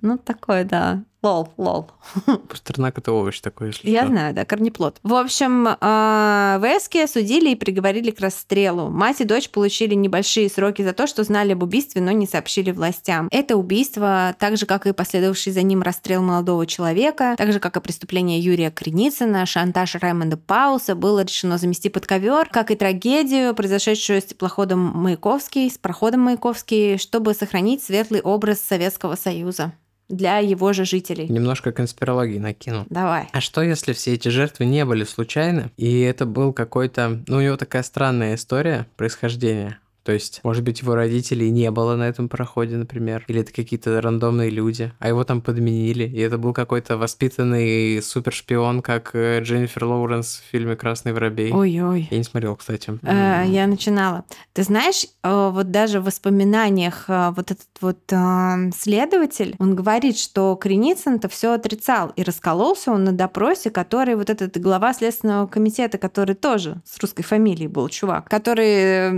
Ну, 0.00 0.18
такое, 0.18 0.64
да. 0.64 1.04
Лол, 1.22 1.48
лол. 1.56 1.88
Пастернак 2.48 2.98
это 2.98 3.12
овощ 3.12 3.40
такой, 3.40 3.68
если 3.68 3.88
Я 3.88 4.02
что. 4.02 4.10
знаю, 4.10 4.34
да, 4.34 4.44
корнеплод. 4.44 4.98
В 5.04 5.14
общем, 5.14 5.68
а, 5.80 6.58
Вески 6.60 6.98
осудили 6.98 7.50
и 7.50 7.54
приговорили 7.54 8.10
к 8.10 8.18
расстрелу. 8.18 8.90
Мать 8.90 9.20
и 9.20 9.24
дочь 9.24 9.48
получили 9.48 9.94
небольшие 9.94 10.50
сроки 10.50 10.82
за 10.82 10.92
то, 10.92 11.06
что 11.06 11.22
знали 11.22 11.52
об 11.52 11.62
убийстве, 11.62 12.02
но 12.02 12.10
не 12.10 12.26
сообщили 12.26 12.72
властям. 12.72 13.28
Это 13.30 13.56
убийство, 13.56 14.34
так 14.40 14.56
же, 14.56 14.66
как 14.66 14.86
и 14.88 14.92
последовавший 14.92 15.52
за 15.52 15.62
ним 15.62 15.82
расстрел 15.82 16.22
молодого 16.22 16.66
человека, 16.66 17.36
так 17.38 17.52
же, 17.52 17.60
как 17.60 17.76
и 17.76 17.80
преступление 17.80 18.40
Юрия 18.40 18.72
Креницына, 18.72 19.46
шантаж 19.46 19.94
Раймонда 19.94 20.36
Пауса, 20.36 20.96
было 20.96 21.22
решено 21.22 21.56
замести 21.56 21.88
под 21.88 22.04
ковер, 22.04 22.48
как 22.50 22.72
и 22.72 22.74
трагедию, 22.74 23.54
произошедшую 23.54 24.20
с 24.20 24.24
теплоходом 24.24 24.80
Маяковский, 24.80 25.70
с 25.70 25.78
проходом 25.78 26.22
Маяковский, 26.22 26.98
чтобы 26.98 27.34
сохранить 27.34 27.84
светлый 27.84 28.20
образ 28.22 28.60
Советского 28.60 29.14
Союза. 29.14 29.72
Для 30.12 30.38
его 30.38 30.72
же 30.72 30.84
жителей. 30.84 31.26
Немножко 31.28 31.72
конспирологии 31.72 32.38
накину. 32.38 32.86
Давай. 32.90 33.28
А 33.32 33.40
что, 33.40 33.62
если 33.62 33.92
все 33.94 34.12
эти 34.12 34.28
жертвы 34.28 34.66
не 34.66 34.84
были 34.84 35.04
случайны, 35.04 35.70
и 35.76 36.00
это 36.00 36.26
был 36.26 36.52
какой-то... 36.52 37.22
Ну, 37.26 37.38
у 37.38 37.40
него 37.40 37.56
такая 37.56 37.82
странная 37.82 38.34
история 38.34 38.86
происхождения. 38.96 39.78
То 40.04 40.12
есть, 40.12 40.40
может 40.42 40.64
быть, 40.64 40.80
его 40.80 40.94
родителей 40.94 41.50
не 41.50 41.70
было 41.70 41.96
на 41.96 42.08
этом 42.08 42.28
проходе, 42.28 42.76
например, 42.76 43.24
или 43.28 43.40
это 43.40 43.52
какие-то 43.52 44.00
рандомные 44.00 44.50
люди, 44.50 44.92
а 44.98 45.08
его 45.08 45.24
там 45.24 45.40
подменили, 45.40 46.04
и 46.04 46.18
это 46.20 46.38
был 46.38 46.52
какой-то 46.52 46.96
воспитанный 46.96 48.02
супершпион, 48.02 48.82
как 48.82 49.10
э, 49.14 49.40
Дженнифер 49.42 49.84
Лоуренс 49.84 50.42
в 50.46 50.50
фильме 50.50 50.76
«Красный 50.76 51.12
воробей». 51.12 51.52
Ой-ой. 51.52 52.08
Я 52.10 52.18
не 52.18 52.24
смотрел, 52.24 52.56
кстати. 52.56 52.98
Э, 53.02 53.44
Я 53.46 53.66
начинала. 53.66 54.24
Ты 54.52 54.62
знаешь, 54.64 55.06
э, 55.22 55.50
вот 55.52 55.70
даже 55.70 56.00
в 56.00 56.04
воспоминаниях 56.04 57.04
вот 57.08 57.50
этот 57.50 57.68
вот 57.80 57.98
э, 58.10 58.70
следователь, 58.76 59.54
он 59.58 59.74
говорит, 59.74 60.18
что 60.18 60.54
Креницын-то 60.56 61.28
все 61.28 61.52
отрицал, 61.52 62.12
и 62.16 62.22
раскололся 62.22 62.90
он 62.92 63.04
на 63.04 63.12
допросе, 63.12 63.70
который 63.70 64.16
вот 64.16 64.30
этот 64.30 64.60
глава 64.60 64.92
Следственного 64.94 65.46
комитета, 65.46 65.98
который 65.98 66.34
тоже 66.34 66.80
с 66.84 66.98
русской 67.00 67.22
фамилией 67.22 67.68
был 67.68 67.88
чувак, 67.88 68.28
который 68.28 69.10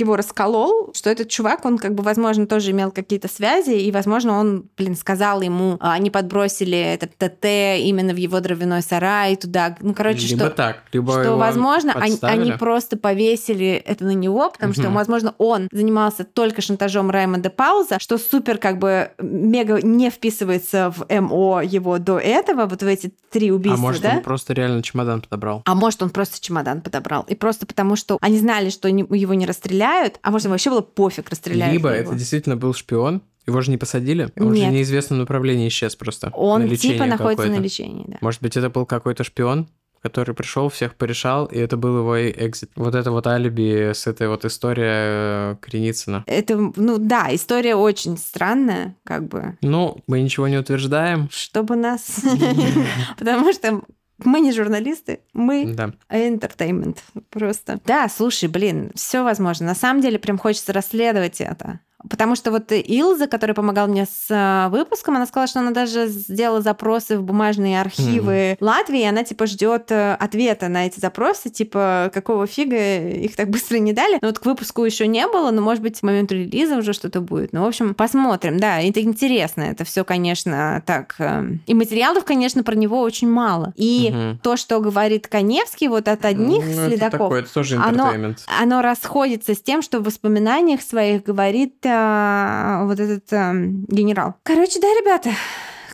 его 0.00 0.16
расколол, 0.16 0.90
что 0.94 1.10
этот 1.10 1.28
чувак, 1.28 1.64
он 1.64 1.78
как 1.78 1.94
бы, 1.94 2.02
возможно, 2.02 2.46
тоже 2.46 2.70
имел 2.72 2.90
какие-то 2.90 3.28
связи, 3.28 3.72
и, 3.72 3.90
возможно, 3.92 4.38
он, 4.38 4.64
блин, 4.76 4.96
сказал 4.96 5.40
ему, 5.42 5.76
а, 5.80 5.92
они 5.92 6.10
подбросили 6.10 6.78
этот 6.78 7.16
ТТ 7.16 7.44
именно 7.44 8.12
в 8.12 8.16
его 8.16 8.40
дровяной 8.40 8.82
сарай 8.82 9.36
туда. 9.36 9.76
Ну, 9.80 9.94
короче, 9.94 10.26
либо 10.28 10.46
что... 10.46 10.50
так, 10.50 10.82
либо 10.92 11.12
что, 11.12 11.36
возможно, 11.36 11.92
они, 11.94 12.18
они 12.22 12.52
просто 12.52 12.96
повесили 12.96 13.82
это 13.86 14.04
на 14.04 14.14
него, 14.14 14.50
потому 14.50 14.72
что, 14.72 14.84
Мгм. 14.84 14.94
возможно, 14.94 15.34
он 15.38 15.68
занимался 15.72 16.24
только 16.24 16.60
шантажом 16.62 17.10
Раймонда 17.10 17.50
Пауза, 17.50 17.98
что 18.00 18.18
супер 18.18 18.58
как 18.58 18.78
бы 18.78 19.10
мега 19.20 19.80
не 19.82 20.10
вписывается 20.10 20.90
в 20.96 21.06
МО 21.08 21.62
его 21.62 21.98
до 21.98 22.18
этого, 22.18 22.66
вот 22.66 22.82
в 22.82 22.86
эти 22.86 23.12
три 23.30 23.50
А 23.50 23.54
убийства, 23.54 23.80
может, 23.80 24.02
да? 24.02 24.14
он 24.16 24.22
просто 24.22 24.52
реально 24.52 24.82
чемодан 24.82 25.20
подобрал? 25.20 25.62
А 25.64 25.74
может, 25.74 26.02
он 26.02 26.10
просто 26.10 26.40
чемодан 26.40 26.80
подобрал. 26.80 27.24
И 27.28 27.34
просто 27.34 27.66
потому, 27.66 27.96
что 27.96 28.18
они 28.20 28.38
знали, 28.38 28.70
что 28.70 28.88
его 28.88 29.34
не 29.34 29.46
расстреляют, 29.90 30.18
а 30.22 30.30
может, 30.30 30.44
ему 30.44 30.52
вообще 30.52 30.70
было 30.70 30.80
пофиг, 30.80 31.28
расстреляют 31.28 31.72
Либо 31.72 31.92
ли 31.92 31.98
это 31.98 32.14
действительно 32.14 32.56
был 32.56 32.74
шпион, 32.74 33.22
его 33.46 33.60
же 33.60 33.70
не 33.70 33.78
посадили, 33.78 34.30
он 34.36 34.54
же 34.54 34.60
Нет. 34.60 34.70
в 34.70 34.72
неизвестном 34.74 35.20
направлении 35.20 35.68
исчез 35.68 35.96
просто. 35.96 36.30
Он 36.34 36.66
на 36.66 36.76
типа 36.76 37.06
находится 37.06 37.46
на 37.46 37.58
лечении, 37.58 38.04
да. 38.06 38.18
Может 38.20 38.42
быть, 38.42 38.56
это 38.56 38.70
был 38.70 38.86
какой-то 38.86 39.24
шпион, 39.24 39.68
который 40.02 40.34
пришел, 40.34 40.68
всех 40.70 40.94
порешал, 40.94 41.46
и 41.46 41.58
это 41.58 41.76
был 41.76 41.98
его 41.98 42.30
экзит. 42.30 42.70
Вот 42.74 42.94
это 42.94 43.10
вот 43.10 43.26
алиби 43.26 43.92
с 43.92 44.06
этой 44.06 44.28
вот 44.28 44.44
историей 44.44 44.86
э, 44.88 45.56
Креницына. 45.60 46.24
Это, 46.26 46.72
ну 46.76 46.98
да, 46.98 47.34
история 47.34 47.74
очень 47.74 48.16
странная, 48.16 48.96
как 49.04 49.28
бы, 49.28 49.58
Ну, 49.60 49.98
мы 50.06 50.22
ничего 50.22 50.48
не 50.48 50.56
утверждаем. 50.56 51.28
чтобы 51.30 51.76
нас... 51.76 52.22
Потому 53.18 53.52
что 53.52 53.82
мы 54.24 54.40
не 54.40 54.52
журналисты, 54.52 55.20
мы 55.32 55.72
Да. 55.74 55.92
entertainment 56.10 56.98
просто. 57.30 57.80
Да, 57.84 58.08
слушай, 58.08 58.48
блин, 58.48 58.92
все 58.94 59.22
возможно. 59.22 59.66
На 59.66 59.74
самом 59.74 60.00
деле 60.02 60.18
прям 60.18 60.38
хочется 60.38 60.72
расследовать 60.72 61.40
это. 61.40 61.80
Потому 62.08 62.34
что 62.34 62.50
вот 62.50 62.72
Илза, 62.72 63.26
которая 63.26 63.54
помогала 63.54 63.86
мне 63.86 64.06
с 64.06 64.26
э, 64.30 64.68
выпуском, 64.70 65.16
она 65.16 65.26
сказала, 65.26 65.46
что 65.48 65.60
она 65.60 65.70
даже 65.70 66.06
сделала 66.08 66.60
запросы 66.62 67.18
в 67.18 67.22
бумажные 67.22 67.80
архивы 67.80 68.56
Латвии, 68.60 69.00
и 69.00 69.04
она 69.06 69.22
типа 69.24 69.46
ждет 69.46 69.90
э, 69.90 70.14
ответа 70.14 70.68
на 70.68 70.86
эти 70.86 70.98
запросы, 71.00 71.50
типа 71.50 72.10
какого 72.14 72.46
фига 72.46 72.76
их 73.10 73.36
так 73.36 73.50
быстро 73.50 73.76
не 73.78 73.92
дали. 73.92 74.18
Но 74.22 74.28
вот 74.28 74.38
к 74.38 74.46
выпуску 74.46 74.84
еще 74.84 75.06
не 75.06 75.26
было, 75.28 75.50
но 75.50 75.60
может 75.62 75.82
быть 75.82 76.00
к 76.00 76.02
моменту 76.02 76.34
релиза 76.34 76.76
уже 76.76 76.92
что-то 76.92 77.20
будет. 77.20 77.52
Ну, 77.52 77.64
в 77.64 77.66
общем, 77.66 77.94
посмотрим. 77.94 78.58
Да, 78.58 78.80
это 78.80 79.00
интересно. 79.02 79.62
Это 79.62 79.84
все, 79.84 80.04
конечно, 80.04 80.82
так. 80.86 81.16
э, 81.18 81.44
И 81.66 81.74
материалов, 81.74 82.24
конечно, 82.24 82.62
про 82.62 82.74
него 82.76 83.00
очень 83.00 83.28
мало. 83.30 83.72
И 83.76 84.10
Мгм. 84.12 84.38
то, 84.42 84.56
что 84.56 84.80
говорит 84.80 85.26
Коневский 85.28 85.88
вот 85.88 86.08
от 86.08 86.24
одних 86.24 86.64
Ну, 86.64 86.70
это 86.72 86.88
следаков, 86.88 87.10
такое, 87.20 87.40
это 87.42 87.52
тоже 87.54 87.76
оно- 87.76 88.34
оно 88.60 88.82
расходится 88.82 89.54
с 89.54 89.60
тем, 89.60 89.82
что 89.82 90.00
в 90.00 90.04
воспоминаниях 90.04 90.80
своих 90.82 91.22
говорит 91.24 91.74
а, 91.90 92.84
вот 92.84 92.98
этот 93.00 93.32
а, 93.32 93.52
генерал. 93.54 94.36
Короче, 94.42 94.80
да, 94.80 94.88
ребята, 94.88 95.30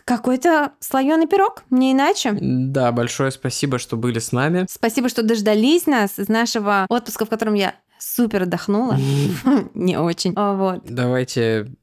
какой-то 0.05 0.71
слоеный 0.79 1.27
пирог, 1.27 1.63
не 1.69 1.91
иначе. 1.91 2.37
Да, 2.39 2.91
большое 2.91 3.31
спасибо, 3.31 3.77
что 3.77 3.97
были 3.97 4.19
с 4.19 4.31
нами. 4.31 4.65
Спасибо, 4.69 5.09
что 5.09 5.23
дождались 5.23 5.85
нас 5.85 6.17
из 6.17 6.29
нашего 6.29 6.85
отпуска, 6.89 7.25
в 7.25 7.29
котором 7.29 7.55
я 7.55 7.75
супер 7.99 8.43
отдохнула. 8.43 8.97
Не 9.73 9.97
очень. 9.97 10.33
Вот. 10.33 10.81
Давайте 10.85 11.75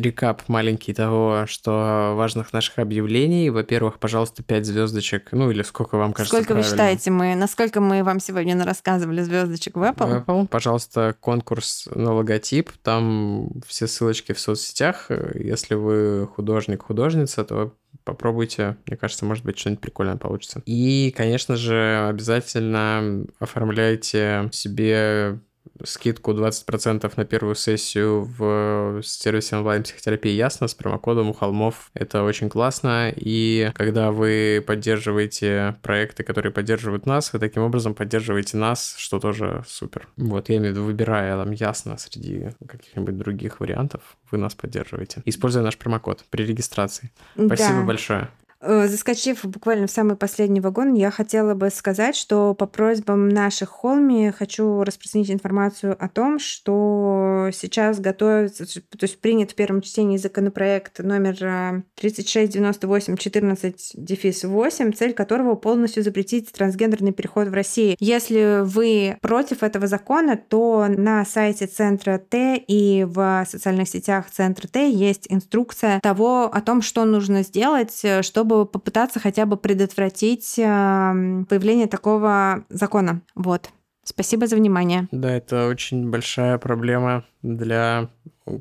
рекап 0.00 0.42
маленький 0.48 0.92
того, 0.94 1.44
что 1.46 2.14
важных 2.16 2.52
наших 2.52 2.78
объявлений. 2.78 3.50
Во-первых, 3.50 3.98
пожалуйста, 3.98 4.42
5 4.42 4.66
звездочек, 4.66 5.28
ну 5.32 5.50
или 5.50 5.62
сколько 5.62 5.96
вам 5.96 6.12
кажется 6.12 6.36
Сколько 6.36 6.54
вы 6.54 6.60
правильно. 6.60 6.70
считаете, 6.70 7.10
мы, 7.10 7.34
насколько 7.34 7.80
мы 7.80 8.02
вам 8.02 8.20
сегодня 8.20 8.62
рассказывали 8.64 9.22
звездочек 9.22 9.76
в 9.76 9.82
Apple? 9.82 10.24
Apple. 10.24 10.48
Пожалуйста, 10.48 11.14
конкурс 11.20 11.88
на 11.94 12.12
логотип. 12.12 12.70
Там 12.82 13.50
все 13.66 13.86
ссылочки 13.86 14.32
в 14.32 14.40
соцсетях. 14.40 15.10
Если 15.34 15.74
вы 15.74 16.26
художник, 16.26 16.82
художница, 16.82 17.44
то 17.44 17.74
попробуйте. 18.04 18.76
Мне 18.86 18.96
кажется, 18.96 19.24
может 19.24 19.44
быть, 19.44 19.58
что-нибудь 19.58 19.80
прикольное 19.80 20.16
получится. 20.16 20.62
И, 20.66 21.12
конечно 21.16 21.56
же, 21.56 22.06
обязательно 22.08 23.26
оформляйте 23.38 24.48
себе 24.52 25.40
скидку 25.84 26.32
20% 26.32 27.12
на 27.16 27.24
первую 27.24 27.54
сессию 27.54 28.22
в 28.24 29.00
сервисе 29.02 29.56
онлайн-психотерапии 29.56 30.30
Ясно 30.30 30.68
с 30.68 30.74
промокодом 30.74 31.30
у 31.30 31.32
холмов. 31.32 31.90
Это 31.94 32.22
очень 32.22 32.48
классно. 32.48 33.12
И 33.14 33.70
когда 33.74 34.10
вы 34.12 34.62
поддерживаете 34.66 35.76
проекты, 35.82 36.22
которые 36.22 36.52
поддерживают 36.52 37.06
нас, 37.06 37.32
вы 37.32 37.38
таким 37.38 37.62
образом 37.62 37.94
поддерживаете 37.94 38.56
нас, 38.56 38.94
что 38.98 39.18
тоже 39.18 39.64
супер. 39.66 40.08
Вот, 40.16 40.48
я 40.48 40.56
имею 40.56 40.72
в 40.72 40.76
виду, 40.76 40.86
выбирая 40.86 41.36
там 41.36 41.52
Ясно 41.52 41.96
среди 41.98 42.50
каких-нибудь 42.66 43.16
других 43.18 43.60
вариантов, 43.60 44.00
вы 44.30 44.38
нас 44.38 44.54
поддерживаете. 44.54 45.22
Используя 45.24 45.62
наш 45.62 45.76
промокод 45.76 46.24
при 46.30 46.44
регистрации. 46.44 47.10
Спасибо 47.34 47.80
Да. 47.80 47.84
большое. 47.84 48.28
Э, 48.60 48.88
Заскочив 48.88 49.44
буквально 49.44 49.86
в 49.86 49.90
самый 49.90 50.16
последний 50.16 50.60
вагон, 50.60 50.94
я 50.94 51.10
хотела 51.10 51.52
бы 51.54 51.68
сказать, 51.70 52.16
что 52.16 52.54
по 52.54 52.66
просьбам 52.66 53.28
наших 53.28 53.68
холми 53.68 54.32
хочу 54.36 54.82
распространить 54.82 55.30
информацию 55.30 55.96
о 55.98 56.08
том, 56.08 56.40
что 56.40 57.50
сейчас 57.52 58.00
готовится, 58.00 58.66
то 58.66 58.80
есть 59.02 59.20
принят 59.20 59.52
в 59.52 59.54
первом 59.54 59.82
чтении 59.82 60.16
законопроект 60.16 60.98
номер 60.98 61.36
э, 61.40 61.82
3698-14-8, 62.00 64.92
цель 64.92 65.12
которого 65.12 65.54
полностью 65.54 66.02
запретить 66.02 66.50
трансгендерный 66.50 67.12
переход 67.12 67.46
в 67.48 67.52
России. 67.52 67.96
Если 68.00 68.62
вы 68.64 69.18
против 69.20 69.62
этого 69.62 69.86
закона, 69.86 70.36
то 70.36 70.86
на 70.88 71.24
сайте 71.24 71.66
Центра 71.66 72.18
Т 72.18 72.56
и 72.56 73.04
в 73.04 73.46
социальных 73.48 73.88
сетях 73.88 74.28
Центра 74.30 74.66
Т 74.66 74.90
есть 74.90 75.26
инструкция 75.28 76.00
того, 76.00 76.50
о 76.52 76.60
том, 76.60 76.82
что 76.82 77.04
нужно 77.04 77.44
сделать, 77.44 78.00
э, 78.02 78.22
чтобы 78.48 78.64
попытаться 78.66 79.20
хотя 79.20 79.44
бы 79.44 79.56
предотвратить 79.56 80.58
э, 80.58 81.44
появление 81.48 81.86
такого 81.86 82.64
закона. 82.70 83.20
Вот. 83.34 83.68
Спасибо 84.04 84.46
за 84.46 84.56
внимание. 84.56 85.06
Да, 85.10 85.30
это 85.30 85.68
очень 85.68 86.10
большая 86.10 86.56
проблема 86.56 87.24
для 87.42 88.08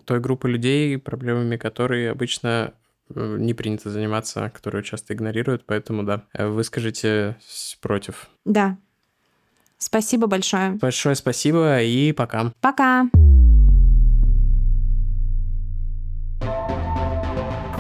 той 0.06 0.20
группы 0.20 0.50
людей, 0.50 0.98
проблемами 0.98 1.56
которой 1.56 2.12
обычно 2.12 2.74
э, 3.16 3.38
не 3.40 3.54
принято 3.54 3.90
заниматься, 3.90 4.52
которую 4.54 4.84
часто 4.84 5.14
игнорируют, 5.14 5.66
поэтому 5.66 6.04
да, 6.04 6.24
э, 6.34 6.48
выскажите 6.48 7.38
против. 7.82 8.28
Да. 8.44 8.78
Спасибо 9.78 10.28
большое. 10.28 10.72
Большое 10.72 11.16
спасибо 11.16 11.82
и 11.82 12.12
пока. 12.12 12.52
Пока. 12.60 13.08